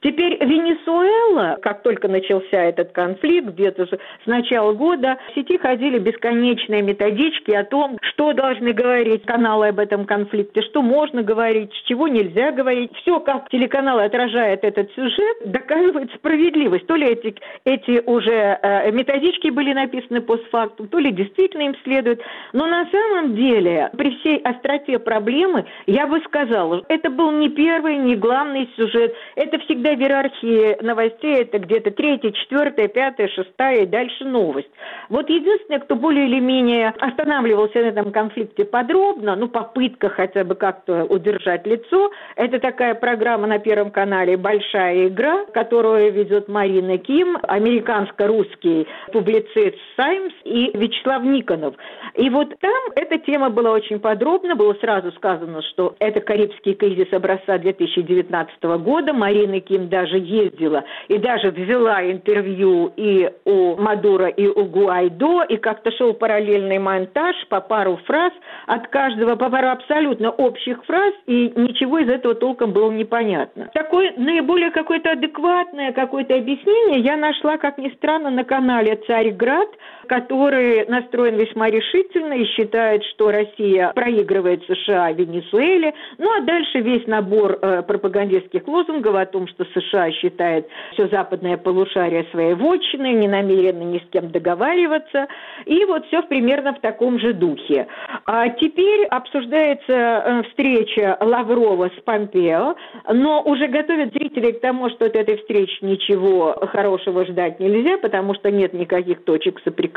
Теперь 0.00 0.38
Венесуэла, 0.44 1.58
как 1.60 1.82
только 1.82 2.08
начался 2.08 2.62
этот 2.62 2.92
конфликт, 2.92 3.48
где-то 3.48 3.86
с 3.86 4.26
начала 4.26 4.72
года, 4.72 5.18
в 5.30 5.34
сети 5.34 5.58
ходили 5.58 5.98
бесконечные 5.98 6.82
методички 6.82 7.50
о 7.52 7.64
том, 7.64 7.98
что 8.00 8.32
должны 8.32 8.72
говорить 8.72 9.24
каналы 9.24 9.68
об 9.68 9.78
этом 9.78 10.04
конфликте, 10.04 10.62
что 10.62 10.82
можно 10.82 11.22
говорить, 11.22 11.72
чего 11.86 12.08
нельзя 12.08 12.52
говорить. 12.52 12.90
Все, 13.02 13.20
как 13.20 13.48
телеканалы 13.56 14.04
отражают 14.04 14.64
этот 14.64 14.92
сюжет, 14.92 15.36
доказывает 15.46 16.12
справедливость. 16.14 16.86
То 16.86 16.94
ли 16.94 17.06
эти, 17.06 17.34
эти 17.64 18.02
уже 18.04 18.58
э, 18.62 18.92
методички 18.92 19.48
были 19.48 19.72
написаны 19.72 20.20
постфактум, 20.20 20.88
то 20.88 20.98
ли 20.98 21.10
действительно 21.10 21.62
им 21.62 21.74
следует. 21.82 22.20
Но 22.52 22.66
на 22.66 22.86
самом 22.90 23.34
деле, 23.34 23.90
при 23.96 24.10
всей 24.18 24.38
остроте 24.38 24.98
проблемы, 24.98 25.64
я 25.86 26.06
бы 26.06 26.20
сказала, 26.26 26.84
это 26.88 27.08
был 27.08 27.30
не 27.30 27.48
первый, 27.48 27.96
не 27.96 28.14
главный 28.16 28.68
сюжет. 28.76 29.14
Это 29.36 29.58
всегда 29.60 29.94
в 29.94 30.00
иерархии 30.00 30.82
новостей, 30.82 31.40
это 31.40 31.58
где-то 31.58 31.92
третья, 31.92 32.32
четвертая, 32.32 32.88
пятая, 32.88 33.28
шестая 33.28 33.82
и 33.82 33.86
дальше 33.86 34.24
новость. 34.24 34.70
Вот 35.08 35.30
единственное, 35.30 35.80
кто 35.80 35.96
более 35.96 36.26
или 36.26 36.40
менее 36.40 36.88
останавливался 36.98 37.78
на 37.78 37.86
этом 37.86 38.12
конфликте 38.12 38.66
подробно, 38.66 39.34
ну, 39.34 39.48
попытка 39.48 40.10
хотя 40.10 40.44
бы 40.44 40.54
как-то 40.56 41.04
удержать 41.04 41.66
лицо, 41.66 42.10
это 42.36 42.58
такая 42.58 42.94
программа 42.94 43.45
на 43.46 43.58
Первом 43.58 43.90
канале 43.90 44.36
«Большая 44.36 45.08
игра», 45.08 45.44
которую 45.52 46.12
ведет 46.12 46.48
Марина 46.48 46.98
Ким, 46.98 47.38
американско-русский 47.42 48.86
публицист 49.12 49.76
«Саймс» 49.96 50.32
и 50.44 50.70
Вячеслав 50.76 51.22
Никонов. 51.22 51.74
И 52.14 52.28
вот 52.30 52.54
там 52.60 52.82
эта 52.94 53.18
тема 53.18 53.50
была 53.50 53.70
очень 53.70 54.00
подробно, 54.00 54.56
было 54.56 54.74
сразу 54.74 55.12
сказано, 55.12 55.62
что 55.62 55.94
это 55.98 56.20
Карибский 56.20 56.74
кризис 56.74 57.12
образца 57.12 57.58
2019 57.58 58.62
года. 58.80 59.12
Марина 59.12 59.60
Ким 59.60 59.88
даже 59.88 60.18
ездила 60.18 60.84
и 61.08 61.18
даже 61.18 61.50
взяла 61.50 62.04
интервью 62.10 62.92
и 62.96 63.30
у 63.44 63.76
Мадура, 63.76 64.28
и 64.28 64.46
у 64.46 64.64
Гуайдо, 64.64 65.42
и 65.48 65.56
как-то 65.56 65.90
шел 65.92 66.14
параллельный 66.14 66.78
монтаж 66.78 67.36
по 67.48 67.60
пару 67.60 67.98
фраз 68.06 68.32
от 68.66 68.88
каждого, 68.88 69.36
по 69.36 69.50
пару 69.50 69.68
абсолютно 69.68 70.30
общих 70.30 70.84
фраз, 70.84 71.14
и 71.26 71.52
ничего 71.54 71.98
из 71.98 72.08
этого 72.08 72.34
толком 72.34 72.72
было 72.72 72.90
непонятно. 72.90 73.35
Такое 73.72 74.12
наиболее 74.16 74.70
какое-то 74.70 75.12
адекватное 75.12 75.92
какое-то 75.92 76.34
объяснение 76.34 77.00
я 77.00 77.16
нашла, 77.16 77.58
как 77.58 77.78
ни 77.78 77.88
странно, 77.90 78.30
на 78.30 78.44
канале 78.44 78.96
«Царьград». 79.06 79.68
Который 80.06 80.86
настроен 80.86 81.36
весьма 81.36 81.68
решительно 81.68 82.34
и 82.34 82.44
считает, 82.46 83.04
что 83.04 83.30
Россия 83.30 83.92
проигрывает 83.94 84.62
США 84.66 85.12
Венесуэле. 85.12 85.94
Ну 86.18 86.30
а 86.36 86.40
дальше 86.40 86.80
весь 86.80 87.06
набор 87.06 87.58
э, 87.60 87.82
пропагандистских 87.82 88.66
лозунгов 88.66 89.14
о 89.14 89.26
том, 89.26 89.46
что 89.48 89.64
США 89.74 90.10
считает 90.12 90.68
все 90.92 91.08
западное 91.08 91.56
полушарие 91.56 92.26
своей 92.30 92.54
вотчиной, 92.54 93.14
не 93.14 93.28
намерена 93.28 93.82
ни 93.82 93.98
с 93.98 94.06
кем 94.10 94.30
договариваться. 94.30 95.26
И 95.64 95.84
вот 95.84 96.06
все 96.06 96.22
примерно 96.22 96.74
в 96.74 96.80
таком 96.80 97.18
же 97.18 97.32
духе. 97.32 97.86
А 98.24 98.48
теперь 98.50 99.06
обсуждается 99.06 99.92
э, 99.92 100.42
встреча 100.50 101.16
Лаврова 101.20 101.90
с 101.96 102.00
Помпео, 102.02 102.76
но 103.12 103.42
уже 103.42 103.68
готовят 103.68 104.12
зрителей 104.12 104.52
к 104.52 104.60
тому, 104.60 104.90
что 104.90 105.06
от 105.06 105.16
этой 105.16 105.36
встречи 105.38 105.78
ничего 105.82 106.54
хорошего 106.72 107.24
ждать 107.24 107.60
нельзя, 107.60 107.98
потому 107.98 108.34
что 108.34 108.50
нет 108.50 108.72
никаких 108.72 109.24
точек 109.24 109.60
соприкосновения. 109.64 109.95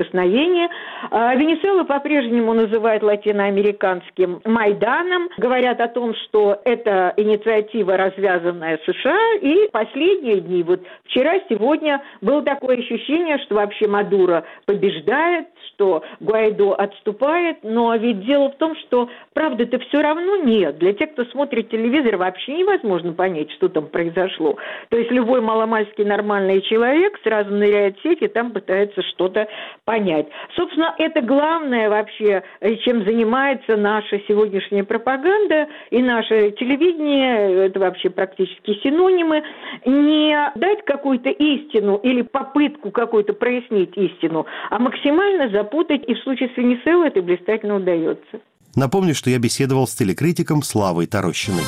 А 1.11 1.35
Венесуэлу 1.35 1.85
по-прежнему 1.85 2.53
называют 2.53 3.03
латиноамериканским 3.03 4.41
Майданом. 4.45 5.29
Говорят 5.37 5.79
о 5.81 5.87
том, 5.87 6.13
что 6.25 6.61
это 6.65 7.13
инициатива, 7.17 7.97
развязанная 7.97 8.79
США. 8.85 9.35
И 9.41 9.69
последние 9.71 10.41
дни, 10.41 10.63
вот 10.63 10.81
вчера, 11.05 11.39
сегодня, 11.49 12.01
было 12.21 12.41
такое 12.41 12.77
ощущение, 12.77 13.37
что 13.39 13.55
вообще 13.55 13.87
Мадуро 13.87 14.43
побеждает, 14.65 15.47
что 15.79 16.03
Гуайдо 16.19 16.73
отступает. 16.73 17.59
Но 17.63 17.95
ведь 17.95 18.25
дело 18.25 18.51
в 18.51 18.57
том, 18.57 18.75
что 18.75 19.09
правды-то 19.33 19.79
все 19.79 20.01
равно 20.01 20.35
нет. 20.37 20.77
Для 20.77 20.93
тех, 20.93 21.13
кто 21.13 21.23
смотрит 21.25 21.69
телевизор, 21.69 22.17
вообще 22.17 22.57
невозможно 22.57 23.13
понять, 23.13 23.49
что 23.51 23.69
там 23.69 23.87
произошло. 23.87 24.57
То 24.89 24.97
есть 24.97 25.09
любой 25.11 25.39
маломальский 25.39 26.03
нормальный 26.03 26.61
человек 26.61 27.17
сразу 27.23 27.51
ныряет 27.51 27.97
в 27.97 28.03
сеть 28.03 28.21
и 28.21 28.27
там 28.27 28.51
пытается 28.51 29.01
что-то 29.03 29.47
понять. 29.85 30.27
Собственно, 30.55 30.93
это 30.97 31.21
главное 31.21 31.89
вообще, 31.89 32.43
э, 32.59 32.75
чем 32.77 33.05
занимается 33.05 33.77
наша 33.77 34.19
сегодняшняя 34.27 34.83
пропаганда 34.83 35.67
и 35.91 36.01
наше 36.01 36.51
телевидение, 36.51 37.67
это 37.67 37.79
вообще 37.79 38.09
практически 38.09 38.79
синонимы, 38.83 39.43
не 39.85 40.51
дать 40.55 40.83
какую-то 40.83 41.29
истину 41.29 41.99
или 42.03 42.21
попытку 42.21 42.91
какую-то 42.91 43.33
прояснить 43.33 43.95
истину, 43.95 44.45
а 44.69 44.79
максимально 44.79 45.49
запутать, 45.69 46.01
и 46.07 46.13
в 46.13 46.19
случае 46.19 46.49
с 46.49 46.57
Венесуэлой 46.57 47.09
это 47.09 47.21
блистательно 47.21 47.77
удается. 47.77 48.41
Напомню, 48.75 49.15
что 49.15 49.29
я 49.29 49.39
беседовал 49.39 49.87
с 49.87 49.95
телекритиком 49.95 50.61
Славой 50.61 51.07
Тарощиной. 51.07 51.63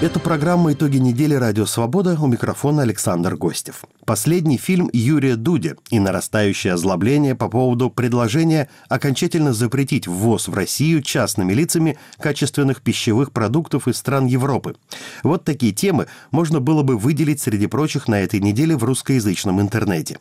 Это 0.00 0.20
программа 0.20 0.74
«Итоги 0.74 0.98
недели. 0.98 1.34
Радио 1.34 1.66
Свобода». 1.66 2.16
У 2.20 2.28
микрофона 2.28 2.82
Александр 2.82 3.34
Гостев. 3.34 3.82
Последний 4.06 4.56
фильм 4.56 4.88
Юрия 4.92 5.34
Дудя 5.34 5.74
и 5.90 5.98
нарастающее 5.98 6.74
озлобление 6.74 7.34
по 7.34 7.48
поводу 7.48 7.90
предложения 7.90 8.68
окончательно 8.88 9.52
запретить 9.52 10.06
ввоз 10.06 10.46
в 10.46 10.54
Россию 10.54 11.02
частными 11.02 11.52
лицами 11.52 11.98
качественных 12.20 12.80
пищевых 12.80 13.32
продуктов 13.32 13.88
из 13.88 13.96
стран 13.96 14.26
Европы. 14.26 14.76
Вот 15.24 15.42
такие 15.42 15.72
темы 15.72 16.06
можно 16.30 16.60
было 16.60 16.84
бы 16.84 16.96
выделить 16.96 17.40
среди 17.40 17.66
прочих 17.66 18.06
на 18.06 18.20
этой 18.20 18.38
неделе 18.38 18.76
в 18.76 18.84
русскоязычном 18.84 19.60
интернете. 19.60 20.20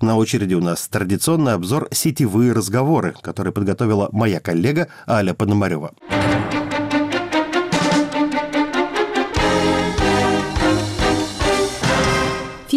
На 0.00 0.16
очереди 0.16 0.54
у 0.54 0.60
нас 0.60 0.88
традиционный 0.88 1.52
обзор 1.52 1.86
«Сетевые 1.92 2.50
разговоры», 2.50 3.14
который 3.22 3.52
подготовила 3.52 4.08
моя 4.10 4.40
коллега 4.40 4.88
Аля 5.06 5.34
Пономарева. 5.34 5.92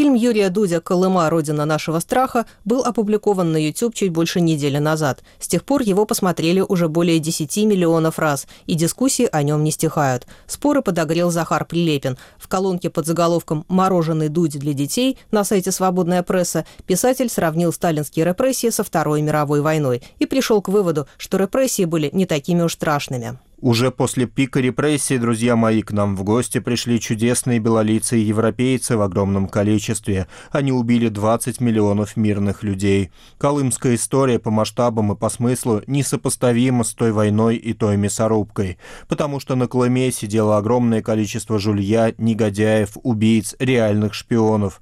Фильм 0.08 0.16
Юрия 0.16 0.50
Дудя 0.50 0.80
«Колыма. 0.80 1.30
Родина 1.30 1.66
нашего 1.66 2.00
страха» 2.00 2.46
был 2.64 2.86
опубликован 2.86 3.52
на 3.52 3.58
YouTube 3.58 3.94
чуть 3.94 4.14
больше 4.14 4.40
недели 4.40 4.78
назад. 4.78 5.22
С 5.38 5.50
тех 5.50 5.66
пор 5.66 5.82
его 5.82 6.06
посмотрели 6.06 6.62
уже 6.62 6.88
более 6.88 7.20
10 7.20 7.58
миллионов 7.66 8.18
раз, 8.18 8.48
и 8.68 8.76
дискуссии 8.76 9.28
о 9.30 9.44
нем 9.44 9.66
не 9.66 9.72
стихают. 9.72 10.26
Споры 10.46 10.82
подогрел 10.82 11.30
Захар 11.30 11.66
Прилепин. 11.66 12.18
В 12.38 12.48
колонке 12.48 12.90
под 12.90 13.06
заголовком 13.06 13.66
«Мороженый 13.68 14.30
Дудь 14.30 14.58
для 14.58 14.72
детей» 14.72 15.18
на 15.32 15.44
сайте 15.44 15.74
«Свободная 15.74 16.24
пресса» 16.24 16.66
писатель 16.86 17.30
сравнил 17.30 17.74
сталинские 17.74 18.24
репрессии 18.24 18.70
со 18.70 18.86
Второй 18.86 19.22
мировой 19.22 19.60
войной 19.60 20.04
и 20.20 20.26
пришел 20.26 20.62
к 20.62 20.70
выводу, 20.70 21.06
что 21.18 21.36
репрессии 21.36 21.84
были 21.84 22.10
не 22.14 22.26
такими 22.26 22.62
уж 22.62 22.72
страшными. 22.76 23.38
Уже 23.60 23.90
после 23.90 24.28
пика 24.28 24.60
репрессий, 24.60 25.18
друзья 25.18 25.56
мои, 25.56 25.82
к 25.82 25.92
нам 25.92 26.16
в 26.16 26.24
гости 26.24 26.60
пришли 26.60 27.00
чудесные 27.00 27.58
белолицые 27.58 28.28
европейцы 28.28 28.96
в 28.96 29.02
огромном 29.02 29.48
количестве. 29.48 30.28
Они 30.52 30.72
убили 30.72 31.10
20 31.10 31.60
миллионов 31.60 32.16
мирных 32.18 32.62
людей. 32.62 33.10
Колымская 33.40 33.96
история 33.96 34.38
по 34.38 34.52
масштабам 34.52 35.12
и 35.12 35.16
по 35.16 35.30
смыслу 35.30 35.82
несопоставима 35.88 36.84
с 36.84 36.94
той 36.94 37.12
войной 37.12 37.56
и 37.56 37.74
той 37.74 37.98
мясорубкой, 37.98 38.78
потому 39.08 39.40
что 39.40 39.56
на 39.56 39.68
Колыме 39.68 40.12
сидело 40.12 40.58
огромное 40.58 41.02
количество 41.02 41.58
жулья, 41.58 42.14
негодяев, 42.20 42.92
убийц, 43.02 43.56
реальных 43.58 44.14
шпионов. 44.14 44.80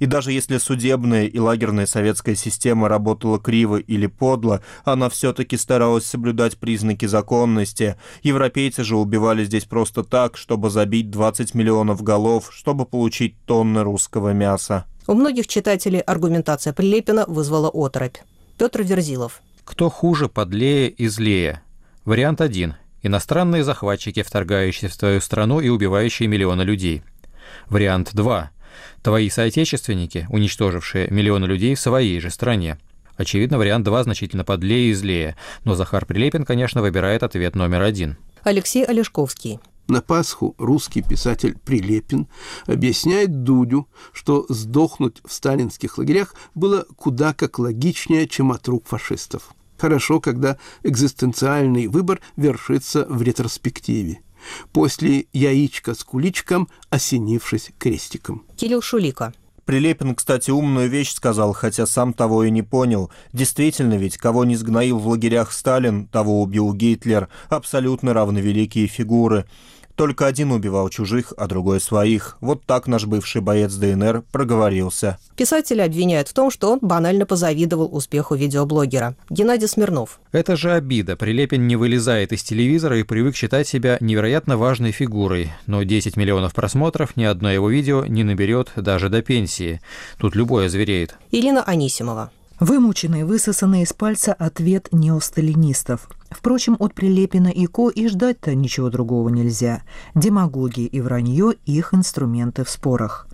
И 0.00 0.06
даже 0.06 0.32
если 0.32 0.58
судебная 0.58 1.24
и 1.24 1.38
лагерная 1.38 1.86
советская 1.86 2.34
система 2.34 2.88
работала 2.88 3.38
криво 3.38 3.78
или 3.78 4.06
подло, 4.06 4.62
она 4.84 5.08
все-таки 5.08 5.56
старалась 5.56 6.04
соблюдать 6.04 6.58
признаки 6.58 7.06
законности. 7.06 7.96
Европейцы 8.22 8.84
же 8.84 8.96
убивали 8.96 9.44
здесь 9.44 9.64
просто 9.64 10.04
так, 10.04 10.36
чтобы 10.36 10.70
забить 10.70 11.10
20 11.10 11.54
миллионов 11.54 12.02
голов, 12.02 12.50
чтобы 12.52 12.84
получить 12.84 13.34
тонны 13.46 13.82
русского 13.82 14.32
мяса. 14.32 14.84
У 15.06 15.14
многих 15.14 15.46
читателей 15.46 16.00
аргументация 16.00 16.72
Прилепина 16.72 17.24
вызвала 17.26 17.68
оторопь. 17.68 18.18
Петр 18.58 18.82
Верзилов. 18.82 19.40
Кто 19.64 19.88
хуже, 19.90 20.28
подлее 20.28 20.88
и 20.90 21.08
злее? 21.08 21.62
Вариант 22.04 22.40
один. 22.40 22.74
Иностранные 23.02 23.64
захватчики, 23.64 24.22
вторгающиеся 24.22 24.88
в 24.92 24.96
твою 24.96 25.20
страну 25.20 25.60
и 25.60 25.68
убивающие 25.68 26.28
миллионы 26.28 26.62
людей. 26.62 27.02
Вариант 27.68 28.10
2 28.12 28.50
твои 29.02 29.30
соотечественники, 29.30 30.26
уничтожившие 30.30 31.08
миллионы 31.10 31.46
людей 31.46 31.74
в 31.74 31.80
своей 31.80 32.20
же 32.20 32.30
стране. 32.30 32.78
Очевидно, 33.18 33.58
вариант 33.58 33.84
2 33.84 34.04
значительно 34.04 34.44
подлее 34.44 34.92
и 34.92 34.94
злее, 34.94 35.36
но 35.64 35.74
Захар 35.74 36.06
Прилепин, 36.06 36.44
конечно, 36.44 36.80
выбирает 36.80 37.24
ответ 37.24 37.56
номер 37.56 37.82
один. 37.82 38.16
Алексей 38.44 38.84
Олешковский. 38.84 39.58
На 39.88 40.00
Пасху 40.00 40.54
русский 40.56 41.02
писатель 41.02 41.58
Прилепин 41.58 42.28
объясняет 42.66 43.42
Дудю, 43.42 43.88
что 44.12 44.46
сдохнуть 44.48 45.20
в 45.24 45.32
сталинских 45.32 45.98
лагерях 45.98 46.34
было 46.54 46.86
куда 46.96 47.34
как 47.34 47.58
логичнее, 47.58 48.28
чем 48.28 48.52
от 48.52 48.68
рук 48.68 48.86
фашистов. 48.86 49.50
Хорошо, 49.78 50.20
когда 50.20 50.56
экзистенциальный 50.84 51.88
выбор 51.88 52.20
вершится 52.36 53.04
в 53.08 53.20
ретроспективе 53.22 54.20
после 54.72 55.26
яичка 55.32 55.94
с 55.94 56.04
куличком, 56.04 56.68
осенившись 56.90 57.70
крестиком. 57.78 58.44
Кирилл 58.56 58.80
Шулика. 58.80 59.34
Прилепин, 59.68 60.14
кстати, 60.14 60.50
умную 60.50 60.88
вещь 60.88 61.12
сказал, 61.12 61.52
хотя 61.52 61.84
сам 61.84 62.14
того 62.14 62.42
и 62.42 62.50
не 62.50 62.62
понял. 62.62 63.10
Действительно 63.34 63.98
ведь, 63.98 64.16
кого 64.16 64.46
не 64.46 64.56
сгноил 64.56 64.98
в 64.98 65.06
лагерях 65.06 65.52
Сталин, 65.52 66.06
того 66.06 66.40
убил 66.40 66.72
Гитлер. 66.72 67.28
Абсолютно 67.50 68.14
равновеликие 68.14 68.86
фигуры. 68.86 69.44
Только 69.98 70.28
один 70.28 70.52
убивал 70.52 70.88
чужих, 70.90 71.32
а 71.36 71.48
другой 71.48 71.80
своих. 71.80 72.36
Вот 72.40 72.62
так 72.64 72.86
наш 72.86 73.04
бывший 73.04 73.40
боец 73.40 73.74
ДНР 73.74 74.22
проговорился. 74.30 75.18
Писателя 75.36 75.82
обвиняют 75.82 76.28
в 76.28 76.34
том, 76.34 76.52
что 76.52 76.70
он 76.70 76.78
банально 76.80 77.26
позавидовал 77.26 77.92
успеху 77.92 78.36
видеоблогера. 78.36 79.16
Геннадий 79.28 79.66
Смирнов. 79.66 80.20
Это 80.30 80.54
же 80.54 80.70
обида. 80.70 81.16
Прилепин 81.16 81.66
не 81.66 81.74
вылезает 81.74 82.32
из 82.32 82.44
телевизора 82.44 83.00
и 83.00 83.02
привык 83.02 83.34
считать 83.34 83.66
себя 83.66 83.98
невероятно 83.98 84.56
важной 84.56 84.92
фигурой. 84.92 85.50
Но 85.66 85.82
10 85.82 86.16
миллионов 86.16 86.54
просмотров 86.54 87.16
ни 87.16 87.24
одно 87.24 87.50
его 87.50 87.68
видео 87.68 88.06
не 88.06 88.22
наберет 88.22 88.70
даже 88.76 89.08
до 89.08 89.20
пенсии. 89.20 89.80
Тут 90.16 90.36
любое 90.36 90.68
звереет. 90.68 91.16
Ирина 91.32 91.64
Анисимова. 91.64 92.30
Вымученный, 92.60 93.22
высосанный 93.22 93.82
из 93.82 93.92
пальца 93.92 94.32
ответ 94.32 94.88
неосталинистов. 94.90 96.08
Впрочем, 96.30 96.76
от 96.80 96.92
Прилепина 96.92 97.48
и 97.48 97.66
Ко 97.66 97.88
и 97.88 98.08
ждать-то 98.08 98.54
ничего 98.56 98.90
другого 98.90 99.28
нельзя. 99.28 99.82
Демагогия 100.16 100.86
и 100.86 101.00
вранье– 101.00 101.54
их 101.66 101.94
инструменты 101.94 102.64
в 102.64 102.70
спорах. 102.70 103.28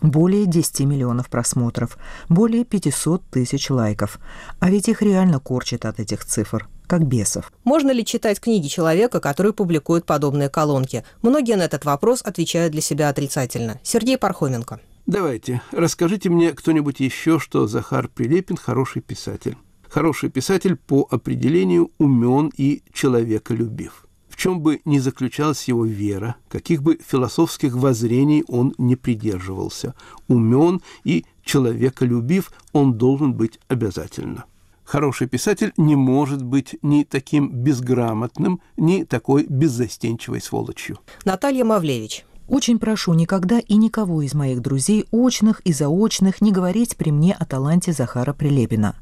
Более 0.00 0.46
10 0.46 0.80
миллионов 0.80 1.28
просмотров, 1.28 1.98
более 2.30 2.64
500 2.64 3.22
тысяч 3.26 3.68
лайков. 3.68 4.18
А 4.60 4.70
ведь 4.70 4.88
их 4.88 5.02
реально 5.02 5.40
корчит 5.40 5.84
от 5.84 6.00
этих 6.00 6.24
цифр 6.24 6.66
как 6.86 7.06
бесов. 7.06 7.52
Можно 7.62 7.92
ли 7.92 8.04
читать 8.04 8.40
книги 8.40 8.66
человека, 8.66 9.20
который 9.20 9.52
публикует 9.52 10.06
подобные 10.06 10.48
колонки? 10.48 11.04
Многие 11.22 11.56
на 11.56 11.62
этот 11.62 11.84
вопрос 11.84 12.20
отвечают 12.22 12.72
для 12.72 12.80
себя 12.80 13.10
отрицательно. 13.10 13.78
Сергей 13.84 14.18
Пархоменко. 14.18 14.80
Давайте, 15.10 15.60
расскажите 15.72 16.30
мне 16.30 16.52
кто-нибудь 16.52 17.00
еще, 17.00 17.40
что 17.40 17.66
Захар 17.66 18.06
Прилепин 18.06 18.56
хороший 18.56 19.02
писатель. 19.02 19.56
Хороший 19.88 20.30
писатель 20.30 20.76
по 20.76 21.04
определению 21.10 21.90
умен 21.98 22.52
и 22.56 22.84
человеколюбив. 22.92 24.06
В 24.28 24.36
чем 24.36 24.60
бы 24.60 24.80
ни 24.84 24.98
заключалась 24.98 25.66
его 25.66 25.84
вера, 25.84 26.36
каких 26.48 26.84
бы 26.84 26.96
философских 27.04 27.74
воззрений 27.74 28.44
он 28.46 28.72
не 28.78 28.94
придерживался, 28.94 29.96
умен 30.28 30.80
и 31.02 31.24
человеколюбив, 31.42 32.52
он 32.72 32.94
должен 32.94 33.34
быть 33.34 33.58
обязательно. 33.66 34.44
Хороший 34.84 35.26
писатель 35.26 35.72
не 35.76 35.96
может 35.96 36.44
быть 36.44 36.76
ни 36.82 37.02
таким 37.02 37.50
безграмотным, 37.50 38.60
ни 38.76 39.02
такой 39.02 39.44
беззастенчивой 39.48 40.40
сволочью. 40.40 41.00
Наталья 41.24 41.64
Мавлевич. 41.64 42.24
Очень 42.50 42.80
прошу 42.80 43.14
никогда 43.14 43.60
и 43.60 43.76
никого 43.76 44.22
из 44.22 44.34
моих 44.34 44.60
друзей, 44.60 45.06
очных 45.12 45.60
и 45.60 45.72
заочных, 45.72 46.40
не 46.40 46.50
говорить 46.50 46.96
при 46.96 47.12
мне 47.12 47.32
о 47.32 47.44
таланте 47.44 47.92
Захара 47.92 48.32
Прилепина. 48.32 48.96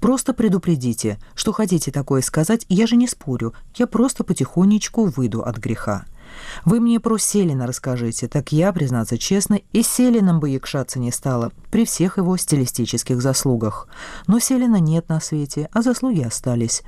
Просто 0.00 0.32
предупредите, 0.32 1.18
что 1.34 1.52
хотите 1.52 1.92
такое 1.92 2.22
сказать, 2.22 2.64
я 2.70 2.86
же 2.86 2.96
не 2.96 3.06
спорю, 3.06 3.52
я 3.74 3.86
просто 3.86 4.24
потихонечку 4.24 5.04
выйду 5.04 5.42
от 5.42 5.58
греха. 5.58 6.06
Вы 6.64 6.80
мне 6.80 6.98
про 6.98 7.18
Селина 7.18 7.66
расскажите, 7.66 8.26
так 8.26 8.52
я, 8.52 8.72
признаться 8.72 9.18
честно, 9.18 9.60
и 9.72 9.82
Селином 9.82 10.40
бы 10.40 10.48
якшаться 10.48 10.98
не 10.98 11.12
стала, 11.12 11.52
при 11.70 11.84
всех 11.84 12.16
его 12.16 12.38
стилистических 12.38 13.20
заслугах. 13.20 13.86
Но 14.26 14.38
Селина 14.38 14.80
нет 14.80 15.10
на 15.10 15.20
свете, 15.20 15.68
а 15.74 15.82
заслуги 15.82 16.22
остались. 16.22 16.82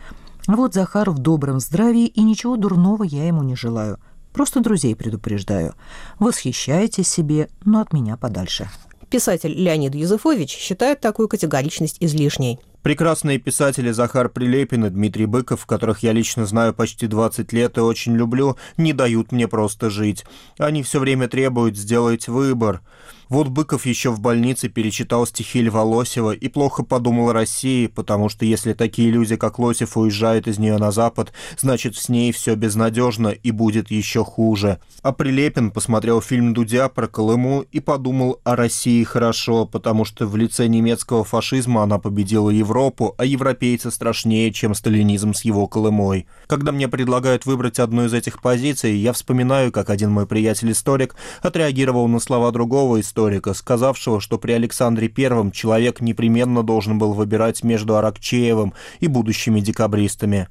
Вот 0.47 0.73
Захар 0.73 1.11
в 1.11 1.19
добром 1.19 1.61
здравии, 1.61 2.07
и 2.07 2.23
ничего 2.23 2.57
дурного 2.57 3.03
я 3.03 3.27
ему 3.27 3.43
не 3.43 3.55
желаю. 3.55 3.99
Просто 4.37 4.61
друзей 4.61 4.95
предупреждаю. 4.95 5.75
Восхищайте 6.19 7.03
себе, 7.03 7.49
но 7.65 7.81
от 7.81 7.95
меня 7.95 8.19
подальше. 8.19 8.69
Писатель 9.09 9.55
Леонид 9.55 9.95
Юзефович 9.95 10.51
считает 10.51 11.01
такую 11.01 11.27
категоричность 11.27 11.97
излишней. 12.01 12.61
Прекрасные 12.83 13.39
писатели 13.39 13.91
Захар 13.93 14.29
Прилепин 14.29 14.85
и 14.85 14.91
Дмитрий 14.91 15.25
Быков, 15.25 15.65
которых 15.65 16.03
я 16.03 16.13
лично 16.13 16.45
знаю 16.45 16.75
почти 16.75 17.07
20 17.07 17.51
лет 17.55 17.79
и 17.79 17.81
очень 17.81 18.15
люблю, 18.15 18.59
не 18.77 18.93
дают 18.93 19.33
мне 19.33 19.49
просто 19.49 19.89
жить. 19.89 20.27
Они 20.59 20.83
все 20.83 21.01
время 21.01 21.29
требуют 21.29 21.79
сделать 21.79 22.29
выбор. 22.29 22.83
Вот 23.29 23.49
Быков 23.49 23.87
еще 23.87 24.11
в 24.11 24.21
больнице 24.21 24.69
перечитал 24.69 25.27
стихи 25.27 25.61
Льва 25.61 25.83
Лосева 25.83 26.31
и 26.31 26.47
плохо 26.47 26.85
подумал 26.85 27.31
о 27.31 27.33
России, 27.33 27.89
потому 27.89 28.29
что 28.29 28.45
если 28.45 28.73
такие 28.73 29.11
люди, 29.11 29.35
как 29.35 29.59
Лосев, 29.59 29.97
уезжают 29.97 30.47
из 30.47 30.59
нее 30.59 30.79
на 30.79 30.93
Запад, 30.93 31.33
значит, 31.59 31.97
с 31.97 32.09
ней 32.09 32.31
все 32.31 32.55
безнадежно 32.55 33.29
и 33.29 33.51
будет 33.51 33.91
еще 33.91 34.25
хуже. 34.25 34.79
А 35.03 35.13
Прилепин 35.13 35.73
посмотрел 35.73 36.21
фильм 36.21 36.55
Дудя 36.55 36.89
про 36.89 37.09
Колыму 37.09 37.65
и 37.73 37.81
подумал 37.81 38.41
о 38.45 38.55
России 38.55 39.03
хорошо, 39.03 39.67
потому 39.67 40.05
что 40.05 40.29
в 40.29 40.37
лице 40.37 40.69
немецкого 40.69 41.25
фашизма 41.25 41.83
она 41.83 41.99
победила 41.99 42.51
Европу, 42.51 43.17
а 43.19 43.25
европейцы 43.25 43.91
страшнее, 43.91 44.53
чем 44.53 44.73
сталинизм 44.73 45.35
с 45.35 45.45
его 45.45 45.67
Колымой. 45.67 46.29
Когда 46.47 46.71
мне 46.71 46.87
предлагают 46.87 47.45
выбрать 47.45 47.81
одну 47.81 48.05
из 48.05 48.15
этих 48.15 48.41
позиций, 48.41 48.95
я 48.95 49.13
вспоминаю, 49.13 49.73
как 49.73 49.91
один 49.91 50.13
мой 50.13 50.29
приятель-историк 50.29 51.17
отреагировал 51.43 52.07
на 52.07 52.21
слова 52.21 52.53
другого 52.53 53.01
историка, 53.01 53.16
историка, 53.17 53.55
сказавшего, 53.55 54.21
что 54.21 54.39
при 54.39 54.53
Александре 54.53 55.11
I 55.17 55.51
человек 55.51 56.03
непременно 56.03 56.63
должен 56.63 56.99
был 56.99 57.15
выбирать 57.15 57.65
между 57.65 57.97
Аракчеевым 57.97 58.75
и 59.01 59.07
будущими 59.07 59.61
декабристами. 59.61 60.49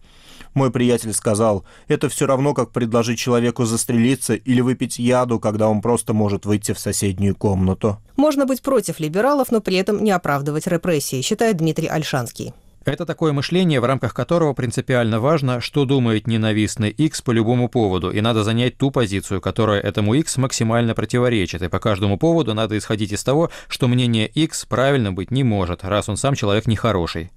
Мой 0.55 0.71
приятель 0.71 1.13
сказал, 1.13 1.63
это 1.87 2.09
все 2.09 2.25
равно, 2.25 2.55
как 2.55 2.71
предложить 2.71 3.19
человеку 3.19 3.65
застрелиться 3.65 4.33
или 4.33 4.61
выпить 4.61 4.97
яду, 4.97 5.39
когда 5.39 5.69
он 5.69 5.81
просто 5.81 6.13
может 6.13 6.45
выйти 6.45 6.71
в 6.71 6.79
соседнюю 6.79 7.35
комнату. 7.35 7.97
Можно 8.15 8.47
быть 8.47 8.63
против 8.63 8.99
либералов, 8.99 9.51
но 9.51 9.61
при 9.61 9.75
этом 9.75 10.03
не 10.03 10.11
оправдывать 10.11 10.65
репрессии, 10.65 11.21
считает 11.21 11.57
Дмитрий 11.57 11.87
Альшанский. 11.87 12.53
Это 12.85 13.07
такое 13.07 13.33
мышление, 13.33 13.79
в 13.79 13.85
рамках 13.85 14.13
которого 14.13 14.53
принципиально 14.53 15.19
важно, 15.19 15.59
что 15.59 15.85
думает 15.85 16.27
ненавистный 16.27 16.91
X 16.91 17.23
по 17.23 17.31
любому 17.31 17.67
поводу, 17.67 18.11
и 18.11 18.21
надо 18.21 18.43
занять 18.43 18.77
ту 18.77 18.91
позицию, 18.91 19.41
которая 19.41 19.81
этому 19.81 20.13
X 20.13 20.37
максимально 20.37 20.93
противоречит, 20.93 21.63
и 21.63 21.67
по 21.67 21.79
каждому 21.79 22.19
поводу 22.19 22.53
надо 22.53 22.77
исходить 22.77 23.11
из 23.11 23.23
того, 23.23 23.49
что 23.69 23.87
мнение 23.87 24.27
X 24.27 24.65
правильно 24.65 25.11
быть 25.11 25.31
не 25.31 25.43
может, 25.43 25.83
раз 25.83 26.09
он 26.09 26.17
сам 26.17 26.35
человек 26.35 26.67
нехороший. 26.67 27.31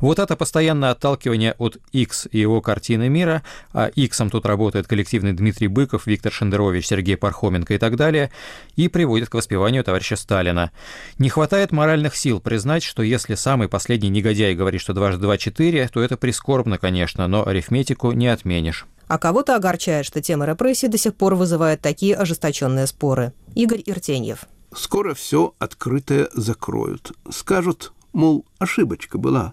Вот 0.00 0.18
это 0.18 0.36
постоянное 0.36 0.90
отталкивание 0.90 1.54
от 1.58 1.78
X 1.92 2.28
и 2.30 2.38
его 2.38 2.60
картины 2.60 3.08
мира, 3.08 3.42
а 3.72 3.86
X 3.86 4.20
тут 4.30 4.46
работает 4.46 4.86
коллективный 4.86 5.32
Дмитрий 5.32 5.68
Быков, 5.68 6.06
Виктор 6.06 6.32
Шендерович, 6.32 6.86
Сергей 6.86 7.16
Пархоменко 7.16 7.74
и 7.74 7.78
так 7.78 7.96
далее, 7.96 8.30
и 8.76 8.88
приводит 8.88 9.28
к 9.28 9.34
воспеванию 9.34 9.84
товарища 9.84 10.16
Сталина. 10.16 10.70
Не 11.18 11.28
хватает 11.28 11.72
моральных 11.72 12.16
сил 12.16 12.40
признать, 12.40 12.82
что 12.82 13.02
если 13.02 13.34
самый 13.34 13.68
последний 13.68 14.08
негодяй 14.08 14.54
говорит, 14.54 14.80
что 14.88 14.94
дважды 14.94 15.20
два– 15.20 15.36
четыре, 15.38 15.86
то 15.88 16.00
это 16.00 16.16
прискорбно, 16.16 16.78
конечно, 16.78 17.28
но 17.28 17.46
арифметику 17.46 18.12
не 18.12 18.26
отменишь. 18.26 18.86
А 19.06 19.18
кого-то 19.18 19.54
огорчает, 19.54 20.06
что 20.06 20.22
тема 20.22 20.46
репрессий 20.46 20.88
до 20.88 20.96
сих 20.96 21.14
пор 21.14 21.34
вызывает 21.34 21.82
такие 21.82 22.16
ожесточенные 22.16 22.86
споры. 22.86 23.34
Игорь 23.54 23.82
Иртеньев. 23.84 24.46
Скоро 24.74 25.12
все 25.12 25.54
открытое 25.58 26.30
закроют. 26.32 27.12
Скажут, 27.30 27.92
мол, 28.14 28.46
ошибочка 28.58 29.18
была 29.18 29.52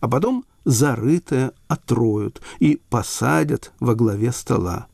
а 0.00 0.08
потом 0.08 0.44
зарытое 0.64 1.52
отроют 1.68 2.40
и 2.58 2.80
посадят 2.88 3.72
во 3.80 3.94
главе 3.94 4.32
стола. 4.32 4.86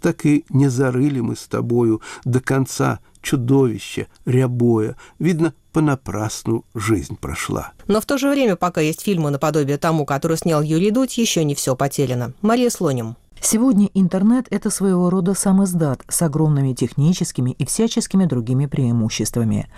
Так 0.00 0.26
и 0.26 0.44
не 0.50 0.68
зарыли 0.68 1.20
мы 1.20 1.36
с 1.36 1.46
тобою 1.46 2.00
до 2.24 2.40
конца 2.40 3.00
чудовище 3.22 4.06
рябое. 4.24 4.96
Видно, 5.18 5.54
понапрасну 5.72 6.64
жизнь 6.74 7.16
прошла. 7.16 7.72
Но 7.86 8.00
в 8.00 8.06
то 8.06 8.18
же 8.18 8.30
время, 8.30 8.56
пока 8.56 8.80
есть 8.80 9.02
фильмы 9.02 9.30
наподобие 9.30 9.78
тому, 9.78 10.04
который 10.04 10.36
снял 10.36 10.62
Юрий 10.62 10.90
Дудь, 10.90 11.18
еще 11.18 11.44
не 11.44 11.54
все 11.54 11.76
потеряно. 11.76 12.32
Мария 12.42 12.70
Слоним. 12.70 13.16
Сегодня 13.40 13.88
интернет– 13.94 14.46
это 14.50 14.68
своего 14.68 15.10
рода 15.10 15.34
сам 15.34 15.62
издат 15.62 16.02
с 16.08 16.22
огромными 16.22 16.74
техническими 16.74 17.52
и 17.52 17.64
всяческими 17.64 18.24
другими 18.24 18.66
преимуществами. 18.66 19.70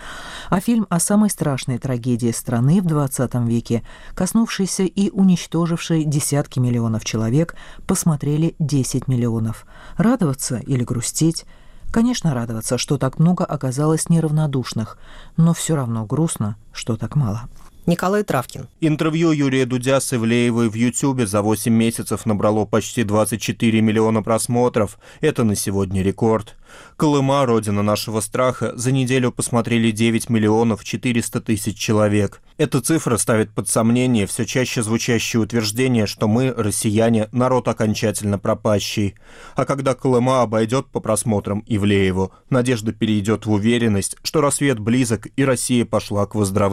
А 0.49 0.61
фильм 0.61 0.87
о 0.89 0.99
самой 0.99 1.31
страшной 1.31 1.79
трагедии 1.79 2.31
страны 2.33 2.81
в 2.81 2.87
20 2.87 3.35
веке, 3.47 3.83
коснувшийся 4.15 4.85
и 4.85 5.11
уничтоживший 5.11 6.05
десятки 6.05 6.59
миллионов 6.59 7.05
человек, 7.05 7.55
посмотрели 7.87 8.55
10 8.59 9.09
миллионов. 9.09 9.67
Радоваться 9.97 10.57
или 10.57 10.83
грустить? 10.83 11.45
Конечно, 11.93 12.35
радоваться, 12.35 12.79
что 12.79 12.99
так 12.99 13.19
много 13.19 13.45
оказалось 13.45 14.09
неравнодушных, 14.09 14.97
но 15.37 15.53
все 15.53 15.75
равно 15.75 16.07
грустно, 16.07 16.57
что 16.73 16.97
так 16.97 17.17
мало. 17.17 17.49
Николай 17.87 18.23
Травкин. 18.23 18.69
Интервью 18.81 19.33
Юрия 19.33 19.65
Дудя 19.67 20.01
с 20.01 20.13
Ивлеевой 20.13 20.69
в 20.69 20.75
Ютьюбе 20.75 21.27
за 21.27 21.43
8 21.43 21.73
месяцев 21.73 22.27
набрало 22.27 22.67
почти 22.67 23.05
24 23.05 23.81
миллиона 23.81 24.23
просмотров. 24.23 24.99
Это 25.21 25.45
на 25.45 25.57
сегодня 25.57 26.03
рекорд. 26.03 26.57
Колыма, 26.97 27.47
родина 27.47 27.83
нашего 27.83 28.21
страха, 28.21 28.73
за 28.77 28.93
неделю 28.93 29.33
посмотрели 29.33 29.91
9 29.91 30.29
миллионов 30.29 30.85
400 30.85 31.41
тысяч 31.41 31.77
человек. 31.77 32.43
Эта 32.59 32.81
цифра 32.81 33.17
ставит 33.17 33.51
под 33.53 33.69
сомнение 33.69 34.27
все 34.27 34.45
чаще 34.45 34.83
звучащее 34.83 35.41
утверждение, 35.41 36.07
что 36.07 36.29
мы, 36.29 36.53
россияне, 36.57 37.29
народ 37.33 37.69
окончательно 37.69 38.39
пропащий. 38.39 39.15
А 39.57 39.65
когда 39.65 39.95
Колыма 39.95 40.43
обойдет 40.43 40.87
по 40.87 41.01
просмотрам 41.01 41.65
Ивлееву, 41.67 42.33
надежда 42.51 42.93
перейдет 42.93 43.47
в 43.47 43.53
уверенность, 43.53 44.17
что 44.23 44.41
рассвет 44.43 44.79
близок 44.79 45.27
и 45.37 45.45
Россия 45.45 45.85
пошла 45.85 46.27
к 46.27 46.35
выздоровлению. 46.35 46.70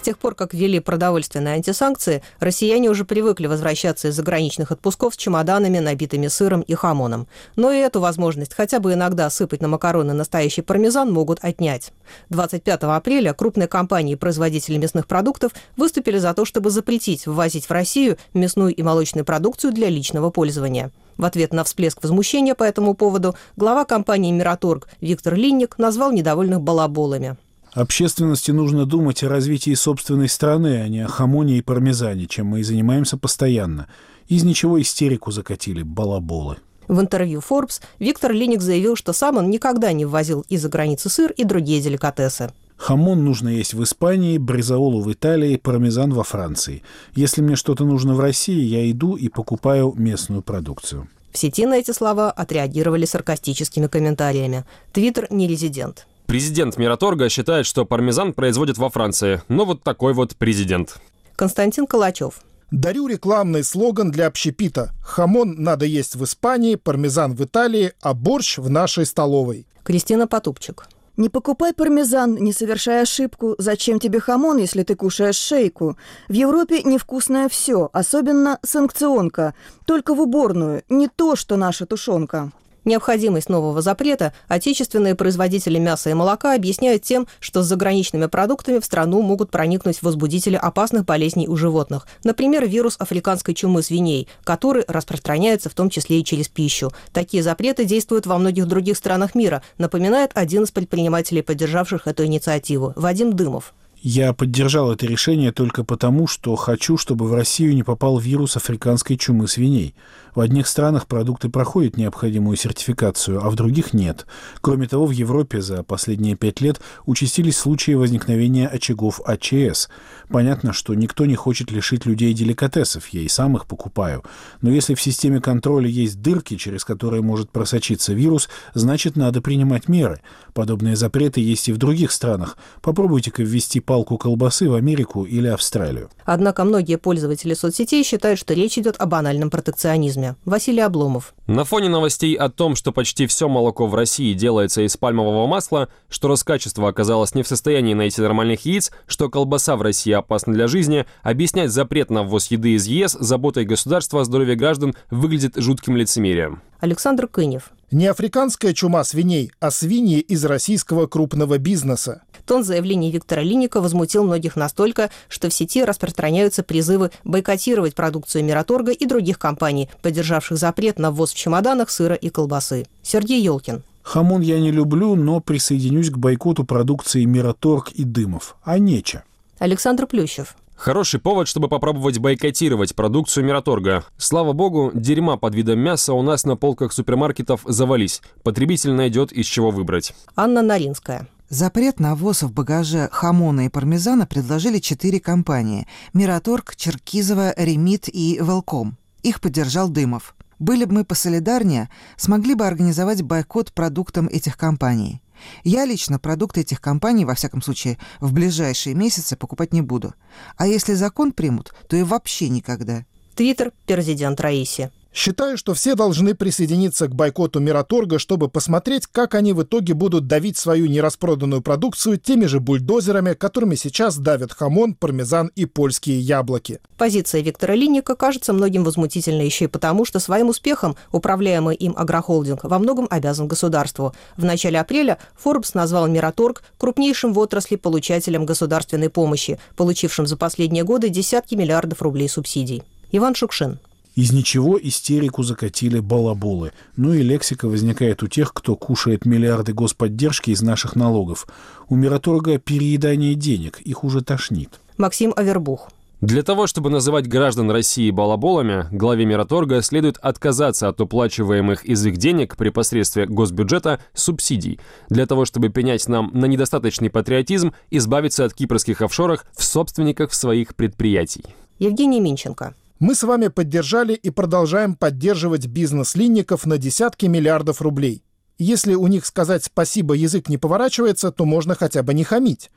С 0.00 0.02
тех 0.02 0.18
пор, 0.18 0.34
как 0.34 0.54
ввели 0.54 0.80
продовольственные 0.80 1.56
антисанкции, 1.56 2.22
россияне 2.38 2.88
уже 2.88 3.04
привыкли 3.04 3.46
возвращаться 3.46 4.08
из 4.08 4.14
заграничных 4.14 4.72
отпусков 4.72 5.12
с 5.12 5.16
чемоданами, 5.18 5.78
набитыми 5.78 6.28
сыром 6.28 6.62
и 6.62 6.72
хамоном. 6.72 7.28
Но 7.54 7.70
и 7.70 7.76
эту 7.76 8.00
возможность 8.00 8.54
хотя 8.54 8.80
бы 8.80 8.94
иногда 8.94 9.28
сыпать 9.28 9.60
на 9.60 9.68
макароны 9.68 10.14
настоящий 10.14 10.62
пармезан 10.62 11.12
могут 11.12 11.44
отнять. 11.44 11.92
25 12.30 12.84
апреля 12.84 13.34
крупные 13.34 13.68
компании-производители 13.68 14.78
мясных 14.78 15.06
продуктов 15.06 15.52
выступили 15.76 16.16
за 16.16 16.32
то, 16.32 16.46
чтобы 16.46 16.70
запретить 16.70 17.26
ввозить 17.26 17.66
в 17.66 17.70
Россию 17.70 18.16
мясную 18.32 18.74
и 18.74 18.82
молочную 18.82 19.26
продукцию 19.26 19.74
для 19.74 19.90
личного 19.90 20.30
пользования. 20.30 20.92
В 21.18 21.26
ответ 21.26 21.52
на 21.52 21.62
всплеск 21.62 22.02
возмущения 22.02 22.54
по 22.54 22.64
этому 22.64 22.94
поводу 22.94 23.36
глава 23.56 23.84
компании 23.84 24.32
«Мираторг» 24.32 24.88
Виктор 25.02 25.34
Линник 25.34 25.76
назвал 25.76 26.10
недовольных 26.10 26.62
балаболами. 26.62 27.36
Общественности 27.72 28.50
нужно 28.50 28.84
думать 28.84 29.22
о 29.22 29.28
развитии 29.28 29.74
собственной 29.74 30.28
страны, 30.28 30.82
а 30.82 30.88
не 30.88 31.00
о 31.00 31.08
хамоне 31.08 31.58
и 31.58 31.62
пармезане, 31.62 32.26
чем 32.26 32.46
мы 32.46 32.60
и 32.60 32.64
занимаемся 32.64 33.16
постоянно. 33.16 33.86
Из 34.28 34.42
ничего 34.42 34.80
истерику 34.80 35.30
закатили 35.30 35.82
балаболы. 35.82 36.56
В 36.88 37.00
интервью 37.00 37.40
Forbes 37.48 37.80
Виктор 38.00 38.32
Линик 38.32 38.60
заявил, 38.60 38.96
что 38.96 39.12
сам 39.12 39.36
он 39.36 39.48
никогда 39.48 39.92
не 39.92 40.04
ввозил 40.04 40.44
из-за 40.48 40.68
границы 40.68 41.08
сыр 41.08 41.30
и 41.30 41.44
другие 41.44 41.80
деликатесы. 41.80 42.50
Хамон 42.76 43.24
нужно 43.24 43.48
есть 43.48 43.74
в 43.74 43.82
Испании, 43.84 44.38
бризаолу 44.38 45.02
в 45.02 45.12
Италии, 45.12 45.56
пармезан 45.56 46.12
во 46.12 46.24
Франции. 46.24 46.82
Если 47.14 47.42
мне 47.42 47.54
что-то 47.54 47.84
нужно 47.84 48.14
в 48.14 48.20
России, 48.20 48.60
я 48.60 48.90
иду 48.90 49.14
и 49.14 49.28
покупаю 49.28 49.94
местную 49.96 50.42
продукцию. 50.42 51.06
В 51.30 51.38
сети 51.38 51.66
на 51.66 51.74
эти 51.74 51.92
слова 51.92 52.32
отреагировали 52.32 53.04
саркастическими 53.04 53.86
комментариями. 53.86 54.64
Твиттер 54.92 55.28
не 55.30 55.46
резидент. 55.46 56.08
Президент 56.30 56.78
Мираторга 56.78 57.28
считает, 57.28 57.66
что 57.66 57.84
пармезан 57.84 58.34
производят 58.34 58.78
во 58.78 58.88
Франции. 58.88 59.42
Но 59.48 59.64
вот 59.64 59.82
такой 59.82 60.12
вот 60.12 60.36
президент. 60.36 61.00
Константин 61.34 61.88
Калачев. 61.88 62.34
Дарю 62.70 63.08
рекламный 63.08 63.64
слоган 63.64 64.12
для 64.12 64.28
общепита. 64.28 64.92
Хамон 65.02 65.56
надо 65.58 65.86
есть 65.86 66.14
в 66.14 66.22
Испании, 66.22 66.76
пармезан 66.76 67.34
в 67.34 67.44
Италии, 67.44 67.94
а 68.00 68.14
борщ 68.14 68.58
в 68.58 68.70
нашей 68.70 69.06
столовой. 69.06 69.66
Кристина 69.82 70.28
Потупчик. 70.28 70.86
Не 71.16 71.30
покупай 71.30 71.74
пармезан, 71.74 72.36
не 72.36 72.52
совершай 72.52 73.02
ошибку. 73.02 73.56
Зачем 73.58 73.98
тебе 73.98 74.20
хамон, 74.20 74.58
если 74.58 74.84
ты 74.84 74.94
кушаешь 74.94 75.34
шейку? 75.34 75.96
В 76.28 76.32
Европе 76.32 76.84
невкусное 76.84 77.48
все, 77.48 77.90
особенно 77.92 78.60
санкционка. 78.62 79.54
Только 79.84 80.14
в 80.14 80.20
уборную, 80.20 80.84
не 80.88 81.08
то, 81.08 81.34
что 81.34 81.56
наша 81.56 81.86
тушенка. 81.86 82.52
Необходимость 82.84 83.48
нового 83.48 83.82
запрета 83.82 84.32
отечественные 84.48 85.14
производители 85.14 85.78
мяса 85.78 86.10
и 86.10 86.14
молока 86.14 86.54
объясняют 86.54 87.02
тем, 87.02 87.26
что 87.38 87.62
с 87.62 87.66
заграничными 87.66 88.26
продуктами 88.26 88.78
в 88.78 88.84
страну 88.84 89.20
могут 89.20 89.50
проникнуть 89.50 90.02
возбудители 90.02 90.56
опасных 90.56 91.04
болезней 91.04 91.46
у 91.46 91.56
животных. 91.56 92.06
Например, 92.24 92.66
вирус 92.66 92.96
африканской 92.98 93.54
чумы 93.54 93.82
свиней, 93.82 94.28
который 94.44 94.84
распространяется 94.88 95.68
в 95.68 95.74
том 95.74 95.90
числе 95.90 96.20
и 96.20 96.24
через 96.24 96.48
пищу. 96.48 96.90
Такие 97.12 97.42
запреты 97.42 97.84
действуют 97.84 98.26
во 98.26 98.38
многих 98.38 98.66
других 98.66 98.96
странах 98.96 99.34
мира, 99.34 99.62
напоминает 99.76 100.30
один 100.34 100.62
из 100.62 100.70
предпринимателей, 100.70 101.42
поддержавших 101.42 102.06
эту 102.06 102.24
инициативу, 102.24 102.92
Вадим 102.96 103.34
Дымов. 103.34 103.74
Я 104.02 104.32
поддержал 104.32 104.90
это 104.90 105.04
решение 105.04 105.52
только 105.52 105.84
потому, 105.84 106.26
что 106.26 106.56
хочу, 106.56 106.96
чтобы 106.96 107.26
в 107.26 107.34
Россию 107.34 107.74
не 107.74 107.82
попал 107.82 108.18
вирус 108.18 108.56
африканской 108.56 109.18
чумы 109.18 109.46
свиней. 109.46 109.94
В 110.34 110.40
одних 110.40 110.68
странах 110.68 111.06
продукты 111.06 111.48
проходят 111.48 111.96
необходимую 111.96 112.56
сертификацию, 112.56 113.44
а 113.44 113.50
в 113.50 113.56
других 113.56 113.92
нет. 113.92 114.26
Кроме 114.60 114.86
того, 114.86 115.06
в 115.06 115.10
Европе 115.10 115.60
за 115.60 115.82
последние 115.82 116.36
пять 116.36 116.60
лет 116.60 116.80
участились 117.06 117.56
случаи 117.56 117.92
возникновения 117.92 118.68
очагов 118.68 119.20
АЧС. 119.24 119.88
Понятно, 120.28 120.72
что 120.72 120.94
никто 120.94 121.26
не 121.26 121.34
хочет 121.34 121.70
лишить 121.72 122.06
людей 122.06 122.32
деликатесов, 122.32 123.08
я 123.08 123.22
и 123.22 123.28
сам 123.28 123.56
их 123.56 123.66
покупаю. 123.66 124.22
Но 124.60 124.70
если 124.70 124.94
в 124.94 125.02
системе 125.02 125.40
контроля 125.40 125.88
есть 125.88 126.22
дырки, 126.22 126.56
через 126.56 126.84
которые 126.84 127.22
может 127.22 127.50
просочиться 127.50 128.12
вирус, 128.12 128.48
значит, 128.74 129.16
надо 129.16 129.40
принимать 129.40 129.88
меры. 129.88 130.20
Подобные 130.54 130.94
запреты 130.96 131.40
есть 131.40 131.68
и 131.68 131.72
в 131.72 131.78
других 131.78 132.12
странах. 132.12 132.56
Попробуйте-ка 132.82 133.42
ввести 133.42 133.80
палку 133.80 134.18
колбасы 134.18 134.68
в 134.68 134.74
Америку 134.74 135.24
или 135.24 135.48
Австралию. 135.48 136.10
Однако 136.24 136.64
многие 136.64 136.98
пользователи 136.98 137.54
соцсетей 137.54 138.04
считают, 138.04 138.38
что 138.38 138.54
речь 138.54 138.78
идет 138.78 138.96
о 138.98 139.06
банальном 139.06 139.50
протекционизме 139.50 140.19
туризме. 140.20 140.36
Василий 140.44 140.80
Обломов. 140.80 141.34
На 141.46 141.64
фоне 141.64 141.88
новостей 141.88 142.34
о 142.34 142.48
том, 142.48 142.76
что 142.76 142.92
почти 142.92 143.26
все 143.26 143.48
молоко 143.48 143.86
в 143.86 143.94
России 143.94 144.34
делается 144.34 144.82
из 144.82 144.96
пальмового 144.96 145.46
масла, 145.46 145.88
что 146.08 146.28
Роскачество 146.28 146.88
оказалось 146.88 147.34
не 147.34 147.42
в 147.42 147.48
состоянии 147.48 147.94
найти 147.94 148.20
нормальных 148.20 148.64
яиц, 148.64 148.92
что 149.06 149.28
колбаса 149.28 149.76
в 149.76 149.82
России 149.82 150.12
опасна 150.12 150.52
для 150.52 150.68
жизни, 150.68 151.06
объяснять 151.22 151.70
запрет 151.70 152.10
на 152.10 152.22
ввоз 152.22 152.50
еды 152.50 152.74
из 152.74 152.86
ЕС 152.86 153.16
заботой 153.18 153.64
государства 153.64 154.20
о 154.20 154.24
здоровье 154.24 154.54
граждан 154.54 154.94
выглядит 155.10 155.56
жутким 155.56 155.96
лицемерием. 155.96 156.62
Александр 156.80 157.26
Кынев. 157.26 157.70
Не 157.90 158.06
африканская 158.06 158.72
чума 158.72 159.02
свиней, 159.02 159.50
а 159.58 159.70
свиньи 159.72 160.20
из 160.20 160.44
российского 160.44 161.08
крупного 161.08 161.58
бизнеса. 161.58 162.22
Тон 162.50 162.64
заявлений 162.64 163.12
Виктора 163.12 163.42
Линника 163.42 163.80
возмутил 163.80 164.24
многих 164.24 164.56
настолько, 164.56 165.10
что 165.28 165.48
в 165.48 165.54
сети 165.54 165.84
распространяются 165.84 166.64
призывы 166.64 167.12
бойкотировать 167.22 167.94
продукцию 167.94 168.44
Мираторга 168.44 168.90
и 168.90 169.06
других 169.06 169.38
компаний, 169.38 169.88
поддержавших 170.02 170.58
запрет 170.58 170.98
на 170.98 171.12
ввоз 171.12 171.32
в 171.32 171.36
чемоданах 171.36 171.90
сыра 171.90 172.16
и 172.16 172.28
колбасы. 172.28 172.88
Сергей 173.04 173.40
Елкин. 173.40 173.84
Хамон 174.02 174.40
я 174.40 174.58
не 174.58 174.72
люблю, 174.72 175.14
но 175.14 175.38
присоединюсь 175.38 176.10
к 176.10 176.18
бойкоту 176.18 176.64
продукции 176.64 177.22
Мираторг 177.22 177.92
и 177.92 178.02
Дымов. 178.02 178.56
А 178.64 178.80
нече. 178.80 179.22
Александр 179.60 180.08
Плющев. 180.08 180.56
Хороший 180.74 181.20
повод, 181.20 181.46
чтобы 181.46 181.68
попробовать 181.68 182.18
бойкотировать 182.18 182.96
продукцию 182.96 183.44
Мираторга. 183.44 184.02
Слава 184.16 184.54
богу, 184.54 184.90
дерьма 184.92 185.36
под 185.36 185.54
видом 185.54 185.78
мяса 185.78 186.14
у 186.14 186.22
нас 186.22 186.44
на 186.44 186.56
полках 186.56 186.92
супермаркетов 186.92 187.60
завались. 187.64 188.20
Потребитель 188.42 188.90
найдет 188.90 189.30
из 189.30 189.46
чего 189.46 189.70
выбрать. 189.70 190.16
Анна 190.34 190.62
Наринская. 190.62 191.28
Запрет 191.50 191.98
на 191.98 192.14
ввоз 192.14 192.42
в 192.42 192.52
багаже 192.52 193.08
хамона 193.10 193.66
и 193.66 193.68
пармезана 193.68 194.24
предложили 194.24 194.78
четыре 194.78 195.18
компании– 195.18 195.88
Мираторг, 196.12 196.76
Черкизова, 196.76 197.52
Ремит 197.56 198.08
и 198.08 198.36
Велком. 198.40 198.96
Их 199.24 199.40
поддержал 199.40 199.88
Дымов. 199.88 200.36
Были 200.60 200.84
бы 200.84 200.94
мы 200.94 201.04
посолидарнее, 201.04 201.90
смогли 202.16 202.54
бы 202.54 202.68
организовать 202.68 203.22
бойкот 203.22 203.72
продуктам 203.72 204.28
этих 204.28 204.56
компаний. 204.56 205.22
Я 205.64 205.86
лично 205.86 206.20
продукты 206.20 206.60
этих 206.60 206.80
компаний, 206.80 207.24
во 207.24 207.34
всяком 207.34 207.62
случае, 207.62 207.98
в 208.20 208.32
ближайшие 208.32 208.94
месяцы 208.94 209.36
покупать 209.36 209.72
не 209.72 209.82
буду. 209.82 210.14
А 210.56 210.68
если 210.68 210.94
закон 210.94 211.32
примут, 211.32 211.74
то 211.88 211.96
и 211.96 212.04
вообще 212.04 212.48
никогда. 212.48 213.04
Твиттер, 213.34 213.72
президент 213.86 214.40
Раиси. 214.40 214.92
Считаю, 215.12 215.58
что 215.58 215.74
все 215.74 215.96
должны 215.96 216.34
присоединиться 216.34 217.08
к 217.08 217.14
бойкоту 217.14 217.58
Мираторга, 217.58 218.20
чтобы 218.20 218.48
посмотреть, 218.48 219.08
как 219.08 219.34
они 219.34 219.52
в 219.52 219.62
итоге 219.64 219.92
будут 219.92 220.28
давить 220.28 220.56
свою 220.56 220.86
нераспроданную 220.86 221.62
продукцию 221.62 222.16
теми 222.16 222.46
же 222.46 222.60
бульдозерами, 222.60 223.34
которыми 223.34 223.74
сейчас 223.74 224.16
давят 224.18 224.52
хамон, 224.52 224.94
пармезан 224.94 225.50
и 225.56 225.66
польские 225.66 226.20
яблоки. 226.20 226.80
Позиция 226.96 227.40
Виктора 227.40 227.74
Линника 227.74 228.14
кажется 228.14 228.52
многим 228.52 228.84
возмутительной 228.84 229.46
еще 229.46 229.64
и 229.64 229.68
потому, 229.68 230.04
что 230.04 230.20
своим 230.20 230.48
успехом 230.48 230.96
управляемый 231.10 231.74
им 231.74 231.94
агрохолдинг 231.96 232.62
во 232.62 232.78
многом 232.78 233.08
обязан 233.10 233.48
государству. 233.48 234.14
В 234.36 234.44
начале 234.44 234.78
апреля 234.78 235.18
Forbes 235.42 235.72
назвал 235.74 236.06
Мираторг 236.06 236.62
крупнейшим 236.78 237.32
в 237.32 237.38
отрасли 237.40 237.74
получателем 237.74 238.46
государственной 238.46 239.10
помощи, 239.10 239.58
получившим 239.76 240.28
за 240.28 240.36
последние 240.36 240.84
годы 240.84 241.08
десятки 241.08 241.56
миллиардов 241.56 242.00
рублей 242.00 242.28
субсидий. 242.28 242.84
Иван 243.10 243.34
Шукшин. 243.34 243.80
Из 244.16 244.32
ничего 244.32 244.78
истерику 244.80 245.42
закатили 245.42 246.00
балаболы. 246.00 246.72
Ну 246.96 247.14
и 247.14 247.22
лексика 247.22 247.68
возникает 247.68 248.22
у 248.22 248.26
тех, 248.26 248.52
кто 248.52 248.76
кушает 248.76 249.24
миллиарды 249.24 249.72
господдержки 249.72 250.50
из 250.50 250.62
наших 250.62 250.96
налогов. 250.96 251.46
У 251.88 251.96
Мираторга 251.96 252.58
переедание 252.58 253.34
денег, 253.34 253.80
их 253.80 254.04
уже 254.04 254.22
тошнит. 254.22 254.80
Максим 254.98 255.32
Авербух. 255.36 255.90
Для 256.20 256.42
того, 256.42 256.66
чтобы 256.66 256.90
называть 256.90 257.26
граждан 257.26 257.70
России 257.70 258.10
балаболами, 258.10 258.84
главе 258.92 259.24
Мираторга 259.24 259.80
следует 259.80 260.18
отказаться 260.18 260.88
от 260.88 261.00
уплачиваемых 261.00 261.86
из 261.86 262.04
их 262.04 262.18
денег 262.18 262.58
при 262.58 262.68
посредстве 262.68 263.24
госбюджета 263.24 264.00
субсидий, 264.12 264.78
для 265.08 265.24
того, 265.24 265.46
чтобы 265.46 265.70
пенять 265.70 266.06
нам 266.08 266.30
на 266.34 266.44
недостаточный 266.44 267.08
патриотизм, 267.08 267.72
избавиться 267.90 268.44
от 268.44 268.52
кипрских 268.52 269.00
офшоров 269.00 269.46
в 269.56 269.64
собственниках 269.64 270.34
своих 270.34 270.74
предприятий. 270.74 271.44
Евгений 271.78 272.20
Минченко. 272.20 272.74
Мы 273.00 273.14
с 273.14 273.22
вами 273.22 273.48
поддержали 273.48 274.12
и 274.12 274.28
продолжаем 274.28 274.94
поддерживать 274.94 275.66
бизнес 275.66 276.14
линников 276.16 276.66
на 276.66 276.76
десятки 276.76 277.24
миллиардов 277.24 277.80
рублей. 277.80 278.22
Если 278.58 278.92
у 278.92 279.06
них 279.06 279.24
сказать 279.24 279.64
спасибо 279.64 280.12
язык 280.12 280.50
не 280.50 280.58
поворачивается, 280.58 281.32
то 281.32 281.46
можно 281.46 281.74
хотя 281.74 282.02
бы 282.02 282.12
не 282.12 282.24
хамить. 282.24 282.70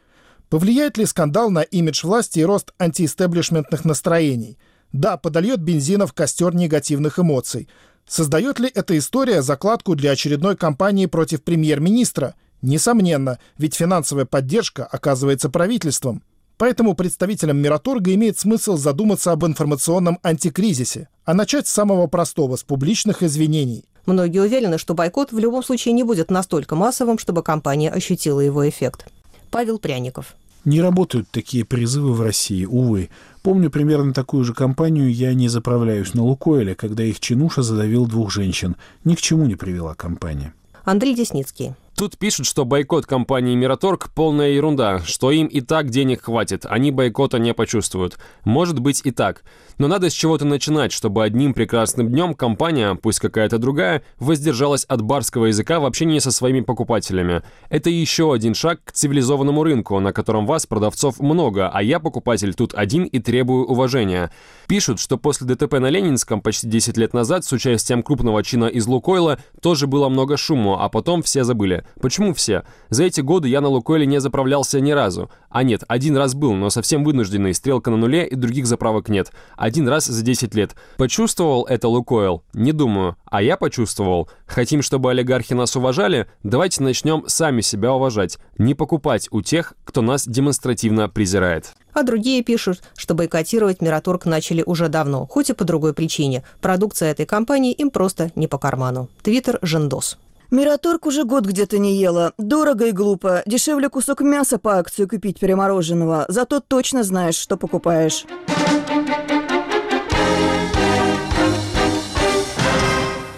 Повлияет 0.48 0.98
ли 0.98 1.06
скандал 1.06 1.52
на 1.52 1.60
имидж 1.60 2.06
власти 2.06 2.40
и 2.40 2.46
рост 2.46 2.72
антиэстеблишментных 2.80 3.84
настроений? 3.84 4.58
Да, 4.94 5.18
подольет 5.18 5.60
бензина 5.60 6.08
в 6.08 6.14
костер 6.14 6.56
негативных 6.56 7.20
эмоций. 7.20 7.68
Создает 8.08 8.60
ли 8.60 8.72
эта 8.74 8.98
история 8.98 9.42
закладку 9.42 9.94
для 9.94 10.12
очередной 10.12 10.56
кампании 10.56 11.08
против 11.08 11.44
премьер-министра? 11.44 12.36
Несомненно, 12.62 13.40
ведь 13.58 13.76
финансовая 13.76 14.24
поддержка 14.24 14.86
оказывается 14.86 15.50
правительством. 15.50 16.24
Поэтому 16.58 16.96
представителям 16.96 17.58
Мираторга 17.58 18.14
имеет 18.14 18.38
смысл 18.38 18.78
задуматься 18.78 19.32
об 19.32 19.46
информационном 19.46 20.20
антикризисе, 20.24 21.10
а 21.26 21.34
начать 21.34 21.68
с 21.68 21.72
самого 21.72 22.08
простого, 22.08 22.56
с 22.56 22.64
публичных 22.64 23.24
извинений. 23.24 23.86
Многие 24.06 24.40
уверены, 24.40 24.78
что 24.78 24.94
бойкот 24.94 25.32
в 25.32 25.40
любом 25.40 25.64
случае 25.64 25.94
не 25.94 26.04
будет 26.04 26.30
настолько 26.30 26.76
массовым, 26.76 27.18
чтобы 27.18 27.42
компания 27.42 27.90
ощутила 27.90 28.40
его 28.42 28.68
эффект. 28.68 29.08
Павел 29.50 29.80
Пряников. 29.80 30.36
Не 30.66 30.82
работают 30.82 31.28
такие 31.30 31.66
призывы 31.66 32.14
в 32.14 32.22
России, 32.22 32.66
увы. 32.66 33.10
Помню 33.42 33.70
примерно 33.70 34.14
такую 34.14 34.46
же 34.46 34.54
кампанию 34.54 35.14
«Я 35.14 35.34
не 35.34 35.50
заправляюсь 35.50 36.14
на 36.14 36.24
Лукойле», 36.24 36.74
когда 36.74 37.04
их 37.04 37.20
чинуша 37.20 37.64
задавил 37.64 38.06
двух 38.06 38.32
женщин. 38.32 38.78
Ни 39.04 39.16
к 39.16 39.22
чему 39.22 39.46
не 39.46 39.56
привела 39.56 39.94
компания. 39.94 40.54
Андрей 40.86 41.16
Десницкий. 41.16 41.74
Тут 41.96 42.18
пишут, 42.18 42.48
что 42.48 42.66
бойкот 42.66 43.06
компании 43.06 43.56
«Мираторг»— 43.56 44.10
полная 44.16 44.50
ерунда, 44.50 45.00
что 45.06 45.30
им 45.30 45.46
и 45.46 45.62
так 45.62 45.92
денег 45.92 46.24
хватит, 46.24 46.66
они 46.68 46.90
бойкота 46.90 47.38
не 47.38 47.54
почувствуют. 47.54 48.18
Может 48.46 48.80
быть 48.80 49.02
и 49.04 49.12
так. 49.12 49.44
Но 49.78 49.88
надо 49.88 50.10
с 50.10 50.14
чего-то 50.14 50.44
начинать, 50.44 50.92
чтобы 50.92 51.24
одним 51.24 51.54
прекрасным 51.54 52.10
днем 52.10 52.34
компания, 52.34 52.96
пусть 52.96 53.20
какая-то 53.20 53.60
другая, 53.60 54.04
воздержалась 54.18 54.86
от 54.86 55.04
барского 55.04 55.46
языка 55.46 55.80
в 55.80 55.86
общении 55.86 56.18
со 56.18 56.32
своими 56.32 56.62
покупателями. 56.62 57.44
Это 57.70 57.92
еще 57.92 58.34
один 58.34 58.56
шаг 58.56 58.80
к 58.84 58.92
цивилизованному 58.92 59.64
рынку, 59.64 60.00
на 60.00 60.14
котором 60.14 60.48
вас, 60.48 60.66
продавцов, 60.66 61.20
много, 61.20 61.70
а 61.70 61.84
я, 61.84 62.00
покупатель, 62.00 62.56
тут 62.56 62.74
один 62.74 63.04
и 63.04 63.20
требую 63.20 63.66
уважения. 63.66 64.32
Пишут, 64.68 65.00
что 65.00 65.18
после 65.18 65.46
ДТП 65.46 65.74
на 65.74 65.92
Ленинском 65.92 66.42
почти 66.42 66.68
10 66.68 66.98
лет 66.98 67.14
назад 67.14 67.46
с 67.46 67.52
участием 67.52 68.02
крупного 68.02 68.44
чина 68.44 68.66
из 68.66 68.88
Лукойла 68.88 69.38
тоже 69.62 69.86
было 69.86 70.10
много 70.10 70.38
шума, 70.38 70.84
а 70.84 70.90
потом 70.90 71.22
все 71.22 71.44
забыли. 71.44 71.83
Почему 72.00 72.34
все? 72.34 72.64
За 72.90 73.04
эти 73.04 73.22
годы 73.22 73.48
я 73.48 73.62
на 73.62 73.70
Лукойле 73.70 74.06
не 74.06 74.20
заправлялся 74.20 74.80
ни 74.80 74.92
разу. 74.92 75.30
А 75.50 75.64
нет, 75.64 75.84
один 75.88 76.18
раз 76.18 76.34
был, 76.34 76.54
но 76.54 76.70
совсем 76.70 77.04
вынужденный. 77.04 77.54
Стрелка 77.54 77.92
на 77.92 77.98
нуле 77.98 78.28
и 78.28 78.36
других 78.36 78.66
заправок 78.66 79.10
нет. 79.10 79.32
Один 79.56 79.88
раз 79.88 80.06
за 80.06 80.24
10 80.24 80.56
лет. 80.56 80.76
Почувствовал 80.98 81.66
это 81.66 81.88
Лукойл? 81.88 82.44
Не 82.54 82.72
думаю. 82.72 83.16
А 83.26 83.42
я 83.42 83.58
почувствовал. 83.58 84.30
Хотим, 84.46 84.82
чтобы 84.82 85.12
олигархи 85.12 85.54
нас 85.54 85.76
уважали? 85.76 86.28
Давайте 86.44 86.84
начнем 86.84 87.24
сами 87.28 87.62
себя 87.62 87.94
уважать. 87.94 88.38
Не 88.58 88.74
покупать 88.74 89.28
у 89.32 89.42
тех, 89.42 89.74
кто 89.84 90.02
нас 90.02 90.28
демонстративно 90.28 91.10
презирает. 91.10 91.74
А 91.94 92.02
другие 92.02 92.44
пишут, 92.44 92.82
что 92.98 93.14
бойкотировать 93.14 93.82
Мираторг 93.82 94.26
начали 94.26 94.64
уже 94.66 94.90
давно, 94.90 95.28
хоть 95.28 95.52
и 95.52 95.54
по 95.54 95.64
другой 95.64 95.94
причине. 95.94 96.44
Продукция 96.60 97.12
этой 97.12 97.26
компании 97.26 97.72
им 97.72 97.92
просто 97.92 98.32
не 98.36 98.48
по 98.48 98.58
карману. 98.58 99.10
Твиттер 99.22 99.60
Жендос. 99.62 100.18
Мираторг 100.54 101.08
уже 101.08 101.24
год 101.24 101.48
где-то 101.48 101.80
не 101.80 101.96
ела. 101.96 102.34
Дорого 102.38 102.86
и 102.86 102.92
глупо. 102.92 103.42
Дешевле 103.48 103.90
кусок 103.90 104.22
мяса 104.22 104.60
по 104.60 104.78
акции 104.78 105.06
купить 105.06 105.40
перемороженного. 105.40 106.26
Зато 106.28 106.60
точно 106.60 107.02
знаешь, 107.02 107.34
что 107.34 107.58
покупаешь. 107.58 108.28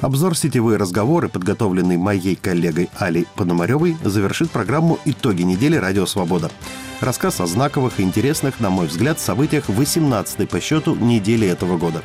Обзор 0.01 0.37
сетевые 0.37 0.77
разговоры, 0.77 1.29
подготовленный 1.29 1.95
моей 1.95 2.35
коллегой 2.35 2.89
Алей 2.99 3.25
Пономаревой, 3.37 3.95
завершит 4.03 4.51
программу 4.51 4.99
«Итоги 5.05 5.43
недели. 5.43 5.77
Радио 5.77 6.05
Свобода». 6.05 6.51
Рассказ 6.99 7.39
о 7.39 7.45
знаковых 7.45 8.01
и 8.01 8.03
интересных, 8.03 8.59
на 8.59 8.69
мой 8.69 8.87
взгляд, 8.87 9.21
событиях 9.21 9.69
18-й 9.69 10.47
по 10.47 10.59
счету 10.59 10.95
недели 10.95 11.47
этого 11.47 11.77
года. 11.77 12.03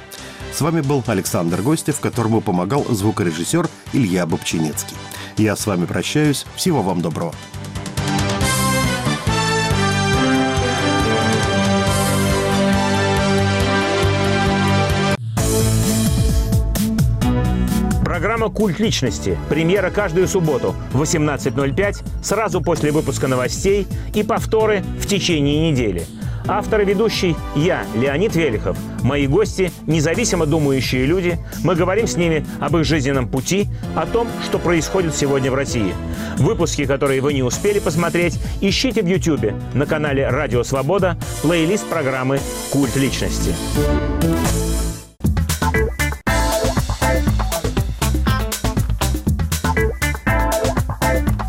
С 0.52 0.60
вами 0.60 0.80
был 0.80 1.02
Александр 1.06 1.62
Гостев, 1.62 2.00
которому 2.00 2.40
помогал 2.40 2.84
звукорежиссер 2.84 3.68
Илья 3.92 4.26
Бобчинецкий. 4.26 4.96
Я 5.36 5.56
с 5.56 5.66
вами 5.66 5.86
прощаюсь. 5.86 6.44
Всего 6.56 6.82
вам 6.82 7.00
доброго. 7.00 7.34
Программа 18.04 18.50
«Культ 18.50 18.78
личности». 18.80 19.38
Премьера 19.48 19.90
каждую 19.90 20.28
субботу 20.28 20.74
в 20.92 21.00
18.05, 21.00 22.22
сразу 22.22 22.60
после 22.60 22.92
выпуска 22.92 23.28
новостей 23.28 23.86
и 24.14 24.22
повторы 24.22 24.82
в 24.98 25.06
течение 25.06 25.70
недели. 25.70 26.06
Автор 26.52 26.80
и 26.80 26.84
ведущий– 26.84 27.36
я, 27.54 27.84
Леонид 27.94 28.34
Велихов. 28.34 28.76
Мои 29.04 29.28
гости– 29.28 29.70
независимо 29.86 30.46
думающие 30.46 31.06
люди. 31.06 31.38
Мы 31.62 31.76
говорим 31.76 32.08
с 32.08 32.16
ними 32.16 32.44
об 32.58 32.76
их 32.76 32.84
жизненном 32.84 33.28
пути, 33.28 33.68
о 33.94 34.04
том, 34.04 34.26
что 34.44 34.58
происходит 34.58 35.14
сегодня 35.14 35.52
в 35.52 35.54
России. 35.54 35.94
Выпуски, 36.38 36.86
которые 36.86 37.20
вы 37.20 37.34
не 37.34 37.44
успели 37.44 37.78
посмотреть, 37.78 38.40
ищите 38.60 39.00
в 39.00 39.06
YouTube 39.06 39.52
на 39.74 39.86
канале 39.86 40.28
«Радио 40.28 40.64
Свобода» 40.64 41.16
плейлист 41.42 41.86
программы 41.86 42.40
«Культ 42.72 42.96
личности». 42.96 43.54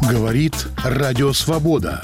Говорит 0.08 0.68
Радио 0.84 1.34
Свобода. 1.34 2.04